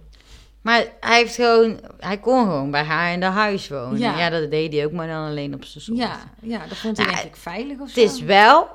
Maar 0.63 0.85
hij 0.99 1.17
heeft 1.17 1.35
gewoon, 1.35 1.79
hij 1.99 2.17
kon 2.19 2.43
gewoon 2.45 2.71
bij 2.71 2.83
haar 2.83 3.13
in 3.13 3.19
de 3.19 3.25
huis 3.25 3.67
wonen. 3.69 3.99
Ja. 3.99 4.17
Ja, 4.17 4.29
dat 4.29 4.51
deed 4.51 4.73
hij 4.73 4.85
ook, 4.85 4.91
maar 4.91 5.07
dan 5.07 5.25
alleen 5.27 5.53
op 5.53 5.63
zijn 5.63 5.83
zolder. 5.83 6.03
Ja, 6.05 6.19
ja, 6.41 6.67
dat 6.67 6.77
vond 6.77 6.97
hij 6.97 7.05
Nou, 7.05 7.17
denk 7.17 7.27
ik 7.29 7.35
veilig 7.41 7.79
of 7.79 7.85
Het 7.95 8.09
zo. 8.09 8.15
is 8.15 8.21
wel, 8.21 8.67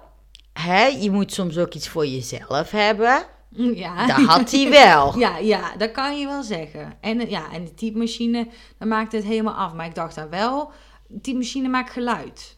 hè, 0.53 0.85
je 0.87 1.11
moet 1.11 1.33
soms 1.33 1.59
ook 1.59 1.74
iets 1.74 1.88
voor 1.88 2.07
jezelf 2.07 2.70
hebben. 2.70 3.22
Ja. 3.51 4.07
Dat 4.07 4.16
had 4.16 4.51
hij 4.51 4.70
wel. 4.85 5.18
Ja, 5.18 5.38
ja, 5.38 5.77
dat 5.77 5.90
kan 5.92 6.18
je 6.18 6.27
wel 6.27 6.42
zeggen. 6.42 6.92
En, 7.01 7.29
ja, 7.31 7.53
en 7.53 7.64
de 7.64 7.74
typemachine, 7.74 8.48
dan 8.79 8.88
maakte 8.88 9.16
het 9.16 9.24
helemaal 9.24 9.55
af. 9.55 9.72
Maar 9.72 9.87
ik 9.87 9.94
dacht 9.94 10.14
daar 10.14 10.31
wel, 10.31 10.70
de 11.07 11.20
typemachine 11.20 11.68
maakt 11.68 11.90
geluid. 11.90 12.57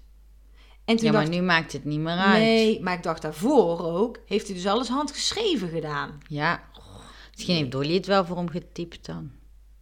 En 0.84 0.96
toen 0.96 1.06
Ja, 1.06 1.12
maar 1.12 1.20
dacht 1.24 1.34
nu 1.34 1.42
maakt 1.42 1.72
het 1.72 1.84
niet 1.84 1.98
meer 2.00 2.16
uit. 2.16 2.38
nee, 2.42 2.82
maar 2.82 2.94
ik 2.94 3.02
dacht 3.02 3.22
daarvoor 3.22 3.80
ook, 3.84 4.18
heeft 4.26 4.46
hij 4.46 4.54
dus 4.56 4.66
alles 4.66 4.88
handgeschreven 4.88 5.68
gedaan. 5.68 6.18
Ja, 6.28 6.60
misschien 7.40 7.56
heeft 7.56 7.72
Dolly 7.72 7.94
het 7.94 8.06
wel 8.06 8.24
voor 8.24 8.36
hem 8.36 8.48
getypt 8.48 9.06
dan. 9.06 9.30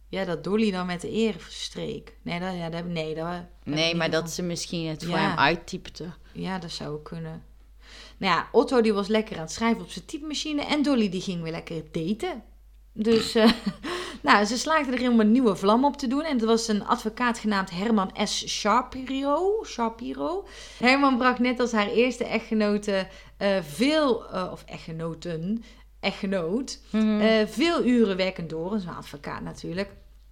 Ja, 0.07 0.25
dat 0.25 0.43
Dolly 0.43 0.71
dan 0.71 0.85
met 0.85 1.01
de 1.01 1.09
erenstreek. 1.11 2.17
Nee, 2.21 2.39
dat, 2.39 2.55
ja, 2.55 2.69
dat, 2.69 2.85
nee, 2.85 3.15
dat, 3.15 3.27
Nee, 3.63 3.95
maar 3.95 4.09
van- 4.11 4.21
dat 4.21 4.31
ze 4.31 4.41
misschien 4.41 4.87
het 4.87 5.03
voor 5.05 5.15
Ja. 5.17 5.27
hem 5.29 5.37
uittypte. 5.37 6.05
Ja, 6.33 6.59
dat 6.59 6.71
zou 6.71 7.01
kunnen. 7.01 7.43
Nou 8.17 8.33
ja, 8.33 8.47
Otto 8.51 8.81
die 8.81 8.93
was 8.93 9.07
lekker 9.07 9.35
aan 9.35 9.41
het 9.41 9.51
schrijven 9.51 9.81
op 9.81 9.89
zijn 9.89 10.05
typemachine. 10.05 10.61
En 10.65 10.81
Dolly 10.83 11.09
die 11.09 11.21
ging 11.21 11.41
weer 11.43 11.51
lekker 11.51 11.83
daten. 11.91 12.43
Dus, 12.93 13.35
eh, 13.35 13.51
nou, 14.23 14.45
ze 14.45 14.57
slaagden 14.57 14.93
erin 14.93 15.11
om 15.11 15.19
een 15.19 15.31
nieuwe 15.31 15.55
vlam 15.55 15.85
op 15.85 15.97
te 15.97 16.07
doen. 16.07 16.23
En 16.23 16.37
dat 16.37 16.47
was 16.47 16.67
een 16.67 16.85
advocaat 16.85 17.39
genaamd 17.39 17.69
Herman 17.71 18.11
S. 18.23 18.47
Shapiro. 18.47 19.63
Shapiro. 19.65 20.47
Herman 20.79 21.17
bracht 21.17 21.39
net 21.39 21.59
als 21.59 21.71
haar 21.71 21.87
eerste 21.89 22.23
echtgenote 22.23 23.07
eh, 23.37 23.57
veel, 23.61 24.29
eh, 24.29 24.49
of 24.51 24.63
echtgenoten, 24.65 25.63
echtgenoot, 25.99 26.79
Mhm. 26.91 27.19
eh, 27.19 27.47
veel 27.47 27.83
uren 27.85 28.17
werkend 28.17 28.49
door. 28.49 28.73
Een 28.73 28.87
advocaat 28.97 29.41
natuurlijk. 29.41 29.91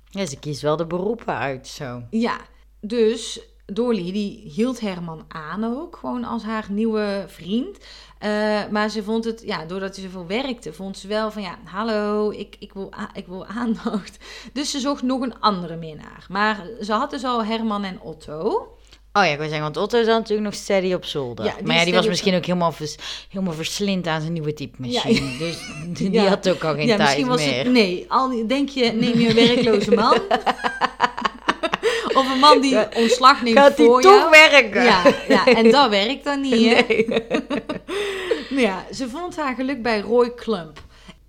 Ja, 0.09 0.25
ze 0.25 0.39
kiest 0.39 0.61
wel 0.61 0.75
de 0.77 0.85
beroepen 0.85 1.35
uit 1.37 1.67
zo. 1.67 2.01
Ja, 2.09 2.37
dus 2.81 3.39
Dolly 3.65 4.11
die 4.11 4.51
hield 4.51 4.79
Herman 4.79 5.25
aan 5.27 5.63
ook, 5.63 5.95
gewoon 5.97 6.23
als 6.23 6.43
haar 6.43 6.65
nieuwe 6.69 7.23
vriend. 7.27 7.77
Eh, 8.19 8.67
maar 8.71 8.89
ze 8.89 9.03
vond 9.03 9.23
het, 9.25 9.41
ja, 9.45 9.65
doordat 9.65 9.95
hij 9.95 10.05
zoveel 10.05 10.27
werkte, 10.27 10.73
vond 10.73 10.97
ze 10.97 11.07
wel 11.07 11.31
van 11.31 11.41
ja, 11.41 11.57
hallo, 11.63 12.29
ik, 12.31 12.55
ik, 12.59 12.73
wil, 12.73 12.93
ik 13.13 13.27
wil 13.27 13.45
aandacht. 13.45 14.17
Dus 14.53 14.71
ze 14.71 14.79
zocht 14.79 15.01
nog 15.03 15.21
een 15.21 15.39
andere 15.39 15.75
minnaar. 15.75 16.25
Maar 16.29 16.67
ze 16.81 16.93
had 16.93 17.09
dus 17.09 17.23
al 17.23 17.43
Herman 17.45 17.83
en 17.83 18.01
Otto. 18.01 18.67
Oh 19.13 19.23
ja, 19.23 19.29
ik 19.31 19.37
wil 19.37 19.45
zeggen, 19.47 19.63
want 19.63 19.77
Otto 19.77 19.99
is 19.99 20.05
dan 20.05 20.15
natuurlijk 20.15 20.47
nog 20.47 20.53
steady 20.55 20.93
op 20.93 21.05
zolder. 21.05 21.45
Ja, 21.45 21.53
die 21.57 21.65
maar 21.67 21.75
ja, 21.75 21.83
die 21.83 21.93
was 21.93 22.03
op 22.03 22.09
misschien 22.09 22.35
ook 22.35 22.45
helemaal, 22.45 22.71
vers, 22.71 22.95
helemaal 23.29 23.53
verslind 23.53 24.07
aan 24.07 24.21
zijn 24.21 24.33
nieuwe 24.33 24.53
typemachine. 24.53 25.37
Dus 25.39 25.57
die 26.11 26.19
had 26.19 26.49
ook 26.49 26.63
al 26.63 26.73
geen 26.73 26.87
ja, 26.87 26.95
tijd 26.95 27.07
misschien 27.07 27.27
was 27.27 27.45
meer. 27.45 27.57
het, 27.63 27.71
nee, 27.71 28.05
al, 28.07 28.29
die- 28.29 28.45
denk 28.45 28.69
je, 28.69 28.91
neem 28.91 29.19
je 29.19 29.29
een 29.29 29.35
werkloze 29.47 29.91
man. 29.91 30.13
of 32.19 32.31
een 32.33 32.39
man 32.39 32.61
die 32.61 32.95
ontslag 32.95 33.41
neemt 33.43 33.57
Gaat 33.57 33.77
die 33.77 33.85
voor 33.85 34.01
toch 34.01 34.11
jou. 34.19 34.29
werken? 34.29 34.83
Ja, 34.83 35.01
ja, 35.27 35.45
en 35.45 35.71
dat 35.71 35.89
werkt 35.89 36.23
dan 36.23 36.41
niet, 36.41 36.75
hè? 36.75 36.81
Nee. 36.87 37.05
Nou 38.49 38.61
ja, 38.61 38.85
ze 38.93 39.09
vond 39.09 39.35
haar 39.37 39.55
geluk 39.55 39.81
bij 39.81 39.99
Roy 39.99 40.33
Klump. 40.33 40.79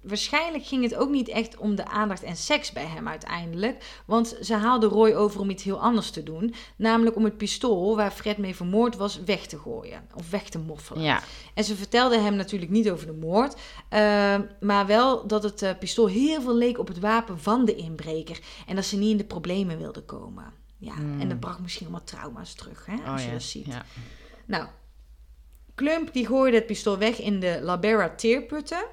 Waarschijnlijk 0.09 0.65
ging 0.67 0.83
het 0.83 0.95
ook 0.95 1.11
niet 1.11 1.29
echt 1.29 1.57
om 1.57 1.75
de 1.75 1.87
aandacht 1.87 2.23
en 2.23 2.37
seks 2.37 2.73
bij 2.73 2.85
hem 2.87 3.09
uiteindelijk. 3.09 4.03
Want 4.07 4.37
ze 4.41 4.55
haalde 4.55 4.87
Roy 4.87 5.13
over 5.13 5.41
om 5.41 5.51
iets 5.51 5.63
heel 5.63 5.81
anders 5.81 6.11
te 6.11 6.23
doen. 6.23 6.55
Namelijk 6.77 7.17
om 7.17 7.25
het 7.25 7.37
pistool 7.37 7.97
waar 7.97 8.11
Fred 8.11 8.39
mee 8.39 8.57
vermoord 8.57 8.97
was 8.97 9.21
weg 9.25 9.47
te 9.47 9.59
gooien. 9.59 10.07
Of 10.15 10.31
weg 10.31 10.49
te 10.49 10.59
moffelen. 10.59 11.03
Ja, 11.03 11.23
En 11.55 11.65
ze 11.65 11.77
vertelde 11.77 12.19
hem 12.19 12.35
natuurlijk 12.37 12.71
niet 12.71 12.91
over 12.91 13.07
de 13.07 13.13
moord. 13.13 13.57
eh, 13.89 14.37
maar 14.61 14.87
wel 14.87 15.27
dat 15.27 15.43
het 15.43 15.63
eh, 15.63 15.71
pistool 15.79 16.07
heel 16.07 16.41
veel 16.43 16.57
leek 16.57 16.79
op 16.79 16.89
het 16.89 16.99
wapen 16.99 17.39
van 17.41 17.65
de 17.65 17.75
inbreker. 17.75 18.41
En 18.67 18.77
dat 18.77 18.85
ze 18.85 18.97
niet 18.97 19.11
in 19.11 19.17
de 19.17 19.25
problemen 19.25 19.79
wilde 19.79 20.03
komen. 20.03 20.53
Ja, 20.79 20.93
Hmm. 20.95 21.21
en 21.21 21.29
dat 21.29 21.41
bracht 21.41 21.61
misschien 21.61 21.87
allemaal 21.87 22.05
trauma's 22.07 22.55
terug, 22.55 22.87
hè, 22.87 22.93
als 22.93 23.03
oh 23.11 23.19
je 23.19 23.27
ja. 23.27 23.33
dat 23.33 23.43
ziet. 23.43 23.67
ja. 23.67 23.85
Nou, 24.47 24.67
Klump 25.75 26.13
die 26.13 26.27
gooide 26.27 26.57
het 26.57 26.67
pistool 26.67 26.99
weg 26.99 27.21
in 27.21 27.41
de 27.41 27.59
Labera 27.63 28.09
teerputten. 28.15 28.85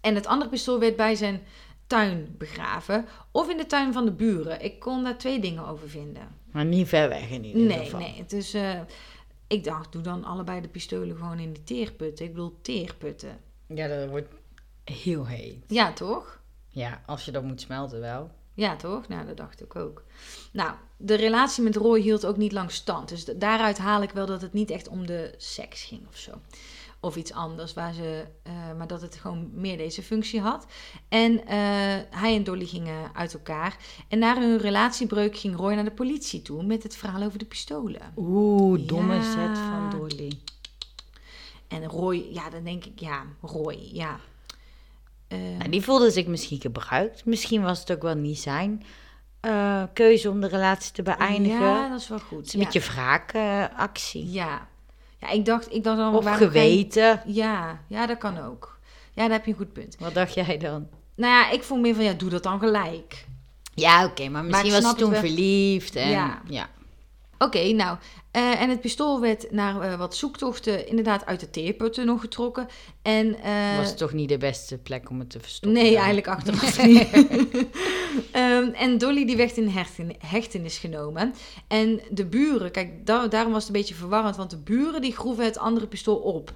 En 0.00 0.14
het 0.14 0.26
andere 0.26 0.50
pistool 0.50 0.78
werd 0.78 0.96
bij 0.96 1.14
zijn 1.14 1.42
tuin 1.86 2.34
begraven. 2.38 3.06
Of 3.30 3.50
in 3.50 3.56
de 3.56 3.66
tuin 3.66 3.92
van 3.92 4.04
de 4.04 4.12
buren. 4.12 4.60
Ik 4.64 4.78
kon 4.80 5.04
daar 5.04 5.18
twee 5.18 5.40
dingen 5.40 5.66
over 5.66 5.88
vinden. 5.88 6.28
Maar 6.52 6.64
niet 6.64 6.88
ver 6.88 7.08
weg 7.08 7.30
in 7.30 7.44
ieder 7.44 7.62
Nee, 7.62 7.78
geval. 7.84 8.00
nee. 8.00 8.24
Dus 8.26 8.56
ik 9.46 9.64
dacht, 9.64 9.92
doe 9.92 10.02
dan 10.02 10.24
allebei 10.24 10.60
de 10.60 10.68
pistolen 10.68 11.16
gewoon 11.16 11.38
in 11.38 11.52
die 11.52 11.62
teerputten. 11.64 12.24
Ik 12.26 12.32
bedoel 12.32 12.58
teerputten. 12.62 13.38
Ja, 13.66 13.88
dat 13.88 14.08
wordt 14.08 14.28
heel 14.84 15.26
heet. 15.26 15.56
Ja, 15.66 15.92
toch? 15.92 16.40
Ja, 16.68 17.02
als 17.06 17.24
je 17.24 17.30
dat 17.30 17.42
moet 17.42 17.60
smelten 17.60 18.00
wel. 18.00 18.30
Ja, 18.54 18.76
toch? 18.76 19.08
Nou, 19.08 19.26
dat 19.26 19.36
dacht 19.36 19.62
ik 19.62 19.76
ook. 19.76 20.02
Nou, 20.52 20.72
de 20.96 21.14
relatie 21.14 21.62
met 21.62 21.76
Roy 21.76 22.00
hield 22.00 22.26
ook 22.26 22.36
niet 22.36 22.52
lang 22.52 22.70
stand. 22.70 23.08
Dus 23.08 23.24
da- 23.24 23.32
daaruit 23.36 23.78
haal 23.78 24.02
ik 24.02 24.10
wel 24.10 24.26
dat 24.26 24.42
het 24.42 24.52
niet 24.52 24.70
echt 24.70 24.88
om 24.88 25.06
de 25.06 25.34
seks 25.36 25.82
ging 25.84 26.00
of 26.08 26.16
zo. 26.16 26.32
Of 27.00 27.16
iets 27.16 27.32
anders, 27.32 27.74
waar 27.74 27.92
ze, 27.92 28.26
eh, 28.42 28.52
maar 28.78 28.86
dat 28.86 29.00
het 29.02 29.14
gewoon 29.14 29.50
meer 29.52 29.76
deze 29.76 30.02
functie 30.02 30.40
had. 30.40 30.66
En 31.08 31.46
eh, 31.46 31.56
hij 32.10 32.34
en 32.36 32.44
Dolly 32.44 32.66
gingen 32.66 33.14
uit 33.14 33.34
elkaar. 33.34 33.76
En 34.08 34.18
na 34.18 34.38
hun 34.40 34.58
relatiebreuk 34.58 35.36
ging 35.36 35.56
Roy 35.56 35.74
naar 35.74 35.84
de 35.84 35.90
politie 35.90 36.42
toe 36.42 36.62
met 36.62 36.82
het 36.82 36.96
verhaal 36.96 37.22
over 37.22 37.38
de 37.38 37.44
pistolen. 37.44 38.00
Oeh, 38.16 38.86
domme 38.86 39.14
Ja. 39.14 39.22
set 39.22 39.58
van 39.58 39.90
Dolly. 39.90 40.38
En 41.68 41.84
Roy, 41.84 42.26
ja, 42.30 42.50
dan 42.50 42.64
denk 42.64 42.84
ik, 42.84 43.00
ja, 43.00 43.22
Roy, 43.40 43.88
ja. 43.92 44.20
Nou, 45.28 45.68
die 45.70 45.82
voelde 45.82 46.10
zich 46.10 46.26
misschien 46.26 46.60
gebruikt. 46.60 47.24
Misschien 47.24 47.62
was 47.62 47.80
het 47.80 47.92
ook 47.92 48.02
wel 48.02 48.14
niet 48.14 48.38
zijn 48.38 48.84
eh, 49.40 49.82
keuze 49.92 50.30
om 50.30 50.40
de 50.40 50.48
relatie 50.48 50.92
te 50.92 51.02
beëindigen. 51.02 51.60
Ja, 51.60 51.88
dat 51.88 52.00
is 52.00 52.08
wel 52.08 52.18
goed. 52.18 52.36
het 52.38 52.46
is 52.46 52.52
een 52.52 52.58
ja. 52.60 52.64
beetje 52.64 52.80
wraakactie. 52.92 54.30
Ja. 54.30 54.68
Ja, 55.20 55.30
ik 55.30 55.44
dacht, 55.44 55.74
ik 55.74 55.84
dacht 55.84 55.96
dan... 55.96 56.14
of 56.14 56.36
geweten. 56.36 57.22
Ja, 57.26 57.80
ja, 57.86 58.06
dat 58.06 58.18
kan 58.18 58.40
ook. 58.40 58.78
Ja, 59.14 59.22
daar 59.22 59.30
heb 59.36 59.44
je 59.44 59.50
een 59.50 59.56
goed 59.56 59.72
punt. 59.72 59.96
Wat 59.98 60.14
dacht 60.14 60.34
jij 60.34 60.58
dan? 60.58 60.88
Nou 61.14 61.32
ja, 61.32 61.50
ik 61.50 61.62
voel 61.62 61.78
meer 61.78 61.94
van, 61.94 62.04
ja, 62.04 62.12
doe 62.12 62.30
dat 62.30 62.42
dan 62.42 62.58
gelijk. 62.58 63.26
Ja, 63.74 64.04
oké, 64.04 64.28
maar 64.28 64.44
misschien 64.44 64.70
was 64.72 64.90
ze 64.90 64.94
toen 64.96 65.14
verliefd. 65.14 65.96
En, 65.96 66.08
Ja. 66.08 66.42
ja. 66.48 66.68
Oké, 67.44 67.72
nou, 67.72 67.98
eh, 68.30 68.60
en 68.60 68.70
het 68.70 68.80
pistool 68.80 69.20
werd 69.20 69.50
na 69.50 69.80
eh, 69.80 69.98
wat 69.98 70.16
zoektochten 70.16 70.88
inderdaad 70.88 71.26
uit 71.26 71.40
de 71.40 71.50
teerputten 71.50 72.06
nog 72.06 72.20
getrokken. 72.20 72.66
En, 73.02 73.40
eh, 73.42 73.76
was 73.76 73.96
toch 73.96 74.12
niet 74.12 74.28
de 74.28 74.36
beste 74.38 74.78
plek 74.78 75.10
om 75.10 75.18
het 75.18 75.30
te 75.30 75.40
verstoppen? 75.40 75.82
Nee, 75.82 75.92
dan? 75.92 76.02
eigenlijk 76.02 76.28
achteraf 76.28 76.82
niet. 76.86 77.08
Ehm, 78.32 78.68
en 78.68 78.98
Dolly 78.98 79.26
die 79.26 79.36
werd 79.36 79.56
in 79.56 79.68
hechten- 79.68 80.14
hechtenis 80.18 80.78
genomen. 80.78 81.34
En 81.68 82.00
de 82.10 82.26
buren, 82.26 82.70
kijk, 82.70 83.06
da- 83.06 83.26
daarom 83.28 83.52
was 83.52 83.66
het 83.66 83.74
een 83.74 83.80
beetje 83.80 83.94
verwarrend, 83.94 84.36
want 84.36 84.50
de 84.50 84.58
buren 84.58 85.00
die 85.00 85.12
groeven 85.16 85.44
het 85.44 85.58
andere 85.58 85.86
pistool 85.86 86.16
op. 86.16 86.52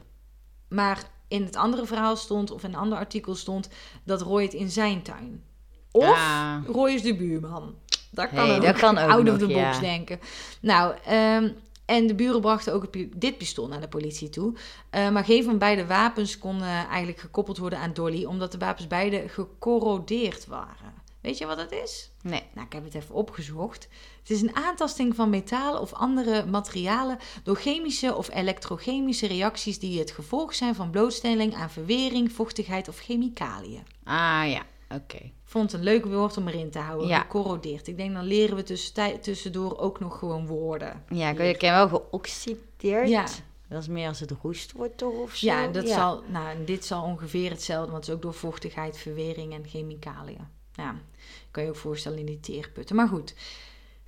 Maar 0.68 1.02
in 1.28 1.44
het 1.44 1.56
andere 1.56 1.86
verhaal 1.86 2.16
stond, 2.16 2.50
of 2.50 2.62
in 2.64 2.68
een 2.72 2.78
ander 2.78 2.98
artikel 2.98 3.34
stond, 3.34 3.68
dat 4.04 4.22
Roy 4.22 4.42
het 4.42 4.54
in 4.54 4.70
zijn 4.70 5.02
tuin. 5.02 5.42
Of 5.90 6.04
Ah. 6.04 6.56
Roy 6.66 6.90
is 6.90 7.02
de 7.02 7.16
buurman. 7.16 7.74
Dat 8.14 8.28
kan 8.28 8.46
Hey, 8.46 8.56
ook. 8.56 8.62
dat 8.62 8.76
kan 8.76 8.98
ook 8.98 9.10
Out 9.10 9.24
nog, 9.24 9.34
of 9.34 9.40
the 9.40 9.46
box 9.46 9.58
ja. 9.58 9.80
denken. 9.80 10.20
Nou, 10.60 10.94
ehm, 11.04 11.48
en 11.84 12.06
de 12.06 12.14
buren 12.14 12.40
brachten 12.40 12.72
ook 12.72 12.86
dit 13.16 13.38
pistool 13.38 13.68
naar 13.68 13.80
de 13.80 13.88
politie 13.88 14.28
toe. 14.28 14.54
Eh, 14.90 15.10
maar 15.10 15.24
geen 15.24 15.44
van 15.44 15.58
beide 15.58 15.86
wapens 15.86 16.38
kon 16.38 16.62
eh, 16.62 16.84
eigenlijk 16.84 17.18
gekoppeld 17.18 17.58
worden 17.58 17.78
aan 17.78 17.92
Dolly, 17.92 18.24
omdat 18.24 18.52
de 18.52 18.58
wapens 18.58 18.86
beide 18.86 19.28
gecorrodeerd 19.28 20.46
waren. 20.46 21.02
Weet 21.20 21.38
je 21.38 21.46
wat 21.46 21.56
dat 21.56 21.72
is? 21.72 22.10
Nee. 22.22 22.42
Nou, 22.54 22.66
ik 22.66 22.72
heb 22.72 22.84
het 22.84 22.94
even 22.94 23.14
opgezocht. 23.14 23.88
Het 24.20 24.30
is 24.30 24.42
een 24.42 24.56
aantasting 24.56 25.14
van 25.14 25.30
metalen 25.30 25.80
of 25.80 25.92
andere 25.92 26.46
materialen 26.46 27.18
door 27.42 27.56
chemische 27.56 28.14
of 28.14 28.34
elektrochemische 28.34 29.26
reacties 29.26 29.78
die 29.78 29.98
het 29.98 30.10
gevolg 30.10 30.54
zijn 30.54 30.74
van 30.74 30.90
blootstelling 30.90 31.54
aan 31.54 31.70
verwering, 31.70 32.32
vochtigheid 32.32 32.88
of 32.88 32.98
chemicaliën. 32.98 33.82
Ah 34.04 34.44
ja, 34.46 34.62
oké. 34.88 35.30
Vond 35.54 35.72
het 35.72 35.80
een 35.80 35.86
leuk 35.86 36.04
woord 36.04 36.36
om 36.36 36.48
erin 36.48 36.70
te 36.70 36.78
houden. 36.78 37.08
Ja. 37.08 37.20
Gecorrodeerd. 37.20 37.86
Ik 37.86 37.96
denk 37.96 38.14
dan 38.14 38.24
leren 38.24 38.56
we 38.56 39.18
tussendoor 39.20 39.78
ook 39.78 40.00
nog 40.00 40.18
gewoon 40.18 40.46
woorden. 40.46 41.02
Ja, 41.08 41.30
ik 41.30 41.38
ik 41.38 41.58
ken 41.58 41.72
wel 41.72 41.88
geoxideerd. 41.88 43.08
Ja. 43.08 43.26
Dat 43.68 43.82
is 43.82 43.88
meer 43.88 44.08
als 44.08 44.20
het 44.20 44.32
roest 44.42 44.72
wordt 44.72 44.98
toch 44.98 45.14
of 45.14 45.34
zo? 45.34 45.46
Ja, 45.46 45.66
dat 45.66 45.88
Zal, 45.88 46.22
nou, 46.26 46.64
dit 46.64 46.84
zal 46.84 47.02
ongeveer 47.02 47.50
hetzelfde, 47.50 47.90
want 47.90 48.04
het 48.04 48.08
is 48.08 48.14
ook 48.14 48.22
door 48.22 48.34
vochtigheid, 48.34 48.98
verwering 48.98 49.52
en 49.52 49.64
chemicaliën. 49.66 50.46
Ja, 50.72 50.94
kan 51.50 51.62
je 51.62 51.68
ook 51.68 51.76
voorstellen 51.76 52.18
in 52.18 52.26
die 52.26 52.40
teerputten. 52.40 52.96
Maar 52.96 53.08
goed, 53.08 53.34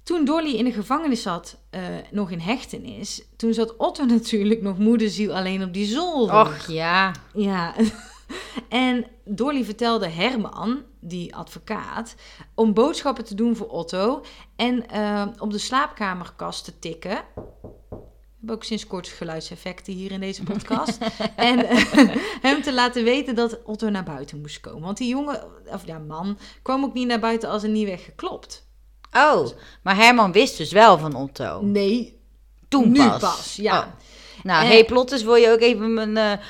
toen 0.03 0.25
Dolly 0.25 0.55
in 0.55 0.65
de 0.65 0.73
gevangenis 0.73 1.23
zat, 1.23 1.57
eh, 1.71 1.83
nog 2.11 2.31
in 2.31 2.41
hechtenis, 2.41 3.23
toen 3.37 3.55
zat 3.55 3.77
Otto 3.77 4.05
natuurlijk 4.17 4.63
nog 4.63 4.79
moederziel 4.79 5.35
alleen 5.35 5.63
op 5.63 5.73
die 5.73 5.87
zolder. 5.87 6.41
Och 6.41 6.67
ja. 6.67 7.15
Ja. 7.35 7.75
En 8.69 9.07
Dolly 9.25 9.65
vertelde 9.65 10.09
Herman, 10.09 10.83
die 11.01 11.35
advocaat, 11.37 12.15
om 12.55 12.75
boodschappen 12.75 13.25
te 13.25 13.35
doen 13.35 13.57
voor 13.57 13.69
Otto 13.69 14.25
en 14.57 14.89
eh, 14.89 15.27
op 15.39 15.51
de 15.51 15.59
slaapkamerkast 15.59 16.65
te 16.65 16.79
tikken. 16.79 17.25
We 17.35 18.53
hebben 18.53 18.65
ook 18.65 18.65
sinds 18.65 18.87
kort 18.87 19.09
geluidseffecten 19.09 19.93
hier 19.93 20.11
in 20.12 20.21
deze 20.21 20.43
podcast. 20.43 20.99
en 21.37 21.69
eh, 21.69 22.17
hem 22.41 22.62
te 22.62 22.73
laten 22.73 23.05
weten 23.05 23.35
dat 23.35 23.62
Otto 23.65 23.89
naar 23.89 24.05
buiten 24.05 24.41
moest 24.41 24.61
komen. 24.61 24.81
Want 24.83 24.97
die 24.99 25.09
jongen, 25.09 25.45
of 25.67 25.87
ja, 25.87 25.99
man, 25.99 26.39
kwam 26.62 26.85
ook 26.85 26.95
niet 26.95 27.07
naar 27.07 27.21
buiten 27.21 27.49
als 27.49 27.62
er 27.62 27.69
niet 27.69 27.87
werd 27.87 28.01
geklopt. 28.01 28.67
Oh, 29.12 29.47
maar 29.83 29.97
Herman 29.97 30.33
wist 30.33 30.57
dus 30.57 30.73
wel 30.73 30.99
van 30.99 31.15
Otto. 31.15 31.61
Nee, 31.62 32.21
Toen 32.69 32.91
nu 32.93 32.99
pas. 33.09 33.21
pas, 33.21 33.57
ja. 33.57 33.79
Oh. 33.79 33.87
Nou, 34.43 34.65
Eh. 34.65 34.69
hey 34.71 34.85
Plotters, 34.85 35.23
wil 35.23 35.35
je 35.35 35.51
ook 35.51 35.61
even 35.61 35.95
mijn 35.95 36.41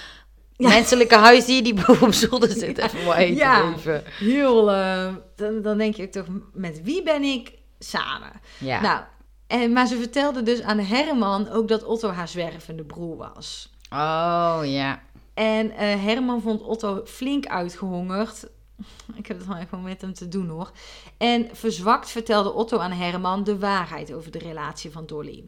eh, 0.56 0.68
menselijke 0.68 1.16
huisdier 1.16 1.62
die 1.64 1.74
boven 1.86 2.06
op 2.06 2.12
zolder 2.12 2.50
zit 2.50 2.78
even 2.78 3.16
eten 3.16 3.36
Ja. 3.36 3.72
geven? 3.72 4.02
Heel, 4.18 4.70
eh, 4.72 5.14
dan, 5.36 5.62
dan 5.62 5.78
denk 5.78 5.94
je 5.94 6.08
toch, 6.08 6.26
met 6.52 6.82
wie 6.82 7.02
ben 7.02 7.22
ik 7.22 7.52
samen? 7.78 8.32
Ja. 8.58 8.80
Nou, 8.80 9.00
en, 9.46 9.72
maar 9.72 9.86
ze 9.86 9.96
vertelde 9.96 10.42
dus 10.42 10.62
aan 10.62 10.78
Herman 10.78 11.48
ook 11.50 11.68
dat 11.68 11.84
Otto 11.84 12.08
haar 12.10 12.28
zwervende 12.28 12.84
broer 12.84 13.16
was. 13.16 13.70
Oh 13.90 14.60
ja. 14.62 15.02
En 15.34 15.70
eh, 15.70 16.04
Herman 16.04 16.42
vond 16.42 16.62
Otto 16.62 17.02
flink 17.04 17.46
uitgehongerd. 17.46 18.44
Ik 19.14 19.26
heb 19.26 19.38
het 19.38 19.46
wel 19.46 19.56
even 19.56 19.82
met 19.82 20.00
hem 20.00 20.14
te 20.14 20.28
doen 20.28 20.48
hoor. 20.48 20.70
En 21.18 21.48
verzwakt 21.52 22.10
vertelde 22.10 22.52
Otto 22.52 22.78
aan 22.78 22.92
Herman 22.92 23.44
de 23.44 23.58
waarheid 23.58 24.12
over 24.12 24.30
de 24.30 24.38
relatie 24.38 24.90
van 24.90 25.06
Dolly. 25.06 25.44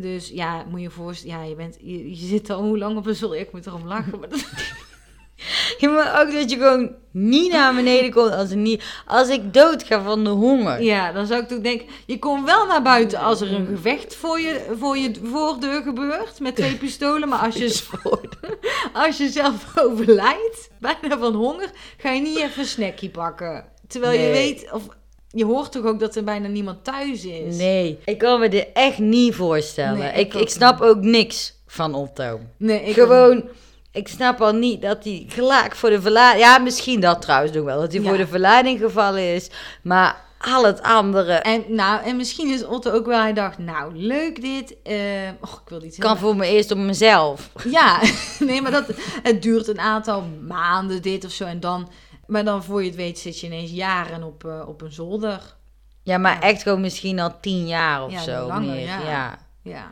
Dus 0.00 0.28
ja, 0.28 0.64
moet 0.68 0.78
je 0.80 0.86
je 0.86 0.90
voorstellen, 0.90 1.36
ja, 1.38 1.42
je, 1.44 1.54
bent, 1.54 1.76
je, 1.80 2.08
je 2.10 2.26
zit 2.26 2.50
al 2.50 2.62
hoe 2.62 2.78
lang 2.78 2.96
op 2.96 3.06
een 3.06 3.14
zolder. 3.14 3.38
Ik 3.38 3.52
moet 3.52 3.66
erom 3.66 3.86
lachen. 3.86 4.18
Maar 4.20 4.28
dat- 4.28 4.46
Ja, 5.78 5.90
maar 5.90 6.20
ook 6.22 6.32
dat 6.32 6.50
je 6.50 6.56
gewoon 6.56 6.94
niet 7.10 7.52
naar 7.52 7.74
beneden 7.74 8.10
komt 8.10 8.30
als, 8.32 8.50
er 8.50 8.56
niet, 8.56 8.84
als 9.06 9.28
ik 9.28 9.54
dood 9.54 9.82
ga 9.82 10.02
van 10.02 10.24
de 10.24 10.30
honger. 10.30 10.82
ja, 10.82 11.12
dan 11.12 11.26
zou 11.26 11.42
ik 11.42 11.48
toch 11.48 11.60
denken, 11.60 11.86
je 12.06 12.18
komt 12.18 12.44
wel 12.44 12.66
naar 12.66 12.82
buiten 12.82 13.18
als 13.18 13.40
er 13.40 13.52
een 13.52 13.66
gevecht 13.66 14.14
voor 14.14 14.40
je, 14.40 14.74
voor 14.78 14.96
je 14.98 15.10
voordeur 15.22 15.82
gebeurt 15.82 16.40
met 16.40 16.56
twee 16.56 16.76
pistolen. 16.84 17.28
Maar 17.28 17.38
als 17.38 17.54
je, 17.56 17.82
als 18.92 19.16
je 19.16 19.28
zelf 19.28 19.78
overlijdt, 19.78 20.70
bijna 20.80 21.18
van 21.18 21.34
honger, 21.34 21.70
ga 21.96 22.10
je 22.10 22.20
niet 22.20 22.38
even 22.38 22.60
een 22.60 22.68
snackje 22.68 23.10
pakken. 23.10 23.64
Terwijl 23.88 24.20
je 24.20 24.30
weet, 24.30 24.72
of 24.72 24.82
je 25.28 25.44
hoort 25.44 25.72
toch 25.72 25.84
ook 25.84 26.00
dat 26.00 26.16
er 26.16 26.24
bijna 26.24 26.48
niemand 26.48 26.84
thuis 26.84 27.24
is? 27.24 27.56
Nee, 27.56 27.98
ik 28.04 28.18
kan 28.18 28.40
me 28.40 28.48
dit 28.48 28.66
echt 28.72 28.98
niet 28.98 29.34
voorstellen. 29.34 29.98
Nee, 29.98 30.12
ik, 30.12 30.34
ik 30.34 30.48
snap 30.48 30.80
ook 30.80 31.00
niks 31.00 31.54
van 31.66 31.94
Otto. 31.94 32.40
Nee, 32.56 32.80
ik 32.82 32.94
Gewoon, 32.94 33.44
ik 33.92 34.08
snap 34.08 34.40
al 34.40 34.52
niet 34.52 34.82
dat 34.82 35.04
hij 35.04 35.24
gelijk 35.28 35.74
voor 35.76 35.90
de 35.90 36.00
verleiding... 36.00 36.44
Ja, 36.44 36.58
misschien 36.58 37.00
dat 37.00 37.22
trouwens 37.22 37.52
nog 37.52 37.64
wel, 37.64 37.80
dat 37.80 37.92
hij 37.92 38.00
Ja. 38.02 38.08
voor 38.08 38.16
de 38.16 38.26
verleiding 38.26 38.78
gevallen 38.80 39.34
is. 39.34 39.50
Maar 39.82 40.24
al 40.38 40.64
het 40.64 40.82
andere 40.82 41.32
En, 41.32 41.64
nou, 41.68 42.02
en 42.04 42.16
misschien 42.16 42.48
is 42.52 42.64
Otto 42.64 42.90
ook 42.90 43.06
wel, 43.06 43.20
hij 43.20 43.32
dacht, 43.32 43.58
nou, 43.58 43.96
leuk 43.96 44.40
dit. 44.40 44.76
eh 44.82 44.94
och, 45.40 45.60
ik 45.64 45.68
wil 45.68 45.82
iets 45.82 45.98
kan 45.98 46.18
voor 46.18 46.36
me 46.36 46.46
eerst 46.46 46.70
op 46.70 46.78
mezelf. 46.78 47.50
Ja, 47.70 48.00
nee, 48.38 48.62
maar 48.62 48.70
dat, 48.70 48.84
het 49.22 49.42
duurt 49.42 49.68
een 49.68 49.80
aantal 49.80 50.24
maanden 50.46 51.02
dit 51.02 51.24
of 51.24 51.30
zo. 51.30 51.44
En 51.44 51.60
dan, 51.60 51.88
maar 52.26 52.44
dan 52.44 52.64
voor 52.64 52.80
je 52.82 52.86
het 52.88 52.96
weet 52.96 53.18
zit 53.18 53.40
je 53.40 53.46
ineens 53.46 53.70
jaren 53.70 54.22
op, 54.22 54.44
eh, 54.44 54.68
op 54.68 54.80
een 54.82 54.92
zolder. 54.92 55.54
Ja, 56.02 56.18
maar 56.18 56.34
Ja. 56.34 56.40
echt 56.40 56.62
gewoon 56.62 56.80
misschien 56.80 57.20
al 57.20 57.40
tien 57.40 57.66
jaar 57.66 58.04
of 58.04 58.12
Ja, 58.12 58.20
zo. 58.22 58.46
langer, 58.46 58.74
meer. 58.74 58.86
ja. 58.86 59.38
ja. 59.62 59.90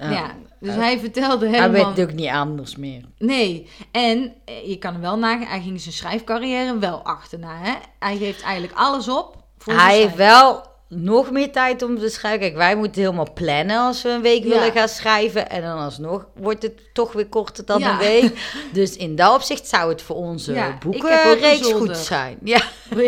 Ja, 0.00 0.34
dus 0.60 0.74
hij 0.74 0.98
vertelde 0.98 1.48
Hij 1.48 1.60
helemaal... 1.60 1.94
weet 1.94 2.06
ook 2.08 2.12
niet 2.14 2.28
anders 2.28 2.76
meer. 2.76 3.04
Nee, 3.18 3.70
en 3.92 4.34
eh, 4.44 4.68
je 4.68 4.76
kan 4.78 4.92
hem 4.92 5.00
wel 5.02 5.18
nagaan, 5.18 5.46
hij 5.46 5.60
ging 5.60 5.80
zijn 5.80 5.94
schrijfcarrière 5.94 6.78
wel 6.78 7.02
achterna. 7.02 7.56
Hè? 7.58 7.72
Hij 7.98 8.16
geeft 8.16 8.42
eigenlijk 8.42 8.78
alles 8.78 9.08
op. 9.08 9.36
Voor 9.58 9.74
Hij 9.74 9.96
heeft 9.98 10.14
wel 10.14 10.62
nog 10.88 11.30
meer 11.30 11.52
tijd 11.52 11.82
om 11.82 11.98
te 11.98 12.08
schrijven. 12.08 12.40
Kijk, 12.40 12.56
wij 12.56 12.76
moeten 12.76 13.00
helemaal 13.02 13.32
plannen 13.32 13.78
als 13.78 14.02
we 14.02 14.08
een 14.08 14.22
week 14.22 14.42
Ja. 14.42 14.48
willen 14.48 14.72
gaan 14.72 14.88
schrijven. 14.88 15.50
En 15.50 15.62
dan 15.62 15.78
alsnog 15.78 16.26
wordt 16.34 16.62
het 16.62 16.80
toch 16.92 17.12
weer 17.12 17.26
korter 17.26 17.64
dan 17.64 17.78
Ja. 17.78 17.92
een 17.92 17.98
week. 17.98 18.54
Dus 18.72 18.96
in 18.96 19.16
dat 19.16 19.34
opzicht 19.34 19.68
zou 19.68 19.88
het 19.88 20.02
voor 20.02 20.16
onze 20.16 20.52
Ja, 20.52 20.78
boekenreeks 20.80 21.72
goed 21.72 21.96
zijn. 21.96 22.38
Ja, 22.42 22.62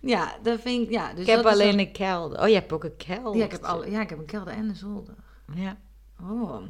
ja, 0.00 0.34
dat 0.42 0.60
vind 0.60 0.82
ik... 0.86 0.90
Ja, 0.90 1.12
dus 1.12 1.20
ik 1.20 1.30
heb 1.30 1.46
alleen 1.46 1.78
een 1.78 1.92
kelder. 1.92 2.40
Oh, 2.40 2.48
je 2.48 2.54
hebt 2.54 2.72
ook 2.72 2.84
een 2.84 2.96
kelder. 2.96 3.36
Ja 3.36 3.44
ik, 3.44 3.50
heb 3.52 3.64
alle, 3.64 3.90
ja, 3.90 4.00
ik 4.00 4.08
heb 4.08 4.18
een 4.18 4.24
kelder 4.24 4.52
en 4.52 4.68
een 4.68 4.76
zolder. 4.76 5.14
Ja. 5.54 5.76
Oh. 6.20 6.62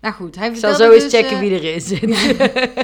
Nou 0.00 0.14
goed, 0.14 0.36
hij 0.36 0.48
Ik 0.48 0.56
zal 0.56 0.74
zo 0.74 0.90
eens 0.90 1.02
dus, 1.02 1.12
checken 1.12 1.32
eh, 1.36 1.38
wie 1.38 1.50
erin 1.60 1.80
zit. 1.80 2.16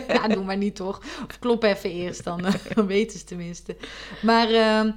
Ja, 0.15 0.29
doe 0.29 0.45
maar 0.45 0.57
niet 0.57 0.77
toch. 0.77 0.99
Of 1.29 1.39
klop 1.39 1.63
even 1.63 1.91
eerst, 1.91 2.25
dan, 2.25 2.47
eh, 2.47 2.53
dan 2.75 2.87
weten 2.87 3.19
ze 3.19 3.25
tenminste. 3.25 3.77
Maar 4.23 4.49
ehm, 4.51 4.91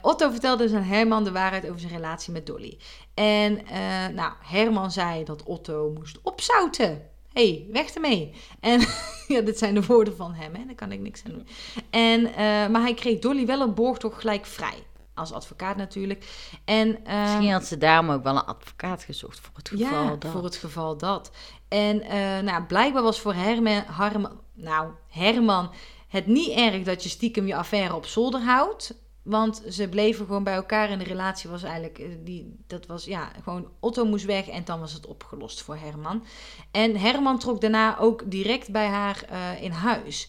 Otto 0.00 0.30
vertelde 0.30 0.62
dus 0.62 0.72
aan 0.72 0.82
Herman 0.82 1.24
de 1.24 1.32
waarheid 1.32 1.68
over 1.68 1.80
zijn 1.80 1.92
relatie 1.92 2.32
met 2.32 2.46
Dolly. 2.46 2.78
En 3.14 3.66
eh, 3.66 4.06
nou, 4.14 4.32
Herman 4.42 4.90
zei 4.90 5.24
dat 5.24 5.42
Otto 5.42 5.92
moest 5.94 6.18
opzouten. 6.22 7.02
hey, 7.32 7.66
weg 7.72 7.90
ermee. 7.90 8.34
En 8.60 8.80
ja, 9.28 9.40
dit 9.40 9.58
zijn 9.58 9.74
de 9.74 9.86
woorden 9.86 10.16
van 10.16 10.34
hem, 10.34 10.54
hè? 10.54 10.64
daar 10.66 10.74
kan 10.74 10.92
ik 10.92 11.00
niks 11.00 11.22
aan 11.24 11.32
doen. 11.32 11.46
En, 11.90 12.26
eh, 12.26 12.68
maar 12.68 12.80
hij 12.80 12.94
kreeg 12.94 13.18
Dolly 13.18 13.46
wel 13.46 13.60
een 13.60 13.74
borgtocht 13.74 14.20
gelijk 14.20 14.46
vrij. 14.46 14.84
Als 15.14 15.32
advocaat 15.32 15.76
natuurlijk. 15.76 16.24
En, 16.64 16.88
Misschien 16.88 17.52
had 17.52 17.64
ze 17.64 17.78
daarom 17.78 18.10
ook 18.10 18.22
wel 18.22 18.36
een 18.36 18.44
advocaat 18.44 19.02
gezocht 19.02 19.40
voor 19.40 19.54
het 19.54 19.68
geval 19.68 20.04
ja, 20.04 20.16
dat. 20.16 20.30
voor 20.30 20.44
het 20.44 20.56
geval 20.56 20.96
dat. 20.96 21.30
En 21.68 22.02
eh, 22.02 22.38
nou, 22.38 22.62
blijkbaar 22.62 23.02
was 23.02 23.20
voor 23.20 23.34
Herman, 23.34 24.40
nou, 24.54 24.90
Herman 25.08 25.70
het 26.08 26.26
niet 26.26 26.50
erg 26.50 26.82
dat 26.82 27.02
je 27.02 27.08
stiekem 27.08 27.46
je 27.46 27.54
affaire 27.54 27.94
op 27.94 28.06
zolder 28.06 28.40
houdt. 28.40 28.94
Want 29.22 29.62
ze 29.68 29.88
bleven 29.88 30.26
gewoon 30.26 30.44
bij 30.44 30.54
elkaar 30.54 30.88
en 30.88 30.98
de 30.98 31.04
relatie 31.04 31.50
was 31.50 31.62
eigenlijk, 31.62 31.98
eh, 31.98 32.06
die, 32.24 32.56
dat 32.66 32.86
was 32.86 33.04
ja, 33.04 33.30
gewoon 33.42 33.68
Otto 33.80 34.04
moest 34.04 34.24
weg 34.24 34.48
en 34.48 34.64
dan 34.64 34.80
was 34.80 34.92
het 34.92 35.06
opgelost 35.06 35.62
voor 35.62 35.76
Herman. 35.76 36.24
En 36.70 36.96
Herman 36.96 37.38
trok 37.38 37.60
daarna 37.60 37.98
ook 37.98 38.22
direct 38.30 38.70
bij 38.70 38.86
haar 38.86 39.24
eh, 39.28 39.62
in 39.62 39.70
huis. 39.70 40.28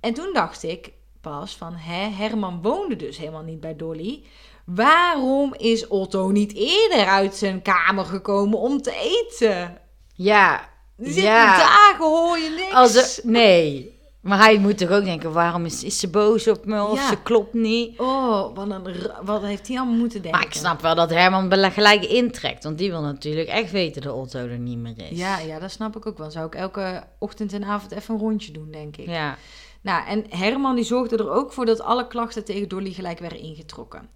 En 0.00 0.14
toen 0.14 0.32
dacht 0.32 0.62
ik 0.62 0.92
pas 1.20 1.56
van, 1.56 1.74
hè, 1.74 2.08
Herman 2.08 2.62
woonde 2.62 2.96
dus 2.96 3.16
helemaal 3.16 3.42
niet 3.42 3.60
bij 3.60 3.76
Dolly. 3.76 4.24
Waarom 4.64 5.54
is 5.54 5.86
Otto 5.86 6.30
niet 6.30 6.54
eerder 6.54 7.06
uit 7.06 7.34
zijn 7.34 7.62
kamer 7.62 8.04
gekomen 8.04 8.58
om 8.58 8.82
te 8.82 8.92
eten? 8.92 9.80
Ja, 10.14 10.68
Die 10.96 11.12
zit 11.12 11.22
ja. 11.22 11.56
dagen 11.56 12.04
hoor 12.04 12.38
je 12.38 12.50
niks. 12.50 12.72
Als 12.74 12.94
er, 12.94 13.30
nee. 13.30 13.97
Maar 14.20 14.38
hij 14.38 14.58
moet 14.58 14.78
toch 14.78 14.90
ook 14.90 15.04
denken, 15.04 15.32
waarom 15.32 15.64
is, 15.64 15.84
is 15.84 15.98
ze 15.98 16.08
boos 16.08 16.48
op 16.48 16.64
me 16.66 16.82
of 16.84 16.98
Ja. 16.98 17.08
ze 17.08 17.22
klopt 17.22 17.54
niet? 17.54 17.98
Oh, 17.98 18.54
wat, 18.54 18.70
een, 18.70 19.10
wat 19.22 19.42
heeft 19.42 19.68
hij 19.68 19.76
allemaal 19.76 19.96
moeten 19.98 20.22
denken? 20.22 20.40
Maar 20.40 20.48
ik 20.48 20.54
snap 20.54 20.80
wel 20.80 20.94
dat 20.94 21.10
Herman 21.10 21.52
gelijk 21.72 22.04
intrekt. 22.04 22.64
Want 22.64 22.78
die 22.78 22.90
wil 22.90 23.00
natuurlijk 23.00 23.48
echt 23.48 23.70
weten 23.70 24.02
dat 24.02 24.14
Otto 24.14 24.38
er 24.38 24.58
niet 24.58 24.78
meer 24.78 25.10
is. 25.10 25.18
Ja, 25.18 25.38
ja, 25.38 25.58
dat 25.58 25.70
snap 25.70 25.96
ik 25.96 26.06
ook 26.06 26.18
wel. 26.18 26.30
Zou 26.30 26.46
ik 26.46 26.54
elke 26.54 27.04
ochtend 27.18 27.52
en 27.52 27.64
avond 27.64 27.92
even 27.92 28.14
een 28.14 28.20
rondje 28.20 28.52
doen, 28.52 28.70
denk 28.70 28.96
ik. 28.96 29.06
Ja. 29.08 29.36
Nou, 29.80 30.06
en 30.06 30.24
Herman 30.28 30.74
die 30.74 30.84
zorgde 30.84 31.16
er 31.16 31.30
ook 31.30 31.52
voor 31.52 31.66
dat 31.66 31.80
alle 31.80 32.06
klachten 32.06 32.44
tegen 32.44 32.68
Dolly 32.68 32.92
gelijk 32.92 33.18
werden 33.18 33.38
ingetrokken. 33.40 34.08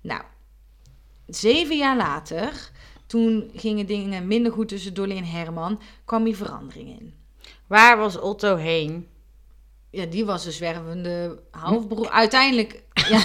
Nou, 0.00 0.22
zeven 1.26 1.76
jaar 1.76 1.96
later, 1.96 2.70
toen 3.06 3.50
gingen 3.54 3.86
dingen 3.86 4.26
minder 4.26 4.52
goed 4.52 4.68
tussen 4.68 4.94
Dolly 4.94 5.16
en 5.16 5.24
Herman, 5.24 5.80
kwam 6.04 6.24
hier 6.24 6.36
verandering 6.36 6.88
in. 7.00 7.14
Waar 7.66 7.98
was 7.98 8.18
Otto 8.18 8.56
heen? 8.56 9.06
Ja, 9.92 10.04
die 10.06 10.24
was 10.24 10.46
een 10.46 10.52
zwervende 10.52 11.38
halfbroer. 11.50 12.10
Uiteindelijk, 12.10 12.82
ja, 12.92 13.22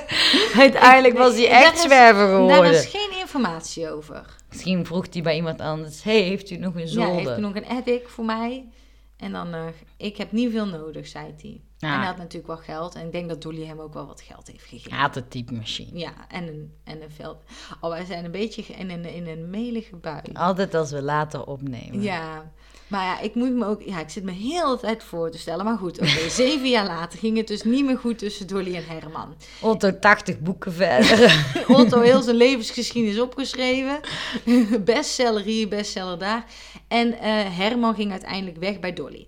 Uiteindelijk 0.64 1.18
was 1.18 1.34
hij 1.34 1.48
daar 1.48 1.62
echt 1.62 1.78
zwerver 1.80 2.26
daar 2.28 2.36
geworden. 2.36 2.70
is 2.72 2.86
geen 2.86 3.18
informatie 3.20 3.90
over. 3.90 4.36
Misschien 4.48 4.86
vroeg 4.86 5.06
hij 5.12 5.22
bij 5.22 5.36
iemand 5.36 5.60
anders, 5.60 6.02
hey, 6.02 6.20
heeft 6.20 6.50
u 6.50 6.56
nog 6.56 6.74
een 6.74 6.80
Ja, 6.80 6.86
zolder? 6.86 7.14
heeft 7.14 7.38
u 7.38 7.40
nog 7.40 7.54
een 7.54 7.66
attic 7.66 8.08
voor 8.08 8.24
mij? 8.24 8.68
En 9.16 9.32
dan, 9.32 9.54
eh, 9.54 9.64
ik 9.96 10.16
heb 10.16 10.32
niet 10.32 10.50
veel 10.50 10.66
nodig, 10.66 11.06
zei 11.06 11.34
hij. 11.40 11.60
Ja. 11.78 11.92
En 11.92 11.96
hij 11.98 12.06
had 12.06 12.16
natuurlijk 12.16 12.46
wel 12.46 12.56
geld. 12.76 12.94
En 12.94 13.06
ik 13.06 13.12
denk 13.12 13.28
dat 13.28 13.42
Dolly 13.42 13.66
hem 13.66 13.80
ook 13.80 13.94
wel 13.94 14.06
wat 14.06 14.20
geld 14.20 14.46
heeft 14.46 14.64
gegeven. 14.64 14.90
Hij 14.92 15.00
had 15.00 15.16
een 15.16 15.28
typemachine. 15.28 15.98
Ja, 15.98 16.12
en 16.28 16.48
een, 16.48 16.72
en 16.84 17.02
een 17.02 17.10
veld. 17.10 17.42
Oh, 17.80 17.90
wij 17.90 18.04
zijn 18.04 18.24
een 18.24 18.30
beetje 18.30 18.62
in 18.62 18.90
een, 18.90 19.04
in 19.04 19.26
een 19.26 19.50
melige 19.50 19.96
bui. 19.96 20.22
Altijd 20.32 20.74
als 20.74 20.90
we 20.90 21.02
later 21.02 21.44
opnemen. 21.46 22.02
Ja, 22.02 22.52
maar 22.92 23.04
ja, 23.04 23.20
ik 23.20 23.34
moet 23.34 23.52
me 23.52 23.66
ook... 23.66 23.82
Ja, 23.82 24.00
ik 24.00 24.08
zit 24.08 24.24
me 24.24 24.30
heel 24.30 24.70
de 24.70 24.80
tijd 24.80 25.02
voor 25.04 25.30
te 25.30 25.38
stellen. 25.38 25.64
Maar 25.64 25.78
goed, 25.78 25.98
oké, 25.98 26.28
zeven 26.42 26.68
jaar 26.68 26.86
later 26.86 27.18
ging 27.18 27.36
het 27.36 27.46
dus 27.46 27.62
niet 27.62 27.84
meer 27.84 27.98
goed 27.98 28.18
tussen 28.18 28.46
Dolly 28.46 28.74
en 28.74 28.84
Herman. 28.86 29.34
Otto 29.60 29.98
80 29.98 30.38
boeken 30.38 30.72
verder. 30.72 31.46
Otto 31.78 32.00
heel 32.00 32.22
zijn 32.22 32.36
levensgeschiedenis 32.36 33.20
opgeschreven. 33.20 34.00
bestseller 34.84 35.42
hier, 35.42 35.68
bestseller 35.68 36.18
daar. 36.18 36.44
En 36.88 37.18
eh, 37.18 37.56
Herman 37.58 37.94
ging 37.94 38.10
uiteindelijk 38.10 38.56
weg 38.56 38.80
bij 38.80 38.92
Dolly. 38.92 39.26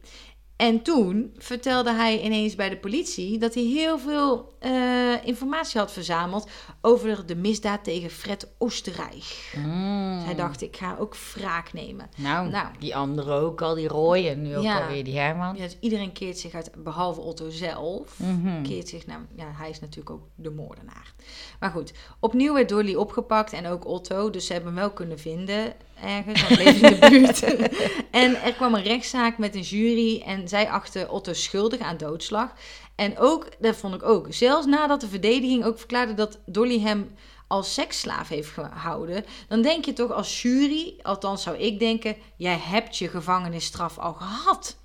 En 0.64 0.82
toen 0.82 1.32
vertelde 1.38 1.92
hij 1.92 2.20
ineens 2.22 2.54
bij 2.54 2.68
de 2.68 2.76
politie 2.76 3.38
dat 3.38 3.54
hij 3.54 3.62
heel 3.62 3.98
veel 3.98 4.52
eh, 4.58 5.26
informatie 5.26 5.80
had 5.80 5.92
verzameld 5.92 6.48
over 6.80 7.26
de 7.26 7.36
misdaad 7.36 7.84
tegen 7.84 8.10
Fred 8.10 8.48
Oostenrijk. 8.58 9.52
Mm. 9.56 10.20
Hij 10.24 10.34
dacht, 10.34 10.62
ik 10.62 10.76
ga 10.76 10.96
ook 10.98 11.16
wraak 11.34 11.72
nemen. 11.72 12.08
Nou, 12.16 12.48
Nou. 12.50 12.66
die 12.78 12.96
andere 12.96 13.32
ook 13.32 13.62
al, 13.62 13.74
die 13.74 13.88
Roy 13.88 14.26
en 14.26 14.42
nu 14.42 14.56
ook 14.56 14.62
Ja. 14.62 14.80
alweer 14.80 15.04
die 15.04 15.18
Herman. 15.18 15.54
Ja, 15.56 15.62
dus 15.62 15.76
iedereen 15.80 16.12
keert 16.12 16.38
zich 16.38 16.54
uit, 16.54 16.70
behalve 16.84 17.20
Otto 17.20 17.50
zelf, 17.50 18.18
Mhm. 18.18 18.62
keert 18.62 18.88
zich 18.88 19.06
naar... 19.06 19.20
Ja, 19.36 19.50
hij 19.52 19.70
is 19.70 19.80
natuurlijk 19.80 20.10
ook 20.10 20.22
de 20.34 20.50
moordenaar. 20.50 21.14
Maar 21.60 21.70
goed, 21.70 21.92
opnieuw 22.20 22.54
werd 22.54 22.68
Dolly 22.68 22.94
opgepakt 22.94 23.52
en 23.52 23.66
ook 23.66 23.86
Otto. 23.86 24.30
Dus 24.30 24.46
ze 24.46 24.52
hebben 24.52 24.70
hem 24.72 24.80
wel 24.80 24.90
kunnen 24.92 25.18
vinden 25.18 25.72
ergens, 26.04 26.48
want 26.48 26.60
in 26.60 26.80
de 26.80 27.06
buurt. 27.10 27.42
en 28.22 28.42
er 28.42 28.52
kwam 28.52 28.74
een 28.74 28.82
rechtszaak 28.82 29.38
met 29.38 29.54
een 29.54 29.60
jury 29.60 30.22
en 30.26 30.48
zij 30.48 30.70
achten 30.70 31.10
Otto 31.10 31.32
schuldig 31.32 31.80
aan 31.80 31.96
doodslag. 31.96 32.52
En 32.94 33.18
ook, 33.18 33.48
dat 33.58 33.76
vond 33.76 33.94
ik 33.94 34.02
ook, 34.02 34.26
zelfs 34.30 34.66
nadat 34.66 35.00
de 35.00 35.08
verdediging 35.08 35.64
ook 35.64 35.78
verklaarde 35.78 36.14
dat 36.14 36.38
Dolly 36.46 36.80
hem 36.80 37.14
als 37.46 37.74
seksslaaf 37.74 38.28
heeft 38.28 38.48
gehouden, 38.48 39.24
dan 39.48 39.62
denk 39.62 39.84
je 39.84 39.92
toch 39.92 40.12
als 40.12 40.42
jury, 40.42 40.94
althans 41.02 41.42
zou 41.42 41.56
ik 41.56 41.78
denken, 41.78 42.16
jij 42.36 42.58
hebt 42.60 42.96
je 42.96 43.08
gevangenisstraf 43.08 43.98
al 43.98 44.12
gehad. 44.12 44.76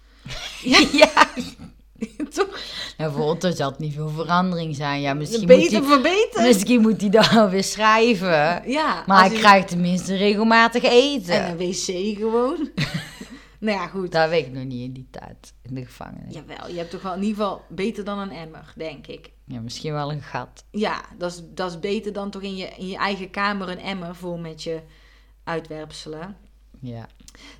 ja. 0.91 1.27
toch? 2.35 2.59
Ja, 2.97 3.11
voor 3.11 3.25
Otto 3.25 3.51
zal 3.51 3.69
het 3.69 3.79
niet 3.79 3.93
veel 3.93 4.09
verandering 4.09 4.75
zijn. 4.75 5.01
Ja, 5.01 5.13
misschien, 5.13 5.47
Beter 5.47 5.79
moet, 5.81 5.91
verbeteren. 5.91 6.29
hij, 6.41 6.47
misschien 6.47 6.81
moet 6.81 7.01
hij 7.01 7.09
dan 7.09 7.49
weer 7.49 7.63
schrijven. 7.63 8.69
Ja, 8.71 9.03
Maar 9.07 9.19
hij 9.29 9.37
krijgt 9.37 9.67
tenminste 9.67 10.15
regelmatig 10.15 10.83
eten. 10.83 11.33
En 11.33 11.51
een 11.51 11.57
wc 11.57 12.17
gewoon. 12.17 12.69
nou 13.59 13.77
ja, 13.77 13.87
goed. 13.87 14.11
Dat 14.11 14.29
weet 14.29 14.45
ik 14.45 14.51
nog 14.53 14.63
niet 14.63 14.83
in 14.83 14.93
die 14.93 15.07
tijd, 15.11 15.53
in 15.61 15.75
de 15.75 15.85
gevangenis. 15.85 16.33
Ja, 16.33 16.43
Jawel, 16.47 16.69
je 16.71 16.77
hebt 16.77 16.91
toch 16.91 17.01
wel 17.01 17.13
in 17.13 17.23
ieder 17.23 17.35
geval 17.35 17.61
beter 17.69 18.03
dan 18.03 18.19
een 18.19 18.31
emmer, 18.31 18.73
denk 18.75 19.07
ik. 19.07 19.31
misschien 19.45 19.93
wel 19.93 20.11
een 20.11 20.21
gat. 20.21 20.63
Ja, 20.71 21.01
dat 21.17 21.31
is, 21.31 21.41
dat 21.53 21.71
is 21.71 21.79
beter 21.79 22.13
dan 22.13 22.29
toch 22.29 22.41
in 22.41 22.55
je, 22.55 22.67
in 22.77 22.87
je 22.87 22.97
eigen 22.97 23.29
kamer 23.29 23.69
een 23.69 23.79
emmer 23.79 24.15
vol 24.15 24.37
met 24.37 24.63
je 24.63 24.81
uitwerpselen. 25.43 26.37
Ja. 26.81 27.07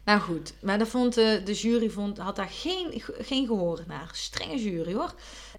Nou 0.06 0.20
goed, 0.20 0.54
maar 0.62 0.78
vond 0.88 1.14
de, 1.14 1.42
de 1.44 1.54
jury 1.54 1.90
vond, 1.90 2.18
had 2.18 2.36
daar 2.36 2.50
geen, 2.50 3.04
geen 3.20 3.48
gehoor 3.48 3.84
naar. 3.88 4.10
Strenge 4.12 4.58
jury 4.58 4.94
hoor. 4.94 5.14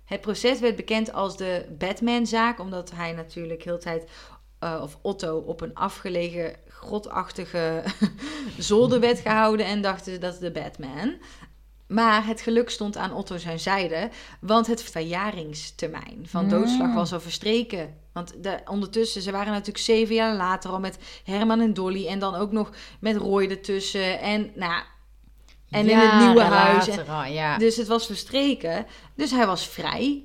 Het 0.04 0.20
proces 0.20 0.60
werd 0.60 0.76
bekend 0.76 1.12
als 1.12 1.36
de 1.36 1.66
Batman-zaak, 1.78 2.60
omdat 2.60 2.90
hij 2.90 3.12
natuurlijk 3.12 3.62
heel 3.62 3.74
de 3.74 3.80
tijd, 3.82 4.10
eh, 4.58 4.80
of 4.82 4.98
Otto, 5.02 5.38
op 5.38 5.60
een 5.60 5.74
afgelegen, 5.74 6.56
grotachtige 6.68 7.84
zolder 8.58 9.00
werd 9.00 9.18
gehouden 9.18 9.66
en 9.66 9.82
dachten 9.82 10.12
ze 10.12 10.18
dat 10.18 10.32
is 10.32 10.38
de 10.38 10.50
Batman. 10.50 11.18
Maar 11.90 12.26
het 12.26 12.40
geluk 12.40 12.70
stond 12.70 12.96
aan 12.96 13.12
Otto 13.12 13.36
zijn 13.36 13.60
zijde, 13.60 14.10
want 14.40 14.66
het 14.66 14.82
verjaringstermijn 14.82 16.22
van 16.22 16.48
doodslag 16.48 16.94
was 16.94 17.12
al 17.12 17.20
verstreken. 17.20 17.94
Want 18.12 18.42
de, 18.42 18.60
ondertussen, 18.64 19.22
ze 19.22 19.30
waren 19.30 19.52
natuurlijk 19.52 19.84
zeven 19.84 20.14
jaar 20.14 20.34
later 20.34 20.70
al 20.70 20.80
met 20.80 20.98
Herman 21.24 21.60
en 21.60 21.74
Dolly 21.74 22.06
en 22.06 22.18
dan 22.18 22.34
ook 22.34 22.52
nog 22.52 22.70
met 23.00 23.16
Roy 23.16 23.46
ertussen. 23.46 24.20
En, 24.20 24.40
nou, 24.54 24.72
ja, 24.72 24.84
en 25.70 25.88
in 25.88 25.98
het 25.98 26.26
nieuwe 26.26 26.42
huis. 26.42 26.86
later 26.86 27.10
al, 27.10 27.24
ja. 27.24 27.58
Dus 27.58 27.76
het 27.76 27.86
was 27.86 28.06
verstreken. 28.06 28.86
Dus 29.14 29.30
hij 29.30 29.46
was 29.46 29.68
vrij. 29.68 30.24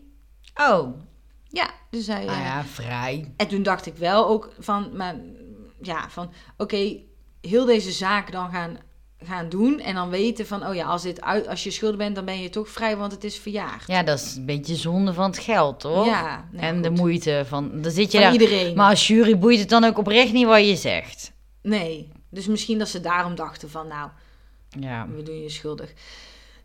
Oh, 0.56 0.98
Ja, 1.44 1.70
dus 1.90 2.08
hij... 2.08 2.26
nou 2.26 2.38
eh, 2.38 2.46
ja, 2.46 2.64
vrij. 2.64 3.34
En 3.38 3.48
toen 3.48 3.64
dacht 3.64 3.86
ik 3.86 3.96
wel 3.96 4.28
ook 4.28 4.54
van, 4.60 4.96
maar, 4.96 5.16
ja, 5.82 6.10
van 6.10 6.32
oké, 6.58 6.98
heel 7.42 7.66
deze 7.66 7.92
zaak 7.92 8.32
dan 8.32 8.50
gaan, 8.52 8.78
gaan 9.24 9.50
doen. 9.50 9.80
En 9.80 9.96
dan 9.96 10.10
weten 10.10 10.48
van, 10.48 10.68
oh 10.68 10.76
ja, 10.76 10.86
als, 10.86 11.02
dit 11.02 11.22
uit, 11.22 11.48
als 11.48 11.64
je 11.64 11.72
schulden 11.72 11.98
bent, 11.98 12.16
dan 12.16 12.26
ben 12.26 12.42
je 12.42 12.50
toch 12.50 12.70
vrij, 12.70 12.98
want 12.98 13.12
het 13.12 13.24
is 13.24 13.38
verjaard. 13.38 13.84
Ja, 13.88 14.04
dat 14.04 14.20
is 14.20 14.36
een 14.36 14.46
beetje 14.46 14.76
zonde 14.76 15.14
van 15.14 15.30
het 15.30 15.40
geld, 15.40 15.80
toch? 15.80 16.06
Ja, 16.06 16.48
nou 16.52 16.66
en 16.66 16.82
de 16.82 16.90
moeite 16.90 17.44
van... 17.48 17.82
Dan 17.82 17.92
zit 17.92 18.12
je 18.12 18.18
Van 18.18 18.22
daar... 18.22 18.32
iedereen. 18.42 18.76
Maar 18.76 18.90
als 18.90 19.08
jury 19.08 19.38
boeit 19.40 19.60
het 19.60 19.70
dan 19.70 19.84
ook 19.84 19.98
oprecht 19.98 20.34
niet 20.34 20.46
wat 20.46 20.66
je 20.68 20.76
zegt. 20.76 21.32
Nee, 21.62 22.12
dus 22.30 22.48
misschien 22.48 22.78
dat 22.78 22.90
ze 22.90 23.00
daarom 23.00 23.36
dachten 23.36 23.70
van, 23.70 23.88
nou, 23.88 24.10
Ja. 24.80 25.08
we 25.16 25.24
doen 25.24 25.42
je 25.42 25.50
schuldig. 25.50 25.94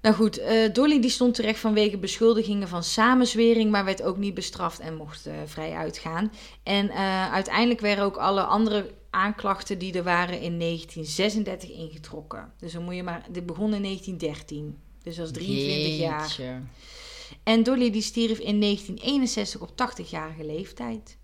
Nou 0.02 0.14
goed, 0.14 0.38
eh, 0.38 0.72
Dolly 0.72 1.00
die 1.00 1.10
stond 1.10 1.34
terecht 1.34 1.58
vanwege 1.58 1.98
beschuldigingen 1.98 2.68
van 2.68 2.82
samenzwering, 2.82 3.70
maar 3.70 3.84
werd 3.84 4.02
ook 4.02 4.16
niet 4.16 4.34
bestraft 4.34 4.78
en 4.80 4.96
mocht 4.96 5.26
eh, 5.26 5.32
vrij 5.46 5.72
uitgaan. 5.72 6.32
En 6.62 6.90
eh, 6.90 7.32
uiteindelijk 7.32 7.80
werden 7.80 8.04
ook 8.04 8.16
alle 8.16 8.42
andere 8.42 8.90
aanklachten 9.10 9.78
die 9.78 9.92
er 9.92 10.02
waren 10.02 10.40
in 10.40 10.58
1936 10.58 11.70
ingetrokken. 11.70 12.52
Dus 12.58 12.72
dan 12.72 12.84
moet 12.84 12.94
je 12.94 13.02
maar, 13.02 13.26
dit 13.30 13.46
begon 13.46 13.74
in 13.74 13.82
1913. 13.82 14.78
Dus 15.02 15.16
dat 15.16 15.26
is 15.26 15.32
23 15.32 15.98
jaar. 15.98 16.62
En 17.42 17.62
Dolly 17.62 17.90
die 17.90 18.02
stierf 18.02 18.38
in 18.38 18.60
1961 18.60 19.60
op 19.60 19.70
80-jarige 19.70 20.44
leeftijd. 20.44 21.18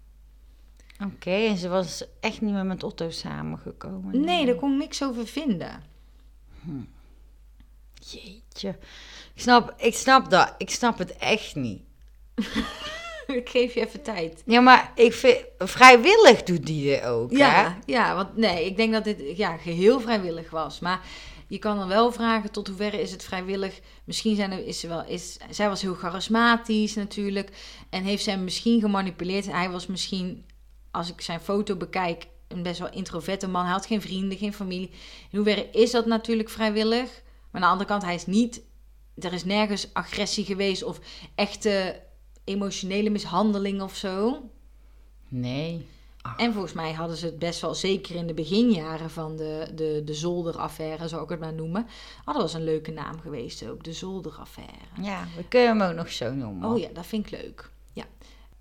Oké, 1.05 1.31
en 1.31 1.57
ze 1.57 1.69
was 1.69 2.05
echt 2.21 2.41
niet 2.41 2.53
meer 2.53 2.67
met 2.67 2.83
Otto 2.83 3.11
samengekomen? 3.11 4.21
Nee, 4.21 4.47
daar 4.47 4.55
kon 4.55 4.73
ik 4.73 4.79
niks 4.79 5.03
over 5.03 5.27
vinden. 5.27 5.83
Jeetje. 7.95 8.69
Ik 9.35 9.43
snap, 9.43 9.75
ik 9.77 9.95
snap 9.95 10.31
dat. 10.31 10.55
Ik 10.59 10.71
snap 10.71 10.99
het 10.99 11.17
echt 11.17 11.55
niet. 11.55 11.83
ik 13.41 13.49
geef 13.49 13.75
je 13.75 13.81
even 13.81 14.03
tijd. 14.03 14.43
Ja, 14.47 14.61
maar 14.61 14.93
ik 14.95 15.13
vind... 15.13 15.45
Vrijwillig 15.59 16.43
doet 16.43 16.67
die 16.67 16.85
dit 16.85 17.03
ook, 17.03 17.31
hè? 17.31 17.37
Ja, 17.37 17.79
ja, 17.87 18.15
want 18.15 18.37
nee, 18.37 18.67
ik 18.67 18.77
denk 18.77 18.93
dat 18.93 19.05
dit 19.05 19.37
ja, 19.37 19.57
geheel 19.57 20.01
vrijwillig 20.01 20.51
was. 20.51 20.79
Maar 20.79 21.01
je 21.47 21.59
kan 21.59 21.79
dan 21.79 21.89
wel 21.89 22.13
vragen 22.13 22.51
tot 22.51 22.67
hoeverre 22.67 23.01
is 23.01 23.11
het 23.11 23.25
vrijwillig. 23.25 23.81
Misschien 24.05 24.37
zijn 24.37 24.53
er, 24.53 24.67
is 24.67 24.81
ze 24.81 24.89
wel, 24.89 25.05
is, 25.05 25.39
zij 25.51 25.69
was 25.69 25.83
heel 25.83 25.95
charismatisch 25.95 26.95
natuurlijk. 26.95 27.51
En 27.91 28.05
heeft 28.05 28.25
zij 28.25 28.33
hem 28.33 28.45
misschien 28.45 28.81
gemanipuleerd. 28.81 29.53
Hij 29.53 29.71
was 29.71 29.87
misschien, 29.87 30.45
als 30.91 31.11
ik 31.11 31.21
zijn 31.21 31.41
foto 31.41 31.77
bekijk, 31.77 32.27
een 32.49 32.63
best 32.63 32.79
wel 32.79 32.91
introverte 32.91 33.49
man. 33.49 33.65
Hij 33.65 33.73
had 33.73 33.87
geen 33.87 34.01
vrienden, 34.01 34.39
geen 34.39 34.55
familie. 34.55 34.91
In 35.31 35.39
hoeverre 35.39 35.69
is 35.71 35.91
dat 35.91 36.07
natuurlijk 36.07 36.49
vrijwillig? 36.49 37.23
Maar 37.51 37.61
aan 37.61 37.61
de 37.61 37.67
andere 37.67 37.89
kant, 37.89 38.03
hij 38.03 38.15
is 38.15 38.27
niet... 38.27 38.63
Er 39.17 39.33
is 39.33 39.45
nergens 39.45 39.89
agressie 39.93 40.45
geweest 40.45 40.83
of 40.83 41.01
echte 41.35 42.03
emotionele 42.47 43.11
mishandeling 43.11 43.83
of 43.83 43.97
zo. 43.97 44.43
Nee. 45.29 45.87
En 46.37 46.53
volgens 46.53 46.73
mij 46.73 46.93
hadden 46.93 47.17
ze 47.17 47.27
het 47.27 47.39
best 47.39 47.61
wel, 47.61 47.75
zeker 47.75 48.15
in 48.15 48.27
de 48.27 48.35
beginjaren 48.35 49.11
van 49.11 49.37
de, 49.37 49.69
de, 49.75 50.03
de 50.05 50.15
zolderaffaire, 50.15 51.09
zou 51.09 51.23
ik 51.23 51.29
het 51.29 51.41
maar 51.41 51.53
noemen. 51.53 51.87
Oh, 52.25 52.35
dat 52.35 52.43
was 52.43 52.55
een 52.55 52.65
leuke 52.65 52.91
naam 52.91 53.21
geweest 53.21 53.69
ook, 53.69 53.85
de 53.85 53.93
zolderaffaire. 53.93 54.73
Ja, 55.03 55.25
we 55.37 55.49
kunnen 55.49 55.69
hem 55.69 55.83
ook 55.91 55.97
nog 55.97 56.11
zo 56.13 56.33
noemen. 56.33 56.71
Oh 56.71 56.79
ja, 56.79 56.89
dat 56.93 57.07
vind 57.07 57.27
ik 57.27 57.43
leuk. 57.43 57.71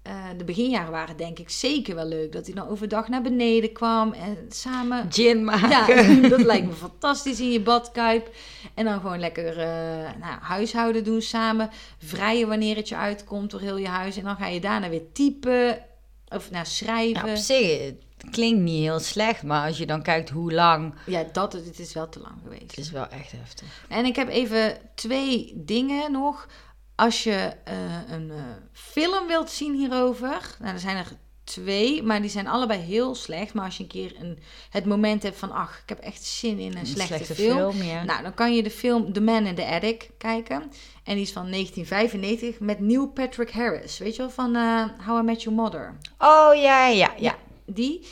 Eh, 0.05 0.13
de 0.37 0.43
beginjaren 0.43 0.91
waren 0.91 1.17
denk 1.17 1.39
ik 1.39 1.49
zeker 1.49 1.95
wel 1.95 2.05
leuk. 2.05 2.31
Dat 2.31 2.45
hij 2.45 2.55
dan 2.55 2.67
overdag 2.67 3.07
naar 3.07 3.21
beneden 3.21 3.71
kwam 3.71 4.13
en 4.13 4.37
samen... 4.49 5.11
Gin 5.11 5.43
maken. 5.43 5.69
Ja, 5.69 6.29
dat 6.35 6.43
lijkt 6.43 6.67
me 6.67 6.73
fantastisch 6.73 7.39
in 7.39 7.51
je 7.51 7.61
badkuip. 7.61 8.35
En 8.73 8.85
dan 8.85 8.99
gewoon 8.99 9.19
lekker 9.19 9.59
eh, 9.59 10.19
nou, 10.19 10.39
huishouden 10.41 11.03
doen 11.03 11.21
samen. 11.21 11.69
Vrijen 11.97 12.47
wanneer 12.47 12.75
het 12.75 12.89
je 12.89 12.95
uitkomt 12.95 13.51
door 13.51 13.59
heel 13.59 13.77
je 13.77 13.87
huis. 13.87 14.17
En 14.17 14.23
dan 14.23 14.35
ga 14.35 14.47
je 14.47 14.59
daarna 14.59 14.89
weer 14.89 15.11
typen 15.13 15.85
of 16.29 16.51
nou, 16.51 16.65
schrijven. 16.65 17.25
Ja, 17.25 17.33
op 17.33 17.37
zich, 17.37 17.79
het 18.17 18.29
klinkt 18.31 18.61
niet 18.61 18.83
heel 18.83 18.99
slecht, 18.99 19.43
maar 19.43 19.67
als 19.67 19.77
je 19.77 19.85
dan 19.85 20.01
kijkt 20.01 20.29
hoe 20.29 20.53
lang... 20.53 20.93
Ja, 21.05 21.23
dat 21.31 21.53
het 21.53 21.79
is 21.79 21.93
wel 21.93 22.09
te 22.09 22.19
lang 22.19 22.35
geweest. 22.43 22.61
Het 22.61 22.77
is 22.77 22.91
wel 22.91 23.07
echt 23.07 23.31
heftig. 23.31 23.67
En 23.87 24.05
ik 24.05 24.15
heb 24.15 24.29
even 24.29 24.77
twee 24.95 25.53
dingen 25.55 26.11
nog. 26.11 26.47
Als 26.95 27.23
je 27.23 27.53
eh, 27.63 27.75
een 28.09 28.31
eh, 28.31 28.37
film 28.71 29.27
wilt 29.27 29.49
zien 29.49 29.73
hierover, 29.75 30.55
nou, 30.59 30.73
er 30.73 30.79
zijn 30.79 30.97
er 30.97 31.11
twee, 31.43 32.03
maar 32.03 32.21
die 32.21 32.29
zijn 32.29 32.47
allebei 32.47 32.79
heel 32.79 33.15
slecht. 33.15 33.53
Maar 33.53 33.65
als 33.65 33.77
je 33.77 33.83
een 33.83 33.89
keer 33.89 34.15
een, 34.19 34.39
het 34.69 34.85
moment 34.85 35.23
hebt 35.23 35.37
van, 35.37 35.51
ach, 35.51 35.79
ik 35.83 35.89
heb 35.89 35.99
echt 35.99 36.23
zin 36.23 36.59
in 36.59 36.77
een, 36.77 36.85
slechte, 36.85 37.35
film. 37.35 37.83
ja. 37.83 38.03
Nou, 38.03 38.23
dan 38.23 38.33
kan 38.33 38.55
je 38.55 38.63
de 38.63 38.71
film 38.71 39.13
The 39.13 39.21
Man 39.21 39.45
in 39.45 39.55
the 39.55 39.65
Attic 39.65 40.09
kijken. 40.17 40.61
En 41.03 41.13
die 41.13 41.23
is 41.23 41.31
van 41.31 41.51
1995 41.51 42.59
met 42.59 42.79
Neil 42.79 43.07
Patrick 43.07 43.51
Harris. 43.51 43.97
Weet 43.97 44.15
je 44.15 44.21
wel, 44.21 44.31
van 44.31 44.55
eh, 44.55 44.83
How 45.05 45.21
I 45.21 45.25
Met 45.25 45.43
Your 45.43 45.59
Mother. 45.61 45.97
Oh, 46.17 46.55
ja, 46.55 46.87
ja, 46.87 47.13
ja. 47.17 47.35
Die. 47.65 48.07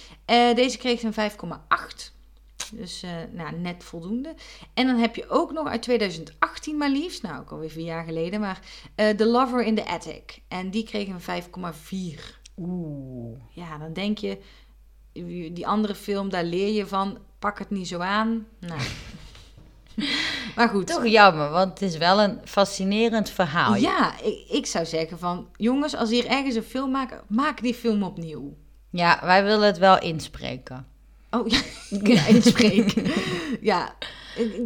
Deze 0.55 0.77
kreeg 0.77 1.03
een 1.03 1.13
5,8. 1.13 2.12
Dus 2.69 3.03
eh, 3.03 3.11
nou, 3.31 3.55
net 3.55 3.83
voldoende. 3.83 4.35
En 4.73 4.87
dan 4.87 4.95
heb 4.95 5.15
je 5.15 5.29
ook 5.29 5.51
nog 5.51 5.67
uit 5.67 5.81
2018 5.81 6.77
maar 6.77 6.89
liefst, 6.89 7.21
nou 7.21 7.39
ook 7.39 7.51
alweer 7.51 7.69
vier 7.69 7.85
jaar 7.85 8.05
geleden, 8.05 8.39
maar 8.39 8.59
eh 8.95 9.09
The 9.09 9.25
Lover 9.25 9.63
in 9.63 9.75
the 9.75 9.87
Attic. 9.87 10.41
En 10.47 10.69
die 10.69 10.83
kreeg 10.83 11.07
een 11.07 11.43
5,4. 11.43 12.19
Oeh. 12.57 13.39
Ja, 13.49 13.77
dan 13.77 13.93
denk 13.93 14.17
je, 14.17 14.37
die 15.53 15.67
andere 15.67 15.95
film, 15.95 16.29
daar 16.29 16.43
leer 16.43 16.73
je 16.73 16.87
van, 16.87 17.17
pak 17.39 17.59
het 17.59 17.69
niet 17.69 17.87
zo 17.87 17.99
aan. 17.99 18.47
Nou. 18.59 18.81
maar 20.55 20.69
goed. 20.69 20.87
Toch 20.87 21.07
jammer, 21.07 21.49
want 21.49 21.69
het 21.69 21.81
is 21.81 21.97
wel 21.97 22.21
een 22.21 22.39
fascinerend 22.43 23.29
verhaal. 23.29 23.75
Ja, 23.75 24.21
ik, 24.21 24.45
ik 24.49 24.65
zou 24.65 24.85
zeggen 24.85 25.19
van, 25.19 25.47
jongens, 25.55 25.95
als 25.95 26.09
hier 26.09 26.25
ergens 26.25 26.55
een 26.55 26.63
film 26.63 26.91
maken, 26.91 27.21
maak 27.27 27.61
die 27.61 27.73
film 27.73 28.03
opnieuw. 28.03 28.57
Ja, 28.89 29.19
wij 29.21 29.43
willen 29.43 29.65
het 29.65 29.77
wel 29.77 29.99
inspreken. 29.99 30.87
Oh, 31.33 31.47
ja, 31.47 31.59
ja 33.61 33.95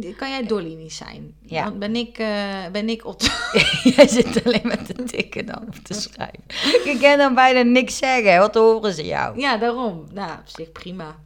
ja, 0.00 0.12
kan 0.16 0.30
jij 0.30 0.46
Dolly 0.46 0.74
niet 0.74 0.92
zijn? 0.92 1.34
Ja. 1.42 1.64
Dan 1.64 1.78
ben 1.78 1.96
ik, 1.96 2.18
eh, 2.18 2.66
ben 2.72 2.88
ik 2.88 3.06
Otto. 3.06 3.26
Jij 3.96 4.08
zit 4.08 4.44
alleen 4.44 4.60
maar 4.64 4.84
te 4.84 5.04
tikken 5.04 5.46
dan 5.46 5.64
of 5.68 5.78
te 5.82 5.94
schrijven. 5.94 6.42
Je 6.84 6.98
kan 7.00 7.18
dan 7.18 7.34
bijna 7.34 7.62
niks 7.62 7.96
zeggen, 7.96 8.38
wat 8.38 8.54
horen 8.54 8.92
ze 8.92 9.04
jou? 9.04 9.40
Ja, 9.40 9.56
daarom. 9.56 10.06
Nou, 10.12 10.30
op 10.32 10.48
zich 10.56 10.72
prima. 10.72 11.16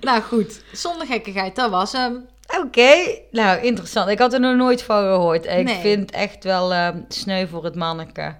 nou 0.00 0.22
goed, 0.22 0.62
zonder 0.72 1.06
gekkigheid, 1.06 1.56
dat 1.56 1.70
was 1.70 1.92
hem. 1.92 2.26
Oké, 2.60 3.18
nou 3.30 3.62
interessant. 3.62 4.08
Ik 4.10 4.18
had 4.18 4.32
er 4.32 4.40
nog 4.40 4.56
nooit 4.56 4.82
van 4.82 5.02
gehoord. 5.02 5.46
Ik 5.46 5.64
Nee. 5.64 5.80
vind 5.80 6.10
echt 6.10 6.44
wel 6.44 6.72
ehm, 6.72 6.98
sneu 7.08 7.46
voor 7.46 7.64
het 7.64 7.74
manneke. 7.74 8.36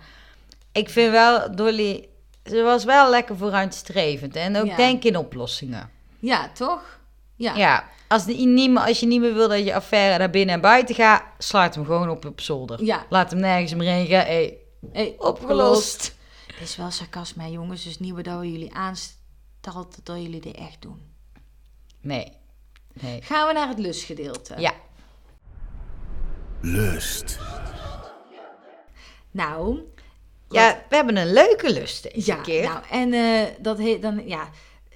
Ik 0.73 0.89
vind 0.91 1.11
wel, 1.11 1.55
Dolly, 1.57 2.09
ze 2.45 2.63
was 2.63 2.85
wel 2.85 3.11
lekker 3.11 3.37
vooruitstrevend. 3.37 4.37
En 4.37 4.57
ook 4.57 4.67
Ja. 4.67 4.77
denk 4.77 5.05
in 5.05 5.17
oplossingen. 5.17 5.91
Ja, 6.19 6.49
toch? 6.53 7.01
Ja. 7.37 7.55
Ja, 7.57 7.85
als, 8.09 8.25
die 8.25 8.47
niet, 8.47 8.71
meer- 8.71 8.83
als 8.87 9.01
je 9.01 9.07
niet 9.07 9.21
meer 9.21 9.35
wil 9.35 9.49
dat 9.49 9.65
je 9.65 9.75
affaire 9.75 10.19
naar 10.19 10.31
binnen 10.31 10.55
en 10.55 10.61
buiten 10.61 10.95
gaat, 10.95 11.23
sluit 11.39 11.75
hem 11.75 11.85
gewoon 11.85 12.09
op 12.09 12.25
op 12.25 12.41
zolder. 12.41 12.85
Ja. 12.85 13.07
Laat 13.09 13.31
hem 13.31 13.41
nergens 13.41 13.75
meer 13.75 13.91
heen 13.93 14.07
gaan. 14.07 14.25
Hey, 14.25 14.59
Hey, 14.93 15.15
opgelost. 15.19 16.15
Dit 16.47 16.61
is 16.61 16.77
wel 16.77 16.91
sarcasme, 16.91 17.51
jongens. 17.51 17.85
Dus 17.85 17.99
niet 17.99 18.25
dat 18.25 18.41
we 18.41 18.51
jullie 18.53 18.75
aanstelt 18.75 19.99
dat 20.07 20.23
jullie 20.23 20.41
dit 20.41 20.55
echt 20.57 20.83
doen. 20.83 21.03
Nee. 22.01 22.33
Nee. 22.93 23.23
Gaan 23.23 23.47
we 23.47 23.53
naar 23.53 23.69
het 23.69 23.79
lustgedeelte. 23.79 24.55
Ja. 24.59 24.73
Lust. 26.61 27.39
Nou, 29.31 29.79
Ja, 30.49 30.83
we 30.89 30.97
hebben 30.97 31.17
een 31.17 31.33
leuke 31.33 31.73
lust 31.73 32.03
deze 32.03 32.31
ja, 32.31 32.37
keer. 32.37 32.63
nou, 32.63 32.83
en 32.91 33.13
eh, 33.13 33.43
dat 33.59 33.79
heet 33.79 34.03
dan, 34.03 34.23
ja, 34.27 34.49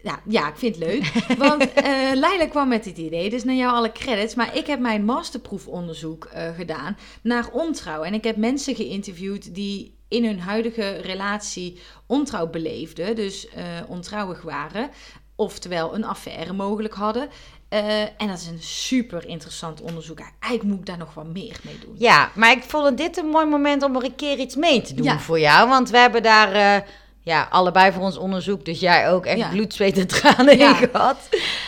ja, 0.03 0.21
ja, 0.25 0.49
ik 0.49 0.57
vind 0.57 0.75
het 0.77 0.85
leuk. 0.85 1.13
Want 1.49 1.73
eh 1.73 2.13
Leila 2.15 2.47
kwam 2.47 2.69
met 2.69 2.85
dit 2.85 2.99
idee, 2.99 3.31
dus 3.31 3.45
naar 3.45 3.55
jou 3.55 3.73
alle 3.73 3.93
credits. 3.93 4.35
Maar 4.35 4.57
ik 4.57 4.67
heb 4.67 4.81
mijn 4.81 5.05
masterproefonderzoek 5.05 6.25
eh, 6.25 6.55
gedaan 6.55 6.97
naar 7.23 7.49
ontrouw. 7.53 8.03
En 8.03 8.15
ik 8.15 8.25
heb 8.25 8.37
mensen 8.37 8.75
geïnterviewd 8.75 9.55
die 9.55 9.97
in 10.09 10.25
hun 10.25 10.41
huidige 10.41 10.91
relatie 10.91 11.79
ontrouw 12.07 12.47
beleefden. 12.47 13.17
Dus 13.17 13.49
ontrouwig 13.87 14.43
waren. 14.43 14.91
Oftewel 15.37 15.95
een 15.95 16.05
affaire 16.05 16.53
mogelijk 16.53 16.95
hadden. 16.95 17.29
Eh, 17.69 18.01
en 18.01 18.27
dat 18.29 18.39
is 18.39 18.47
een 18.47 18.63
super 18.63 19.27
interessant 19.27 19.81
onderzoek. 19.81 20.19
Eigenlijk 20.41 20.63
moet 20.63 20.79
ik 20.79 20.87
daar 20.87 20.99
nog 20.99 21.15
wat 21.15 21.27
meer 21.27 21.57
mee 21.63 21.79
doen. 21.85 21.95
Ja, 21.99 22.31
maar 22.35 22.51
ik 22.53 22.63
vond 22.63 22.97
dit 22.99 23.17
een 23.17 23.27
mooi 23.27 23.47
moment 23.47 23.83
om 23.83 23.97
er 23.97 24.05
een 24.05 24.15
keer 24.15 24.39
iets 24.39 24.57
mee 24.57 24.81
te 24.81 24.95
doen 24.95 25.05
Ja. 25.05 25.19
voor 25.19 25.41
jou. 25.41 25.69
Want 25.69 25.91
we 25.91 25.99
hebben 25.99 26.23
daar, 26.23 26.53
eh, 26.53 26.83
ja, 27.21 27.47
allebei 27.51 27.93
voor 27.93 28.03
ons 28.03 28.17
onderzoek, 28.17 28.65
dus 28.65 28.81
jij 28.81 29.11
ook 29.11 29.27
echt 29.27 29.39
Ja. 29.39 29.49
bloed, 29.49 29.75
zweet 29.75 29.99
en 29.99 30.07
tranen 30.07 30.59
Ja. 30.59 30.69
in 30.81 30.89
gehad. 30.89 31.17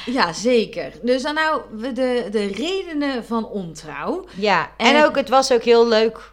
Ja, 0.06 0.32
zeker. 0.32 0.92
Dus 1.02 1.22
dan 1.22 1.34
nou 1.34 1.62
de, 1.94 2.28
de 2.30 2.46
redenen 2.46 3.24
van 3.24 3.46
ontrouw. 3.48 4.26
Ja, 4.36 4.70
en, 4.76 4.94
En- 4.96 5.04
ook, 5.04 5.16
het 5.16 5.28
was 5.28 5.52
ook 5.52 5.62
heel 5.62 5.88
leuk. 5.88 6.32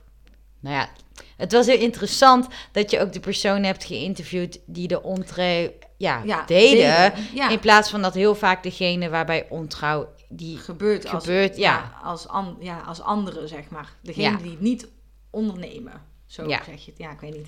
Nou 0.59 0.75
ja, 0.75 0.89
het 1.37 1.51
was 1.51 1.65
heel 1.65 1.79
interessant 1.79 2.47
dat 2.71 2.91
je 2.91 2.99
ook 2.99 3.13
de 3.13 3.19
persoon 3.19 3.63
hebt 3.63 3.83
geïnterviewd 3.83 4.59
die 4.65 4.87
de 4.87 5.03
ontrouw 5.03 5.69
ja, 5.97 6.21
Ja, 6.25 6.43
deden. 6.45 7.13
In 7.49 7.59
plaats 7.59 7.89
van 7.89 8.01
dat 8.01 8.13
heel 8.13 8.35
vaak 8.35 8.63
degene 8.63 9.09
waarbij 9.09 9.45
ontrouw 9.49 10.09
die 10.29 10.57
gebeurt 10.57 11.07
als, 11.07 11.25
ja. 11.55 11.91
als, 12.03 12.27
an, 12.27 12.57
ja, 12.59 12.79
als 12.79 13.01
anderen, 13.01 13.47
zeg 13.47 13.69
maar. 13.69 13.93
Degene 14.01 14.37
die 14.37 14.51
het 14.51 14.61
niet 14.61 14.87
ondernemen. 15.29 16.01
Zo 16.27 16.47
Ja. 16.47 16.63
zeg 16.63 16.85
je 16.85 16.91
het. 16.91 16.99
Ja, 16.99 17.11
ik 17.11 17.19
weet 17.19 17.35
niet. 17.35 17.47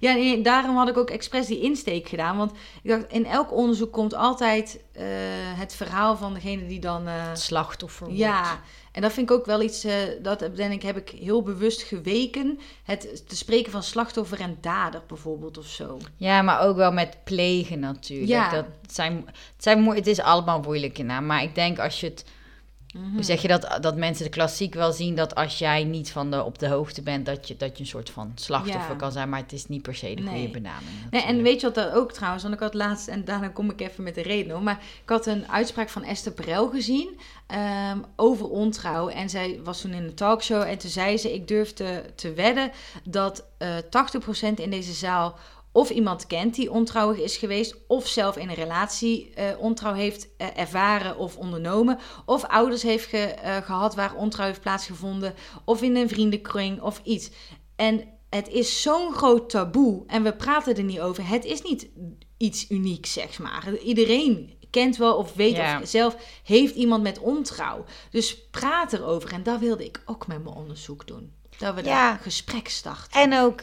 Ja, 0.00 0.12
nee, 0.12 0.40
daarom 0.42 0.76
had 0.76 0.88
ik 0.88 0.96
ook 0.96 1.10
expres 1.10 1.46
die 1.46 1.60
insteek 1.60 2.08
gedaan. 2.08 2.36
Want 2.36 2.52
ik 2.82 2.90
dacht, 2.90 3.04
in 3.08 3.26
elk 3.26 3.52
onderzoek 3.52 3.92
komt 3.92 4.14
altijd 4.14 4.80
eh, 4.92 5.04
het 5.58 5.74
verhaal 5.74 6.16
van 6.16 6.34
degene 6.34 6.66
die 6.66 6.80
dan... 6.80 7.06
eh, 7.06 7.34
slachtoffer 7.34 8.04
wordt. 8.06 8.18
ja, 8.20 8.60
en 8.92 9.02
dat 9.02 9.12
vind 9.12 9.30
ik 9.30 9.36
ook 9.36 9.46
wel 9.46 9.62
iets, 9.62 9.84
eh, 9.84 9.94
dat 10.22 10.54
ben 10.54 10.70
ik, 10.72 10.82
heb 10.82 10.96
ik 10.96 11.08
heel 11.08 11.42
bewust 11.42 11.82
geweken. 11.82 12.58
Het 12.84 13.28
te 13.28 13.36
spreken 13.36 13.72
van 13.72 13.82
slachtoffer 13.82 14.40
en 14.40 14.58
dader 14.60 15.02
bijvoorbeeld 15.06 15.58
of 15.58 15.66
zo. 15.66 15.98
Ja, 16.16 16.42
maar 16.42 16.60
ook 16.60 16.76
wel 16.76 16.92
met 16.92 17.16
plegen 17.24 17.78
natuurlijk. 17.78 18.28
Ja. 18.28 18.50
Dat 18.50 18.64
zijn, 18.86 19.22
het, 19.26 19.62
zijn, 19.62 19.86
het 19.94 20.06
is 20.06 20.20
allemaal 20.20 20.60
moeilijke 20.60 21.02
naam. 21.02 21.26
Maar 21.26 21.42
ik 21.42 21.54
denk 21.54 21.78
als 21.78 22.00
je 22.00 22.06
het... 22.06 22.24
Hoe 23.14 23.22
zeg 23.22 23.42
je 23.42 23.48
dat? 23.48 23.78
Dat 23.80 23.96
mensen 23.96 24.24
de 24.24 24.30
klassiek 24.30 24.74
wel 24.74 24.92
zien 24.92 25.14
dat 25.14 25.34
als 25.34 25.58
jij 25.58 25.84
niet 25.84 26.10
van 26.10 26.30
de, 26.30 26.42
op 26.44 26.58
de 26.58 26.68
hoogte 26.68 27.02
bent... 27.02 27.26
Dat 27.26 27.48
je, 27.48 27.56
dat 27.56 27.76
je 27.76 27.82
een 27.82 27.88
soort 27.88 28.10
van 28.10 28.32
slachtoffer 28.34 28.90
Ja. 28.90 28.96
kan 28.96 29.12
zijn. 29.12 29.28
Maar 29.28 29.40
het 29.40 29.52
is 29.52 29.66
niet 29.68 29.82
per 29.82 29.94
se 29.94 30.14
de 30.14 30.22
Nee. 30.22 30.34
goede 30.34 30.50
benaming. 30.60 30.90
Nee, 31.10 31.22
en 31.22 31.42
weet 31.42 31.60
je 31.60 31.66
wat 31.66 31.74
dat 31.74 31.92
ook 31.92 32.12
trouwens? 32.12 32.42
Want 32.42 32.54
ik 32.54 32.60
had 32.60 32.74
laatst, 32.74 33.08
en 33.08 33.24
daarna 33.24 33.48
kom 33.48 33.70
ik 33.70 33.80
even 33.80 34.04
met 34.04 34.14
de 34.14 34.22
reden 34.22 34.52
hoor. 34.52 34.62
Maar 34.62 34.78
ik 35.02 35.08
had 35.08 35.26
een 35.26 35.48
uitspraak 35.50 35.88
van 35.88 36.02
Esther 36.04 36.32
Perel 36.32 36.68
gezien 36.70 37.18
ehm, 37.46 37.98
over 38.16 38.48
ontrouw. 38.48 39.08
En 39.08 39.30
zij 39.30 39.60
was 39.64 39.80
toen 39.80 39.92
in 39.92 40.02
een 40.02 40.14
talkshow 40.14 40.62
en 40.62 40.78
toen 40.78 40.90
zei 40.90 41.18
ze: 41.18 41.34
Ik 41.34 41.48
durf 41.48 41.72
te, 41.72 42.32
wedden 42.34 42.70
dat 43.04 43.44
eh 43.58 43.76
80% 43.76 44.54
in 44.54 44.70
deze 44.70 44.92
zaal 44.92 45.38
of 45.72 45.90
iemand 45.90 46.26
kent 46.26 46.54
die 46.54 46.70
ontrouwig 46.72 47.18
is 47.18 47.36
geweest, 47.36 47.76
of 47.86 48.06
zelf 48.06 48.36
in 48.36 48.48
een 48.48 48.54
relatie 48.54 49.30
eh, 49.34 49.44
ontrouw 49.58 49.92
heeft 49.94 50.28
eh, 50.36 50.46
ervaren 50.56 51.16
of 51.18 51.36
ondernomen, 51.36 51.98
of 52.26 52.44
ouders 52.44 52.82
heeft 52.82 53.06
ge- 53.06 53.18
eh, 53.18 53.56
gehad 53.56 53.94
waar 53.94 54.14
ontrouw 54.14 54.46
heeft 54.46 54.60
plaatsgevonden, 54.60 55.34
of 55.64 55.82
in 55.82 55.96
een 55.96 56.08
vriendenkring 56.08 56.80
of 56.82 57.00
iets. 57.04 57.30
En 57.76 58.04
het 58.30 58.48
is 58.48 58.82
zo'n 58.82 59.12
groot 59.14 59.50
taboe 59.50 60.02
en 60.06 60.22
we 60.22 60.32
praten 60.32 60.76
er 60.76 60.82
niet 60.82 61.00
over. 61.00 61.28
Het 61.28 61.44
is 61.44 61.62
niet 61.62 61.88
iets 62.36 62.70
unieks, 62.70 63.12
zeg 63.12 63.38
maar. 63.38 63.74
Iedereen 63.84 64.58
kent 64.70 64.96
wel 64.96 65.16
of 65.16 65.34
weet 65.34 65.58
of 65.58 65.80
zelf 65.88 66.16
heeft 66.44 66.74
iemand 66.74 67.02
met 67.02 67.18
ontrouw. 67.18 67.84
Dus 68.10 68.48
praat 68.50 68.92
erover. 68.92 69.32
En 69.32 69.42
dat 69.42 69.60
wilde 69.60 69.84
ik 69.84 70.02
ook 70.04 70.26
met 70.26 70.44
mijn 70.44 70.56
onderzoek 70.56 71.06
doen. 71.06 71.32
Dat 71.58 71.74
we 71.74 71.82
Ja. 71.84 71.86
daar 72.10 72.18
gesprek 72.22 72.68
starten. 72.68 73.20
En 73.20 73.38
ook, 73.38 73.60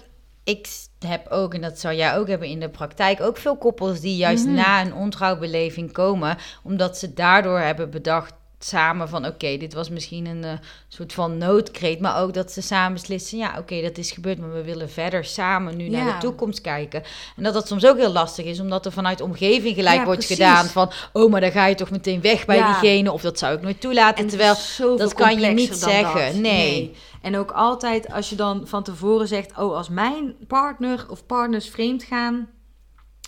ik 0.48 0.68
heb 1.08 1.28
ook, 1.30 1.54
en 1.54 1.62
dat 1.62 1.80
zou 1.80 1.96
jij 1.96 2.18
ook 2.18 2.28
hebben 2.28 2.48
in 2.48 2.60
de 2.60 2.70
praktijk, 2.70 3.22
ook 3.22 3.38
veel 3.38 3.58
koppels 3.58 4.00
die 4.00 4.16
juist 4.16 4.46
Mhm. 4.46 4.54
na 4.54 4.82
een 4.82 4.94
ontrouwbeleving 4.94 5.92
komen, 5.92 6.38
omdat 6.64 6.98
ze 6.98 7.14
daardoor 7.14 7.60
hebben 7.60 7.90
bedacht 7.90 8.34
samen 8.60 9.10
van 9.10 9.26
oké, 9.26 9.58
dit 9.58 9.74
was 9.74 9.90
misschien 9.90 10.26
een 10.26 10.44
eh, 10.44 10.52
soort 10.88 11.14
van 11.14 11.38
noodkreet, 11.38 12.00
maar 12.00 12.22
ook 12.22 12.34
dat 12.34 12.52
ze 12.52 12.62
samen 12.62 12.94
beslissen, 12.94 13.38
ja 13.38 13.56
oké, 13.58 13.82
dat 13.82 13.98
is 13.98 14.12
gebeurd, 14.12 14.38
maar 14.40 14.54
we 14.54 14.64
willen 14.64 14.90
verder 14.90 15.26
samen 15.26 15.76
nu 15.78 15.90
naar 15.90 16.06
de 16.14 16.18
toekomst 16.28 16.62
kijken. 16.62 17.04
En 17.36 17.44
dat 17.44 17.54
dat 17.54 17.68
soms 17.68 17.86
ook 17.86 17.98
heel 17.98 18.12
lastig 18.12 18.46
is, 18.46 18.60
omdat 18.60 18.86
er 18.86 18.92
vanuit 18.92 19.18
de 19.18 19.24
omgeving 19.24 19.76
gelijk 19.76 19.98
Ja, 19.98 20.06
wordt 20.06 20.26
precies. 20.26 20.46
gedaan 20.46 20.66
van, 20.66 20.92
oh, 21.14 21.32
maar 21.32 21.42
dan 21.42 21.52
ga 21.52 21.66
je 21.66 21.76
toch 21.76 21.90
meteen 21.92 22.22
weg 22.22 22.46
bij 22.46 22.58
Ja. 22.58 22.80
diegene, 22.80 23.12
of 23.12 23.22
dat 23.22 23.40
zou 23.40 23.56
ik 23.56 23.62
nooit 23.62 23.82
toelaten, 23.82 24.20
het 24.20 24.30
terwijl 24.30 24.98
dat 24.98 25.14
kan 25.14 25.40
je 25.40 25.48
niet 25.48 25.76
zeggen. 25.76 26.26
dat. 26.34 26.42
Nee. 26.42 26.96
En 27.22 27.38
ook 27.38 27.52
altijd 27.52 28.12
als 28.14 28.30
je 28.30 28.36
dan 28.36 28.68
van 28.68 28.84
tevoren 28.84 29.28
zegt: 29.28 29.58
Oh, 29.58 29.76
als 29.76 29.90
mijn 29.90 30.36
partner 30.48 31.06
of 31.10 31.26
partners 31.26 31.70
vreemd 31.70 32.04
gaan, 32.04 32.50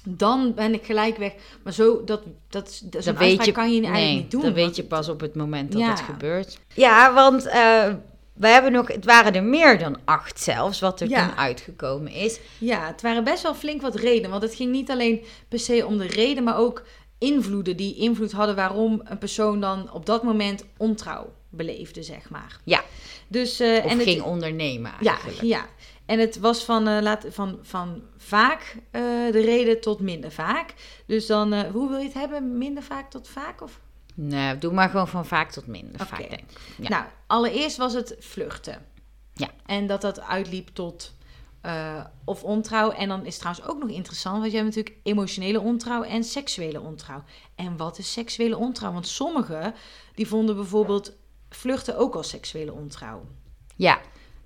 dan 0.03 0.53
ben 0.53 0.73
ik 0.73 0.85
gelijk 0.85 1.17
weg. 1.17 1.33
Maar 1.63 1.73
zo, 1.73 2.03
dat, 2.03 2.21
dat, 2.49 2.71
zo'n 2.71 2.89
dat 2.89 2.95
uitspraak 2.95 3.19
weet 3.29 3.45
je, 3.45 3.51
kan 3.51 3.73
je 3.73 3.81
eigenlijk 3.81 4.05
nee, 4.05 4.15
niet 4.15 4.31
doen. 4.31 4.41
Dat 4.41 4.53
weet 4.53 4.75
je 4.75 4.83
pas 4.83 5.09
op 5.09 5.19
het 5.19 5.35
moment 5.35 5.71
dat 5.71 5.81
Ja. 5.81 5.89
het 5.89 5.99
gebeurt. 5.99 6.59
Ja, 6.73 7.13
want 7.13 7.45
eh, 7.45 7.93
we 8.33 8.47
hebben 8.47 8.71
nog, 8.71 8.87
het 8.87 9.05
waren 9.05 9.33
er 9.35 9.43
meer 9.43 9.79
dan 9.79 9.97
acht 10.05 10.39
zelfs, 10.39 10.79
wat 10.79 11.01
er 11.01 11.09
Ja. 11.09 11.27
toen 11.27 11.37
uitgekomen 11.37 12.11
is. 12.11 12.39
Ja, 12.57 12.87
het 12.87 13.01
waren 13.01 13.23
best 13.23 13.43
wel 13.43 13.55
flink 13.55 13.81
wat 13.81 13.95
redenen. 13.95 14.29
Want 14.29 14.41
het 14.43 14.55
ging 14.55 14.71
niet 14.71 14.89
alleen 14.89 15.23
per 15.47 15.59
se 15.59 15.85
om 15.85 15.97
de 15.97 16.07
reden, 16.07 16.43
maar 16.43 16.57
ook 16.57 16.83
invloeden 17.17 17.77
die 17.77 17.95
invloed 17.95 18.31
hadden 18.31 18.55
waarom 18.55 19.01
een 19.03 19.17
persoon 19.17 19.61
dan 19.61 19.91
op 19.93 20.05
dat 20.05 20.23
moment 20.23 20.65
ontrouw 20.77 21.33
beleefde, 21.49 22.03
zeg 22.03 22.29
maar. 22.29 22.59
Ja. 22.63 22.83
Dus, 23.27 23.59
eh, 23.59 23.77
Of 23.85 23.91
en 23.91 23.97
het, 23.97 24.07
ging 24.07 24.21
ondernemen 24.21 24.91
ja, 24.99 25.11
eigenlijk. 25.11 25.41
ja. 25.41 25.65
En 26.10 26.20
het 26.20 26.39
was 26.39 26.64
van, 26.64 26.88
eh, 26.88 27.01
laat, 27.01 27.26
van, 27.30 27.60
van 27.62 28.01
vaak 28.18 28.76
eh, 28.91 29.01
de 29.32 29.41
reden 29.41 29.82
tot 29.82 29.99
minder 29.99 30.32
vaak. 30.32 30.74
Dus 31.05 31.26
dan, 31.28 31.53
eh, 31.53 31.72
hoe 31.72 31.89
wil 31.89 31.97
je 31.97 32.03
het 32.03 32.14
hebben? 32.14 32.57
Minder 32.57 32.84
vaak 32.84 33.10
tot 33.10 33.28
vaak? 33.28 33.62
Of? 33.62 33.80
Nee, 34.16 34.57
doe 34.57 34.74
maar 34.74 34.89
gewoon 34.89 35.07
van 35.07 35.26
vaak 35.26 35.51
tot 35.51 35.68
minder 35.68 36.05
vaak, 36.05 36.30
denk 36.30 36.32
ik. 36.32 36.60
Ja. 36.78 36.89
Nou, 36.89 37.05
allereerst 37.28 37.78
was 37.78 37.93
het 37.93 38.16
vluchten. 38.20 38.86
Ja. 39.34 39.49
En 39.66 39.88
dat 39.88 40.01
dat 40.01 40.22
uitliep 40.22 40.70
tot 40.74 41.14
of 42.26 42.43
ontrouw. 42.43 42.91
En 42.91 43.07
dan 43.07 43.26
is 43.26 43.38
trouwens 43.38 43.66
ook 43.66 43.80
nog 43.80 43.89
interessant, 43.89 44.39
want 44.39 44.51
je 44.51 44.57
hebt 44.57 44.76
natuurlijk 44.76 44.95
emotionele 45.03 45.60
ontrouw 45.60 46.03
en 46.03 46.24
seksuele 46.24 46.82
ontrouw. 46.82 47.24
En 47.55 47.78
wat 47.78 47.97
is 47.97 48.12
seksuele 48.12 48.57
ontrouw? 48.57 48.93
Want 48.93 49.07
sommigen 49.07 49.74
die 50.16 50.28
vonden 50.28 50.55
bijvoorbeeld 50.55 51.14
vluchten 51.49 51.97
ook 51.97 52.16
als 52.16 52.30
seksuele 52.30 52.74
ontrouw. 52.74 53.26
ja, 53.76 53.99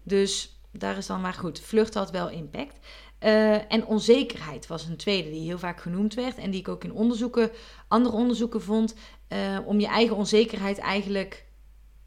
Dus 0.04 0.53
daar 0.78 0.98
is 0.98 1.06
dan 1.08 1.22
maar 1.22 1.34
goed. 1.34 1.60
Vluchten 1.60 2.00
had 2.00 2.12
wel 2.12 2.30
impact. 2.30 2.78
Eh, 3.20 3.72
en 3.72 3.86
onzekerheid 3.86 4.68
was 4.68 4.86
een 4.88 4.98
tweede 4.98 5.30
die 5.30 5.46
heel 5.48 5.60
vaak 5.60 5.82
genoemd 5.82 6.14
werd. 6.14 6.38
En 6.38 6.52
die 6.52 6.60
ik 6.60 6.68
ook 6.68 6.84
in 6.84 6.94
onderzoeken, 6.94 7.52
andere 7.88 8.16
onderzoeken 8.16 8.62
vond. 8.62 8.96
eh, 9.28 9.40
om 9.66 9.80
je 9.80 9.88
eigen 9.88 10.16
onzekerheid 10.16 10.78
eigenlijk 10.78 11.46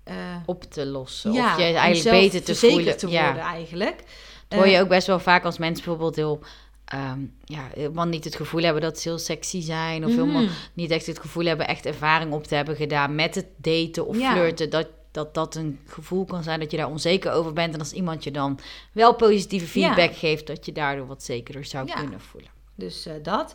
eh, 0.05 0.15
op 0.47 0.63
te 0.65 0.87
lossen. 0.87 1.33
ja, 1.33 1.53
of 1.53 1.59
je 1.59 1.65
eigenlijk 1.65 2.21
beter 2.21 2.43
te 2.43 2.55
voelen. 2.55 2.97
te 2.99 3.09
ja. 3.09 3.25
worden 3.25 3.43
eigenlijk. 3.43 4.03
Dat 4.49 4.59
hoor 4.59 4.69
je 4.69 4.81
ook 4.81 4.89
best 4.89 5.07
wel 5.07 5.19
vaak 5.19 5.45
als 5.45 5.59
mensen 5.59 5.85
bijvoorbeeld 5.85 6.17
heel... 6.17 6.41
ehm, 6.85 7.21
ja, 7.45 7.69
helemaal 7.75 8.07
niet 8.07 8.25
het 8.25 8.37
gevoel 8.37 8.63
hebben 8.63 8.83
dat 8.83 8.99
ze 8.99 9.09
heel 9.09 9.19
sexy 9.19 9.63
zijn. 9.63 10.05
Of 10.05 10.11
mhm. 10.11 10.21
helemaal 10.21 10.49
niet 10.73 10.91
echt 10.91 11.07
het 11.07 11.19
gevoel 11.19 11.45
hebben 11.45 11.69
echt 11.69 11.87
ervaring 11.87 12.33
op 12.33 12.45
te 12.47 12.55
hebben 12.55 12.77
gedaan 12.77 13.15
met 13.15 13.35
het 13.35 13.47
daten 13.57 14.07
of 14.07 14.19
Ja. 14.19 14.33
flirten. 14.33 14.71
Dat, 14.71 14.89
dat 15.17 15.35
dat 15.35 15.55
een 15.55 15.79
gevoel 15.87 16.25
kan 16.25 16.43
zijn 16.43 16.61
dat 16.61 16.71
je 16.71 16.77
daar 16.77 16.91
onzeker 16.91 17.33
over 17.33 17.53
bent. 17.53 17.75
En 17.75 17.79
als 17.81 17.93
iemand 17.93 18.25
je 18.25 18.31
dan 18.31 18.59
wel 18.93 19.15
positieve 19.15 19.67
feedback 19.67 20.15
geeft, 20.17 20.47
dat 20.47 20.67
je 20.67 20.73
daardoor 20.73 21.07
wat 21.07 21.23
zekerder 21.23 21.65
zou 21.65 21.87
Ja. 21.87 21.95
kunnen 21.95 22.21
voelen. 22.21 22.51
Dus 22.75 23.07
eh, 23.07 23.15
dat. 23.23 23.55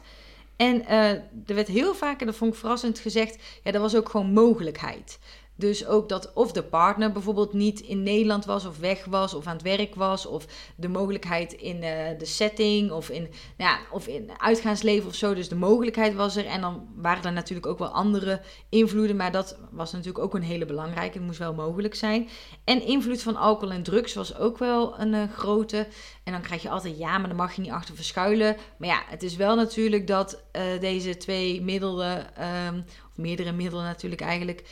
En 0.55 0.85
eh, 0.85 1.09
er 1.11 1.55
werd 1.55 1.67
heel 1.67 1.93
vaak, 1.93 2.19
en 2.19 2.25
dat 2.25 2.35
vond 2.35 2.53
ik 2.53 2.59
verrassend 2.59 2.99
gezegd, 2.99 3.37
ja, 3.63 3.71
dat 3.71 3.81
was 3.81 3.95
ook 3.95 4.09
gewoon 4.09 4.33
mogelijkheid. 4.33 5.19
Dus 5.61 5.85
ook 5.85 6.09
dat 6.09 6.33
of 6.33 6.51
de 6.51 6.63
partner 6.63 7.11
bijvoorbeeld 7.11 7.53
niet 7.53 7.79
in 7.79 8.03
Nederland 8.03 8.45
was 8.45 8.65
of 8.65 8.79
weg 8.79 9.05
was 9.05 9.33
of 9.33 9.47
aan 9.47 9.53
het 9.53 9.61
werk 9.61 9.95
was. 9.95 10.25
Of 10.25 10.45
de 10.75 10.87
mogelijkheid 10.87 11.53
in 11.53 11.83
eh, 11.83 12.17
de 12.17 12.25
setting 12.25 12.91
of 12.91 13.09
in, 13.09 13.21
nou 13.57 13.71
ja, 13.71 13.79
of 13.91 14.07
in 14.07 14.29
uitgaansleven 14.37 15.07
of 15.07 15.15
zo. 15.15 15.33
Dus 15.33 15.49
de 15.49 15.55
mogelijkheid 15.55 16.15
was 16.15 16.35
er. 16.35 16.45
En 16.45 16.61
dan 16.61 16.87
waren 16.95 17.23
er 17.23 17.31
natuurlijk 17.31 17.67
ook 17.67 17.79
wel 17.79 17.87
andere 17.87 18.41
invloeden. 18.69 19.15
Maar 19.15 19.31
dat 19.31 19.57
was 19.71 19.91
natuurlijk 19.91 20.23
ook 20.23 20.33
een 20.33 20.41
hele 20.41 20.65
belangrijke. 20.65 21.17
Het 21.17 21.25
moest 21.27 21.39
wel 21.39 21.53
mogelijk 21.53 21.95
zijn. 21.95 22.29
En 22.63 22.85
invloed 22.85 23.21
van 23.21 23.35
alcohol 23.35 23.73
en 23.73 23.83
drugs 23.83 24.13
was 24.13 24.37
ook 24.37 24.57
wel 24.57 24.99
een 24.99 25.13
eh, 25.13 25.23
grote. 25.35 25.87
En 26.23 26.31
dan 26.31 26.41
krijg 26.41 26.61
je 26.61 26.69
altijd 26.69 26.97
ja, 26.97 27.17
maar 27.17 27.27
dan 27.27 27.37
mag 27.37 27.55
je 27.55 27.61
niet 27.61 27.71
achter 27.71 27.95
verschuilen. 27.95 28.57
Maar 28.77 28.89
ja, 28.89 29.03
het 29.05 29.23
is 29.23 29.35
wel 29.35 29.55
natuurlijk 29.55 30.07
dat 30.07 30.43
eh, 30.51 30.63
deze 30.79 31.17
twee 31.17 31.61
middelen, 31.61 32.35
ehm, 32.35 32.81
of 33.09 33.17
meerdere 33.17 33.51
middelen 33.51 33.83
natuurlijk 33.85 34.21
eigenlijk, 34.21 34.63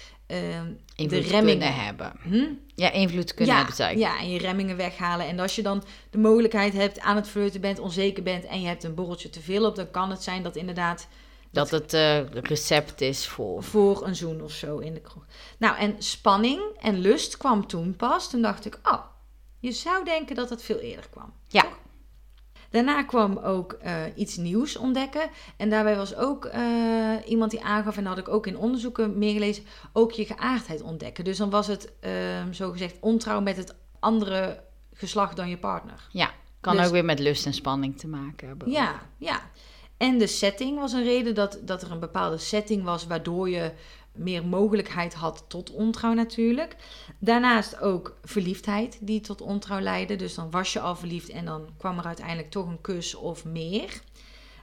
Invloed 0.95 1.23
de 1.23 1.29
remmingen 1.29 1.59
kunnen 1.59 1.85
hebben. 1.85 2.13
Hm? 2.21 2.45
Ja, 2.75 2.91
invloed 2.91 3.33
kunnen 3.33 3.53
ja, 3.53 3.57
hebben, 3.57 3.75
zei 3.75 3.91
ik. 3.91 3.97
ja, 3.97 4.19
en 4.19 4.29
je 4.29 4.39
remmingen 4.39 4.77
weghalen. 4.77 5.27
En 5.27 5.39
als 5.39 5.55
je 5.55 5.61
dan 5.61 5.83
de 6.09 6.17
mogelijkheid 6.17 6.73
hebt, 6.73 6.99
aan 6.99 7.15
het 7.15 7.27
flirten 7.27 7.61
bent, 7.61 7.79
onzeker 7.79 8.23
bent 8.23 8.45
en 8.45 8.61
je 8.61 8.67
hebt 8.67 8.83
een 8.83 8.93
borreltje 8.93 9.29
te 9.29 9.41
veel 9.41 9.65
op, 9.65 9.75
dan 9.75 9.91
kan 9.91 10.09
het 10.09 10.23
zijn 10.23 10.43
dat 10.43 10.55
inderdaad 10.55 11.07
Dat 11.51 11.69
het 11.69 11.93
eh, 11.93 12.29
recept 12.29 13.01
is 13.01 13.27
voor... 13.27 13.63
voor 13.63 14.05
een 14.05 14.15
zoen 14.15 14.41
of 14.41 14.51
zo 14.51 14.77
in 14.77 14.93
de 14.93 15.01
kroeg. 15.01 15.25
Nou, 15.57 15.77
en 15.77 15.95
spanning 15.97 16.61
en 16.79 16.99
lust 16.99 17.37
kwam 17.37 17.67
toen 17.67 17.95
pas. 17.95 18.29
Toen 18.29 18.41
dacht 18.41 18.65
ik, 18.65 18.79
oh, 18.83 19.03
je 19.59 19.71
zou 19.71 20.05
denken 20.05 20.35
dat 20.35 20.49
het 20.49 20.63
veel 20.63 20.79
eerder 20.79 21.09
kwam. 21.09 21.33
Ja. 21.47 21.61
Toch? 21.61 21.77
Daarna 22.69 23.03
kwam 23.03 23.37
ook 23.37 23.73
eh, 23.73 23.93
iets 24.15 24.37
nieuws 24.37 24.77
ontdekken. 24.77 25.29
En 25.57 25.69
daarbij 25.69 25.95
was 25.95 26.15
ook 26.15 26.45
eh, 26.45 26.61
iemand 27.25 27.51
die 27.51 27.63
aangaf, 27.63 27.97
en 27.97 28.03
dat 28.03 28.15
had 28.15 28.27
ik 28.27 28.33
ook 28.33 28.47
in 28.47 28.57
onderzoeken 28.57 29.17
meer 29.17 29.33
gelezen, 29.33 29.63
ook 29.93 30.11
je 30.11 30.25
geaardheid 30.25 30.81
ontdekken. 30.81 31.23
Dus 31.23 31.37
dan 31.37 31.49
was 31.49 31.67
het 31.67 31.91
ehm 31.99 32.51
zo 32.51 32.71
gezegd 32.71 32.95
ontrouw 32.99 33.41
met 33.41 33.57
het 33.57 33.75
andere 33.99 34.63
geslacht 34.93 35.35
dan 35.35 35.49
je 35.49 35.57
partner. 35.57 36.07
Ja, 36.11 36.31
kan 36.61 36.75
Dus- 36.75 36.85
ook 36.85 36.91
weer 36.91 37.05
met 37.05 37.19
lust 37.19 37.45
en 37.45 37.53
spanning 37.53 37.97
te 37.97 38.07
maken 38.07 38.47
hebben. 38.47 38.71
Ja, 38.71 39.01
ja. 39.17 39.41
En 39.97 40.17
de 40.17 40.27
setting 40.27 40.79
was 40.79 40.93
een 40.93 41.03
reden 41.03 41.35
dat, 41.35 41.59
dat 41.61 41.81
er 41.81 41.91
een 41.91 41.99
bepaalde 41.99 42.37
setting 42.37 42.83
was 42.83 43.07
waardoor 43.07 43.49
je 43.49 43.71
meer 44.19 44.45
mogelijkheid 44.45 45.13
had 45.13 45.45
tot 45.47 45.71
ontrouw 45.71 46.13
natuurlijk. 46.13 46.75
Daarnaast 47.19 47.79
ook 47.79 48.17
verliefdheid 48.23 48.97
die 49.01 49.21
tot 49.21 49.41
ontrouw 49.41 49.79
leidde. 49.79 50.15
Dus 50.15 50.35
dan 50.35 50.51
was 50.51 50.73
je 50.73 50.79
al 50.79 50.95
verliefd 50.95 51.29
en 51.29 51.45
dan 51.45 51.69
kwam 51.77 51.97
er 51.97 52.05
uiteindelijk 52.05 52.49
toch 52.49 52.67
een 52.67 52.81
kus 52.81 53.15
of 53.15 53.45
meer. 53.45 54.01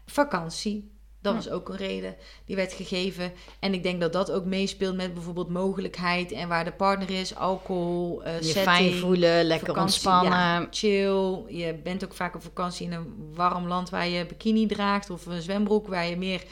Vakantie, 0.07 0.91
dat 1.21 1.35
was 1.35 1.51
ook 1.51 1.69
een 1.69 1.77
reden 1.77 2.17
die 2.45 2.57
werd 2.57 2.73
gegeven. 2.73 3.33
En 3.61 3.75
ik 3.75 3.83
denk 3.83 4.01
dat 4.01 4.13
dat 4.13 4.31
ook 4.31 4.45
meespeelt 4.45 4.97
met 4.97 5.15
bijvoorbeeld 5.15 5.49
mogelijkheid 5.49 6.33
en 6.33 6.49
waar 6.49 6.65
de 6.65 6.73
partner 6.73 7.11
is, 7.11 7.35
alcohol, 7.37 8.23
uh, 8.27 8.37
Je 8.37 8.45
setting, 8.45 8.65
fijn 8.65 8.93
voelen, 8.93 9.45
lekker 9.45 9.67
vakantie, 9.67 9.95
ontspannen. 9.95 10.33
ja, 10.39 10.67
chill. 10.71 11.43
Je 11.49 11.81
bent 11.83 12.05
ook 12.05 12.15
vaak 12.15 12.35
op 12.35 12.43
vakantie 12.43 12.87
in 12.87 12.93
een 12.93 13.33
warm 13.35 13.67
land 13.67 13.91
waar 13.91 14.09
je 14.09 14.27
bikini 14.27 14.67
draagt 14.67 15.11
of 15.11 15.27
een 15.27 15.43
zwembroek 15.43 15.87
waar 15.87 16.07
je 16.07 16.17
meer 16.17 16.43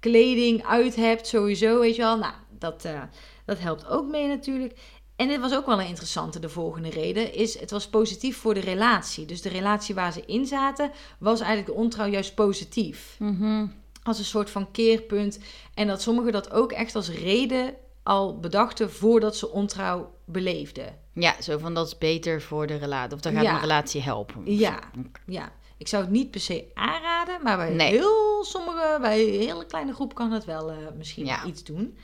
kleding 0.00 0.66
uit 0.66 0.96
hebt, 0.96 1.26
sowieso, 1.26 1.80
weet 1.80 1.96
je 1.96 2.02
wel. 2.02 2.18
Nou, 2.18 2.32
dat, 2.64 2.84
eh, 2.84 3.02
dat 3.44 3.58
helpt 3.58 3.86
ook 3.86 4.10
mee 4.10 4.26
natuurlijk. 4.28 4.78
En 5.16 5.28
dit 5.28 5.40
was 5.40 5.54
ook 5.54 5.66
wel 5.66 5.80
een 5.80 5.86
interessante, 5.86 6.38
de 6.38 6.48
volgende 6.48 6.90
reden, 6.90 7.34
is 7.34 7.58
het 7.60 7.70
was 7.70 7.88
positief 7.88 8.36
voor 8.36 8.54
de 8.54 8.60
relatie. 8.60 9.26
Dus 9.26 9.42
de 9.42 9.48
relatie 9.48 9.94
waar 9.94 10.12
ze 10.12 10.22
in 10.26 10.46
zaten, 10.46 10.90
was 11.18 11.40
eigenlijk 11.40 11.68
de 11.76 11.82
ontrouw 11.82 12.06
juist 12.06 12.34
positief. 12.34 13.16
Mhm. 13.18 13.66
Als 14.02 14.18
een 14.18 14.24
soort 14.24 14.50
van 14.50 14.70
keerpunt. 14.70 15.38
En 15.74 15.86
dat 15.86 16.02
sommigen 16.02 16.32
dat 16.32 16.50
ook 16.52 16.72
echt 16.72 16.94
als 16.94 17.08
reden 17.10 17.74
al 18.02 18.38
bedachten 18.40 18.90
voordat 18.92 19.36
ze 19.36 19.50
ontrouw 19.50 20.14
beleefden. 20.24 20.98
Ja, 21.12 21.42
zo 21.42 21.58
van 21.58 21.74
dat 21.74 21.86
is 21.86 21.98
beter 21.98 22.42
voor 22.42 22.66
de 22.66 22.76
relatie. 22.76 23.14
Of 23.14 23.20
dat 23.20 23.32
gaat 23.32 23.42
Ja. 23.42 23.58
relatie 23.58 24.02
helpen. 24.02 24.42
Ja, 24.56 24.78
ja. 25.26 25.52
Ik 25.76 25.88
zou 25.88 26.02
het 26.02 26.12
niet 26.12 26.30
per 26.30 26.40
se 26.40 26.64
aanraden, 26.74 27.42
maar 27.42 27.56
bij 27.56 27.70
Nee. 27.70 27.90
heel 27.90 28.44
sommige, 28.44 28.98
bij 29.00 29.20
een 29.34 29.40
hele 29.40 29.66
kleine 29.66 29.92
groep 29.94 30.14
kan 30.14 30.32
het 30.32 30.44
wel 30.44 30.70
eh, 30.70 30.76
misschien 30.96 31.24
Ja. 31.26 31.44
iets 31.44 31.64
doen. 31.64 31.96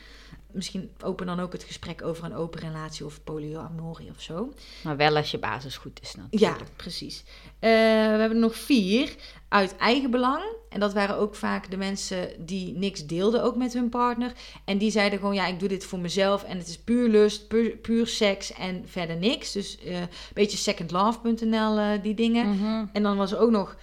Misschien 0.53 0.91
open 1.05 1.27
dan 1.27 1.41
ook 1.41 1.53
het 1.53 1.63
gesprek 1.63 2.03
over 2.03 2.25
een 2.25 2.35
open 2.35 2.61
relatie 2.61 3.05
of 3.05 3.25
polyamorie 3.25 4.11
of 4.11 4.23
zo. 4.23 4.53
Maar 4.83 4.97
wel 4.97 5.17
als 5.17 5.31
je 5.31 5.39
basis 5.39 5.77
goed 5.77 6.01
is 6.03 6.13
Ja, 6.13 6.21
natuurlijk. 6.21 6.77
precies. 6.77 7.25
Eh, 7.59 7.71
we 7.71 8.17
hebben 8.19 8.31
er 8.31 8.37
nog 8.37 8.57
vier 8.57 9.15
uit 9.49 9.77
eigen 9.77 10.11
belang. 10.11 10.43
En 10.69 10.81
dat 10.81 10.93
waren 10.93 11.17
ook 11.17 11.35
vaak 11.35 11.71
de 11.71 11.77
mensen 11.77 12.47
die 12.47 12.73
niks 12.73 13.07
deelden, 13.07 13.43
ook 13.43 13.57
met 13.57 13.73
hun 13.73 13.89
partner. 13.89 14.33
En 14.65 14.79
die 14.79 14.91
zeiden 14.91 15.19
gewoon, 15.19 15.35
ja, 15.35 15.47
ik 15.47 15.59
doe 15.59 15.69
dit 15.69 15.85
voor 15.85 15.99
mezelf. 15.99 16.43
En 16.43 16.59
het 16.59 16.69
is 16.69 16.79
puur 16.79 17.09
lust, 17.09 17.49
puur, 17.49 17.77
puur 17.77 18.07
seks 18.07 18.53
en 18.53 18.83
verder 18.87 19.17
niks. 19.17 19.53
Dus 19.53 19.79
eh, 19.79 20.01
een 20.01 20.09
beetje 20.35 20.59
secondlove.nl, 20.59 21.79
eh, 21.79 22.03
die 22.03 22.15
dingen. 22.15 22.49
Mhm. 22.49 22.87
En 22.93 23.03
dan 23.03 23.17
was 23.17 23.33
er 23.33 23.39
ook 23.39 23.51
nog 23.51 23.77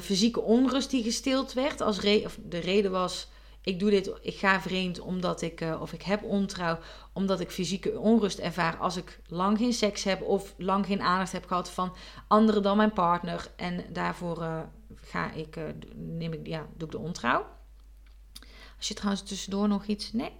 fysieke 0.00 0.40
onrust 0.40 0.90
die 0.90 1.02
gestild 1.02 1.52
werd. 1.52 1.80
Als 1.80 1.98
of 1.98 2.38
de 2.48 2.58
reden 2.58 2.90
was, 2.90 3.28
ik 3.68 3.78
doe 3.78 3.90
dit, 3.90 4.12
ik 4.20 4.36
ga 4.36 4.60
vreemd 4.60 5.00
omdat 5.00 5.42
ik, 5.42 5.60
eh, 5.60 5.80
of 5.80 5.92
ik 5.92 6.02
heb 6.02 6.22
ontrouw, 6.22 6.78
omdat 7.12 7.40
ik 7.40 7.50
fysieke 7.50 7.98
onrust 7.98 8.38
ervaar 8.38 8.76
als 8.76 8.96
ik 8.96 9.20
lang 9.26 9.58
geen 9.58 9.72
seks 9.72 10.04
heb 10.04 10.22
of 10.22 10.54
lang 10.56 10.86
geen 10.86 11.00
aandacht 11.00 11.32
heb 11.32 11.46
gehad 11.46 11.70
van 11.70 11.94
anderen 12.28 12.62
dan 12.62 12.76
mijn 12.76 12.92
partner. 12.92 13.50
En 13.56 13.84
daarvoor 13.92 14.42
eh, 14.42 14.60
ga 14.94 15.32
ik, 15.32 15.56
eh, 15.56 15.64
neem 15.94 16.32
ik, 16.32 16.46
ja, 16.46 16.66
doe 16.76 16.86
ik 16.86 16.92
de 16.92 16.98
ontrouw. 16.98 17.46
Als 18.76 18.88
je 18.88 18.94
trouwens 18.94 19.22
tussendoor 19.22 19.68
nog 19.68 19.86
iets, 19.86 20.12
nee. 20.12 20.32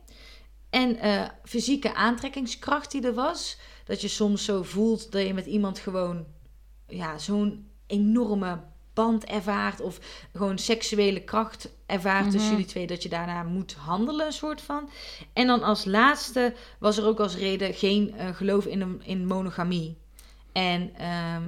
En 0.70 0.98
fysieke 1.44 1.94
aantrekkingskracht 1.94 2.90
die 2.90 3.06
er 3.06 3.14
was, 3.14 3.58
dat 3.84 4.00
je 4.00 4.08
soms 4.08 4.44
zo 4.44 4.62
voelt 4.62 5.12
dat 5.12 5.26
je 5.26 5.34
met 5.34 5.46
iemand 5.46 5.78
gewoon, 5.78 6.26
ja, 6.86 7.18
zo'n 7.18 7.70
enorme 7.86 8.60
band 8.99 9.24
ervaart 9.24 9.80
of 9.80 9.99
gewoon 10.36 10.59
seksuele 10.59 11.20
kracht 11.20 11.68
ervaart 11.86 12.24
tussen 12.24 12.40
Mhm. 12.40 12.51
jullie 12.51 12.66
twee, 12.66 12.86
dat 12.86 13.03
je 13.03 13.09
daarna 13.09 13.42
moet 13.42 13.74
handelen, 13.78 14.26
een 14.26 14.32
soort 14.32 14.61
van. 14.61 14.90
En 15.32 15.46
dan 15.46 15.62
als 15.62 15.84
laatste 15.84 16.55
was 16.78 16.96
er 16.99 17.07
ook 17.07 17.20
als 17.20 17.36
reden 17.36 17.74
geen 17.74 18.14
eh, 18.16 18.26
geloof 18.34 18.64
in, 18.64 18.80
een, 18.80 19.03
in 19.05 19.26
monogamie. 19.26 19.96
En 20.53 20.90
ehm, 20.99 21.42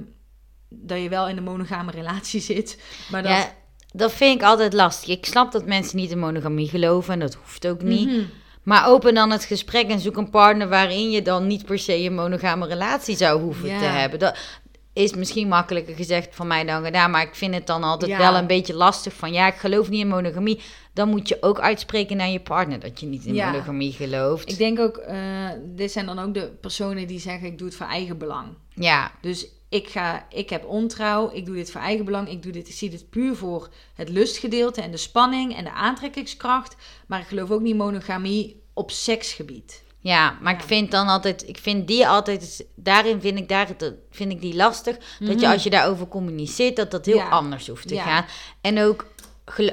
dat 0.69 1.01
je 1.01 1.09
wel 1.09 1.27
in 1.27 1.37
een 1.37 1.43
monogame 1.43 1.91
relatie 1.91 2.41
zit, 2.41 2.81
maar 3.11 3.23
dat... 3.23 3.31
Ja, 3.31 3.53
dat 3.93 4.11
vind 4.11 4.35
ik 4.41 4.45
altijd 4.47 4.73
lastig. 4.73 5.09
Ik 5.09 5.25
snap 5.25 5.51
dat 5.51 5.65
mensen 5.65 5.97
niet 5.97 6.11
in 6.11 6.19
monogamie 6.19 6.69
geloven 6.69 7.13
en 7.13 7.19
dat 7.19 7.33
hoeft 7.33 7.67
ook 7.67 7.81
niet. 7.81 8.07
Mhm. 8.09 8.23
Maar 8.63 8.87
open 8.87 9.13
dan 9.13 9.31
het 9.31 9.43
gesprek 9.43 9.89
en 9.89 9.99
zoek 9.99 10.17
een 10.17 10.29
partner 10.29 10.69
waarin 10.69 11.11
je 11.11 11.21
dan 11.21 11.47
niet 11.47 11.65
per 11.65 11.79
se 11.79 11.97
een 11.97 12.15
monogame 12.15 12.67
relatie 12.67 13.15
zou 13.17 13.41
hoeven 13.41 13.69
Ja. 13.69 13.79
te 13.79 13.85
hebben. 13.85 14.19
Dat 14.19 14.37
is 14.93 15.13
misschien 15.13 15.47
makkelijker 15.47 15.95
gezegd 15.95 16.35
van 16.35 16.47
mij 16.47 16.63
dan 16.65 16.83
gedaan, 16.83 17.11
maar 17.11 17.21
ik 17.21 17.35
vind 17.35 17.53
het 17.53 17.67
dan 17.67 17.83
altijd 17.83 18.11
Ja. 18.11 18.17
wel 18.17 18.35
een 18.35 18.47
beetje 18.47 18.73
lastig 18.73 19.13
van 19.13 19.33
ja, 19.33 19.47
ik 19.47 19.55
geloof 19.55 19.89
niet 19.89 19.99
in 20.01 20.07
monogamie. 20.07 20.59
Dan 20.93 21.09
moet 21.09 21.27
je 21.27 21.37
ook 21.41 21.59
uitspreken 21.59 22.17
naar 22.17 22.29
je 22.29 22.39
partner 22.39 22.79
dat 22.79 22.99
je 22.99 23.05
niet 23.05 23.25
in 23.25 23.33
Ja. 23.33 23.51
monogamie 23.51 23.91
gelooft. 23.91 24.51
Ik 24.51 24.57
denk 24.57 24.79
ook, 24.79 24.97
eh, 24.97 25.49
dit 25.65 25.91
zijn 25.91 26.05
dan 26.05 26.19
ook 26.19 26.33
de 26.33 26.51
personen 26.61 27.07
die 27.07 27.19
zeggen 27.19 27.47
ik 27.47 27.57
doe 27.57 27.67
het 27.67 27.75
voor 27.77 27.85
eigen 27.87 28.17
belang. 28.17 28.47
Ja, 28.75 29.11
Dus 29.21 29.47
ik, 29.69 29.87
ga, 29.89 30.25
ik 30.29 30.49
heb 30.49 30.65
ontrouw, 30.65 31.31
ik 31.33 31.45
doe 31.45 31.55
dit 31.55 31.71
voor 31.71 31.81
eigen 31.81 32.05
belang, 32.05 32.29
ik, 32.29 32.43
doe 32.43 32.51
dit, 32.51 32.67
ik 32.67 32.73
zie 32.73 32.89
dit 32.89 33.09
puur 33.09 33.35
voor 33.35 33.69
het 33.95 34.09
lustgedeelte 34.09 34.81
en 34.81 34.91
de 34.91 34.97
spanning 34.97 35.55
en 35.57 35.63
de 35.63 35.71
aantrekkingskracht. 35.71 36.75
Maar 37.07 37.19
ik 37.19 37.27
geloof 37.27 37.51
ook 37.51 37.61
niet 37.61 37.75
monogamie 37.75 38.61
op 38.73 38.91
seksgebied. 38.91 39.83
Ja, 40.03 40.37
maar 40.41 40.53
ik 40.53 40.61
vind 40.61 40.91
dan 40.91 41.07
altijd, 41.07 41.47
ik 41.47 41.57
vind 41.57 41.87
die 41.87 42.07
altijd, 42.07 42.65
daarin 42.75 43.21
vind 43.21 43.37
ik, 43.37 43.49
daar, 43.49 43.67
vind 44.11 44.31
ik 44.31 44.41
die 44.41 44.55
lastig. 44.55 44.97
Dat 45.19 45.29
je 45.29 45.35
Mhm. 45.35 45.45
als 45.51 45.63
je 45.63 45.69
daarover 45.69 46.07
communiceert, 46.07 46.75
dat 46.75 46.91
dat 46.91 47.05
heel 47.05 47.15
Ja. 47.15 47.29
anders 47.29 47.67
hoeft 47.67 47.87
te 47.87 47.93
Ja. 47.93 48.03
gaan. 48.03 48.25
En 48.61 48.79
ook, 48.83 49.05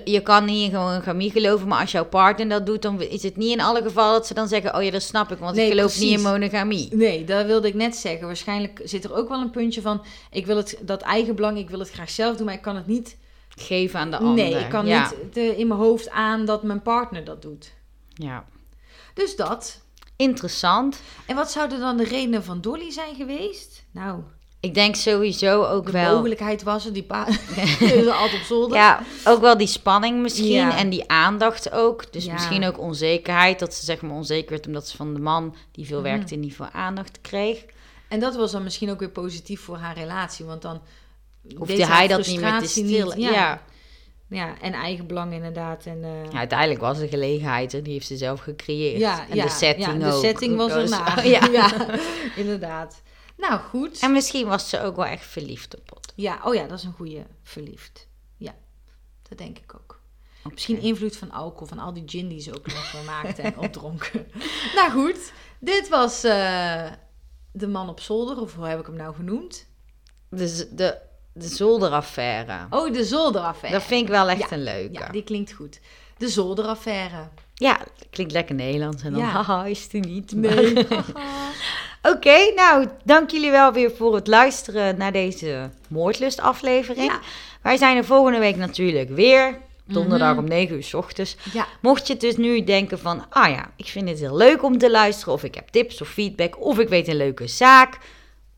je 0.05 0.21
kan 0.23 0.45
niet 0.45 0.65
in 0.65 0.71
gewoon 0.79 1.03
gamie 1.03 1.31
geloven, 1.31 1.69
maar 1.69 1.81
als 1.81 1.93
jouw 1.93 2.05
partner 2.05 2.49
dat 2.49 2.67
doet, 2.67 2.83
dan 2.83 3.03
is 3.03 3.23
het 3.23 3.37
niet 3.37 3.53
in 3.53 3.61
alle 3.61 3.83
gevallen 3.83 4.13
dat 4.13 4.27
ze 4.27 4.35
dan 4.35 4.49
zeggen, 4.49 4.75
oh 4.77 4.83
ja, 4.83 4.91
dat 4.91 5.03
snap 5.03 5.33
ik, 5.33 5.39
want 5.39 5.57
Nee, 5.57 5.65
ik 5.67 5.73
geloof 5.73 5.91
precies. 5.91 6.09
niet 6.09 6.19
in 6.19 6.25
monogamie. 6.25 6.95
Nee, 6.95 7.25
dat 7.25 7.47
wilde 7.47 7.69
ik 7.69 7.75
net 7.75 7.97
zeggen. 7.97 8.27
Waarschijnlijk 8.27 8.81
zit 8.85 9.05
er 9.05 9.15
ook 9.15 9.29
wel 9.29 9.41
een 9.41 9.51
puntje 9.51 9.81
van, 9.81 10.05
ik 10.31 10.47
wil 10.47 10.57
het, 10.57 10.79
dat 10.81 11.03
eigen 11.03 11.35
belang, 11.35 11.59
ik 11.59 11.71
wil 11.71 11.79
het 11.79 11.91
graag 11.91 12.11
zelf 12.11 12.37
doen, 12.37 12.47
maar 12.47 12.55
ik 12.55 12.63
kan 12.63 12.77
het 12.77 12.87
niet, 12.87 13.17
Geven 13.61 14.01
aan 14.01 14.11
de 14.11 14.17
ander. 14.17 14.35
nee, 14.45 14.55
ik 14.55 14.69
kan 14.69 14.85
niet 14.85 15.37
in 15.37 15.67
mijn 15.67 15.81
hoofd 15.81 16.11
aan 16.11 16.45
dat 16.45 16.63
mijn 16.63 16.83
partner 16.83 17.25
dat 17.25 17.43
doet. 17.43 17.73
Ja. 18.15 18.45
Dus 19.15 19.37
dat. 19.37 19.81
Interessant. 20.23 21.01
En 21.27 21.37
wat 21.37 21.51
zouden 21.51 21.81
dan 21.81 21.97
de 21.97 22.05
redenen 22.05 22.45
van 22.45 22.61
Dolly 22.61 22.91
zijn 22.91 23.15
geweest? 23.15 23.85
Nou, 23.93 24.21
Ik 24.61 24.75
denk 24.75 24.95
sowieso 24.97 25.65
ook 25.65 25.87
de 25.87 25.93
wel... 25.93 26.15
mogelijkheid 26.15 26.63
was 26.63 26.87
er, 26.87 26.93
die 26.93 27.03
pa 27.03 27.27
is 27.81 28.07
altijd 28.07 28.33
op 28.41 28.47
zolder. 28.47 28.77
Ja, 28.77 29.03
ook 29.25 29.41
wel 29.41 29.57
die 29.57 29.67
spanning 29.67 30.23
misschien 30.23 30.47
Ja. 30.49 30.77
en 30.77 30.91
die 30.91 31.09
aandacht 31.11 31.73
ook. 31.73 32.13
Dus 32.13 32.25
Ja. 32.25 32.33
misschien 32.33 32.65
ook 32.65 32.79
onzekerheid. 32.79 33.59
Dat 33.59 33.75
ze 33.75 33.85
zeg 33.85 34.01
maar 34.03 34.17
onzeker 34.17 34.51
werd 34.51 34.67
omdat 34.67 34.89
ze 34.89 34.97
van 34.97 35.15
de 35.15 35.21
man 35.21 35.55
die 35.73 35.87
veel 35.87 36.01
Mhm. 36.01 36.09
werkte 36.09 36.35
niet 36.35 36.55
veel 36.55 36.69
aandacht 36.73 37.21
kreeg. 37.21 37.65
En 38.09 38.21
dat 38.21 38.37
was 38.37 38.53
dan 38.53 38.63
misschien 38.63 38.91
ook 38.91 38.99
weer 38.99 39.11
positief 39.11 39.61
voor 39.61 39.77
haar 39.77 39.95
relatie, 39.97 40.45
want 40.45 40.63
dan 40.63 40.81
Hoefde 41.57 41.87
hij 41.87 42.07
dat 42.09 42.27
niet 42.27 42.41
meer 42.41 42.59
te 42.59 42.67
stillen. 42.69 43.17
niet. 43.19 43.27
ja. 43.29 43.33
ja. 43.33 43.63
Ja, 44.29 44.61
en 44.61 44.73
eigen 44.73 45.07
belang 45.07 45.33
inderdaad. 45.33 45.87
En, 45.87 46.05
eh, 46.05 46.31
Ja, 46.33 46.39
uiteindelijk 46.39 46.81
was 46.81 46.99
de 46.99 47.09
gelegenheid 47.09 47.73
er, 47.73 47.83
die 47.83 47.93
heeft 47.93 48.07
ze 48.07 48.17
zelf 48.17 48.41
gecreëerd. 48.41 48.99
ja, 48.99 49.29
en 49.29 49.37
ja, 49.37 49.45
de 49.45 49.51
setting 49.51 50.03
ja, 50.03 50.09
de 50.09 50.15
ook. 50.15 50.23
setting 50.25 50.57
was 50.57 50.73
ernaar. 50.73 51.27
ja. 51.35 51.47
ja, 51.53 51.71
inderdaad. 52.43 53.03
Nou, 53.37 53.61
goed. 53.61 53.99
En 53.99 54.13
misschien 54.13 54.47
was 54.47 54.69
ze 54.69 54.81
ook 54.83 54.97
wel 54.97 55.05
echt 55.05 55.27
verliefd 55.27 55.77
op 55.77 55.91
het. 55.95 56.13
Ja, 56.17 56.41
oh 56.45 56.55
ja, 56.55 56.67
dat 56.67 56.79
is 56.79 56.85
een 56.85 56.93
goede 56.93 57.27
verliefd. 57.43 58.09
Ja, 58.37 58.55
dat 59.29 59.39
denk 59.39 59.59
ik 59.59 59.75
ook. 59.75 60.01
Misschien 60.53 60.81
invloed 60.81 61.17
van 61.17 61.31
alcohol, 61.31 61.67
van 61.67 61.79
al 61.79 61.93
die 61.93 62.03
gin 62.07 62.29
die 62.29 62.41
ze 62.41 62.57
ook 62.57 62.67
nog 62.67 62.93
wel 62.93 63.03
maakte 63.03 63.43
en 63.43 63.59
opdronken. 63.65 64.27
nou 64.75 64.91
goed, 64.91 65.33
dit 65.61 65.89
was 65.89 66.25
eh, 66.25 66.91
de 67.53 67.67
man 67.67 67.89
op 67.89 68.01
zolder, 68.01 68.41
of 68.41 68.55
hoe 68.55 68.67
heb 68.67 68.81
ik 68.81 68.87
hem 68.87 68.97
nou 68.97 69.15
genoemd? 69.15 69.67
Dus 70.31 70.69
de, 70.71 70.99
de 71.33 71.47
zolderaffaire. 71.49 72.67
Oh, 72.71 72.93
de 72.93 73.05
zolderaffaire. 73.05 73.79
Dat 73.79 73.87
vind 73.89 74.03
ik 74.03 74.09
wel 74.09 74.29
echt 74.29 74.39
Ja, 74.39 74.53
een 74.53 74.63
leuke. 74.63 74.93
Ja, 74.93 75.01
Ja, 75.01 75.09
die 75.13 75.25
klinkt 75.25 75.53
goed. 75.53 75.81
De 76.19 76.29
zolderaffaire. 76.29 77.29
klinkt 78.11 78.33
lekker 78.33 78.55
Nederlands. 78.55 79.03
En 79.03 79.13
dan, 79.13 79.21
Ja. 79.21 79.27
haha, 79.29 79.65
is 79.65 79.83
het 79.83 79.93
er 79.93 80.01
niet. 80.01 80.33
Nee. 80.47 80.87
Oké, 82.03 82.53
nou, 82.55 82.87
dank 83.05 83.31
jullie 83.31 83.51
wel 83.51 83.73
weer 83.73 83.91
voor 83.97 84.15
het 84.15 84.27
luisteren 84.27 84.99
naar 84.99 85.13
deze 85.13 85.71
Moordlust 85.89 86.41
aflevering. 86.41 87.11
Ja. 87.13 87.21
Wij 87.63 87.77
zijn 87.77 87.97
er 87.97 88.05
volgende 88.05 88.39
week 88.39 88.57
natuurlijk 88.57 89.11
weer. 89.11 89.59
Donderdag 89.85 90.31
Mhm. 90.31 90.39
om 90.39 90.45
9 90.49 90.77
uur 90.77 90.83
s 90.83 90.95
ochtends. 90.95 91.37
ja, 91.53 91.67
Mocht 91.81 92.07
je 92.07 92.17
dus 92.17 92.37
nu 92.37 92.65
denken 92.65 92.99
van, 92.99 93.25
ah 93.31 93.49
ja, 93.51 93.71
ik 93.77 93.87
vind 93.87 94.09
het 94.09 94.19
heel 94.19 94.37
leuk 94.37 94.63
om 94.63 94.79
te 94.79 94.91
luisteren. 94.91 95.35
Of 95.35 95.45
ik 95.45 95.55
heb 95.55 95.69
tips 95.69 96.01
of 96.01 96.09
feedback. 96.09 96.61
Of 96.61 96.79
ik 96.79 96.89
weet 96.89 97.09
een 97.09 97.17
leuke 97.17 97.47
zaak. 97.47 97.99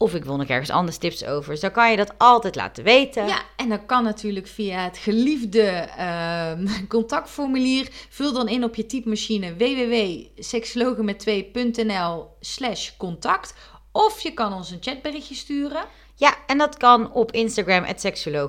Of 0.02 0.14
ik 0.14 0.24
wil 0.24 0.36
nog 0.36 0.48
ergens 0.48 0.70
anders 0.70 0.96
tips 0.96 1.24
over. 1.24 1.50
Dus 1.50 1.60
dan 1.60 1.70
kan 1.70 1.90
je 1.90 1.96
dat 1.96 2.18
altijd 2.18 2.54
laten 2.54 2.84
weten. 2.84 3.26
ja, 3.26 3.42
en 3.56 3.68
dat 3.68 3.80
kan 3.86 4.04
natuurlijk 4.04 4.46
via 4.46 4.84
het 4.84 4.98
geliefde 4.98 5.66
ehm, 5.96 6.66
contactformulier. 6.88 7.88
Vul 8.08 8.32
dan 8.32 8.48
in 8.48 8.64
op 8.64 8.74
je 8.74 8.86
typemachine 8.86 9.56
www.seksologenmet2.nl 9.56 12.28
slash 12.40 12.90
contact. 12.96 13.54
Of 13.92 14.20
je 14.20 14.34
kan 14.34 14.52
ons 14.52 14.70
een 14.70 14.78
chatberichtje 14.80 15.34
sturen. 15.34 15.84
Ja, 16.14 16.34
en 16.46 16.58
dat 16.58 16.76
kan 16.76 17.12
op 17.12 17.32
Instagram, 17.32 17.84
het 17.84 18.00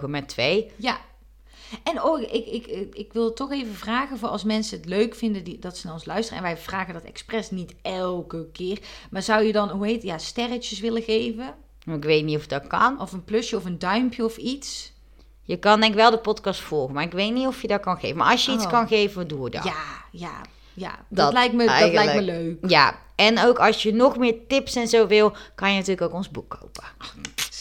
met 0.08 0.28
twee. 0.28 0.72
Ja. 0.76 1.00
En 1.84 2.04
oh, 2.04 2.22
ik, 2.22 2.30
ik, 2.32 2.68
ik, 2.68 2.96
ik 2.96 3.14
wil 3.14 3.34
toch 3.34 3.52
even 3.52 3.76
vragen 3.76 4.18
voor 4.18 4.30
als 4.30 4.44
mensen 4.44 4.78
het 4.78 4.86
leuk 4.86 5.16
vinden 5.16 5.44
die, 5.44 5.60
dat 5.60 5.78
ze 5.78 5.86
naar 5.86 5.96
ons 5.96 6.06
luisteren. 6.06 6.38
En 6.38 6.44
wij 6.44 6.58
vragen 6.58 6.94
dat 6.94 7.04
expres 7.04 7.50
niet 7.52 7.74
elke 7.82 8.48
keer. 8.52 8.80
Maar 9.12 9.22
zou 9.22 9.44
je 9.44 9.52
dan, 9.52 9.70
hoe 9.70 9.86
heet 9.88 10.04
ja, 10.04 10.18
sterretjes 10.18 10.80
willen 10.80 11.02
geven? 11.04 11.56
Ik 11.86 12.04
weet 12.04 12.24
niet 12.24 12.38
of 12.38 12.48
dat 12.48 12.68
kan. 12.68 13.02
Of 13.02 13.12
een 13.12 13.24
plusje 13.24 13.56
of 13.56 13.66
een 13.66 13.80
duimpje 13.80 14.26
of 14.26 14.38
iets? 14.38 14.92
Je 15.44 15.58
kan 15.58 15.80
denk 15.80 15.92
ik 15.92 15.98
wel 16.00 16.12
de 16.12 16.18
podcast 16.18 16.60
volgen, 16.62 16.94
maar 16.94 17.04
ik 17.04 17.12
weet 17.12 17.34
niet 17.34 17.48
of 17.48 17.62
je 17.62 17.68
dat 17.68 17.82
kan 17.82 18.00
geven. 18.00 18.18
Maar 18.18 18.32
als 18.32 18.46
je 18.46 18.52
iets 18.52 18.64
Oh. 18.64 18.70
kan 18.72 18.88
geven, 18.88 19.28
doe 19.28 19.50
dat. 19.50 19.64
Ja, 19.64 19.74
ja, 20.12 20.42
ja. 20.74 20.90
Dat, 20.90 21.18
Dat 21.18 21.34
lijkt, 21.34 21.54
me, 21.54 21.66
dat 21.66 21.92
lijkt 21.92 22.14
me 22.14 22.22
leuk. 22.22 22.58
Ja, 22.68 23.00
en 23.16 23.40
ook 23.46 23.60
als 23.60 23.84
je 23.84 23.94
nog 23.94 24.18
meer 24.18 24.36
tips 24.48 24.76
en 24.76 24.88
zo 24.88 25.08
wil, 25.08 25.34
kan 25.56 25.70
je 25.70 25.76
natuurlijk 25.76 26.02
ook 26.02 26.14
ons 26.14 26.30
boek 26.30 26.50
kopen. 26.60 26.84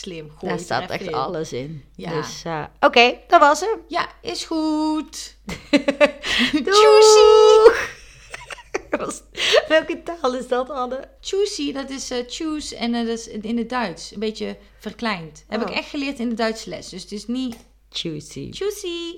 Slim, 0.01 0.31
gooi 0.39 0.53
Daar 0.53 0.61
staat 0.61 0.91
echt 0.91 1.03
in. 1.03 1.15
alles 1.15 1.53
in. 1.53 1.85
Ja. 1.97 2.13
Dus 2.21 2.43
eh, 2.45 2.65
oké, 2.81 3.19
dat 3.29 3.41
was 3.41 3.61
hem. 3.61 3.81
Ja, 3.89 4.09
is 4.23 4.45
goed. 4.45 5.37
Was- 8.99 9.23
Welke 9.69 10.03
taal 10.03 10.35
is 10.35 10.49
dat, 10.49 10.71
Anne? 10.71 11.09
Choosy, 11.21 11.73
dat 11.73 11.91
is 11.91 12.11
eh, 12.11 12.19
choose 12.29 12.77
en 12.77 12.95
eh, 12.95 13.07
dat 13.07 13.19
is 13.19 13.29
in 13.29 13.59
het 13.59 13.69
Duits. 13.69 14.13
Een 14.13 14.19
beetje 14.21 14.57
verkleind. 14.79 15.45
Heb 15.49 15.63
Oh. 15.63 15.69
ik 15.71 15.75
echt 15.77 15.89
geleerd 15.89 16.19
in 16.19 16.29
de 16.29 16.35
Duitse 16.35 16.69
les. 16.69 16.89
Dus 16.89 17.03
het 17.03 17.13
is 17.13 17.27
niet 17.27 17.57
Juicy. 17.89 18.49
choosy. 18.53 19.15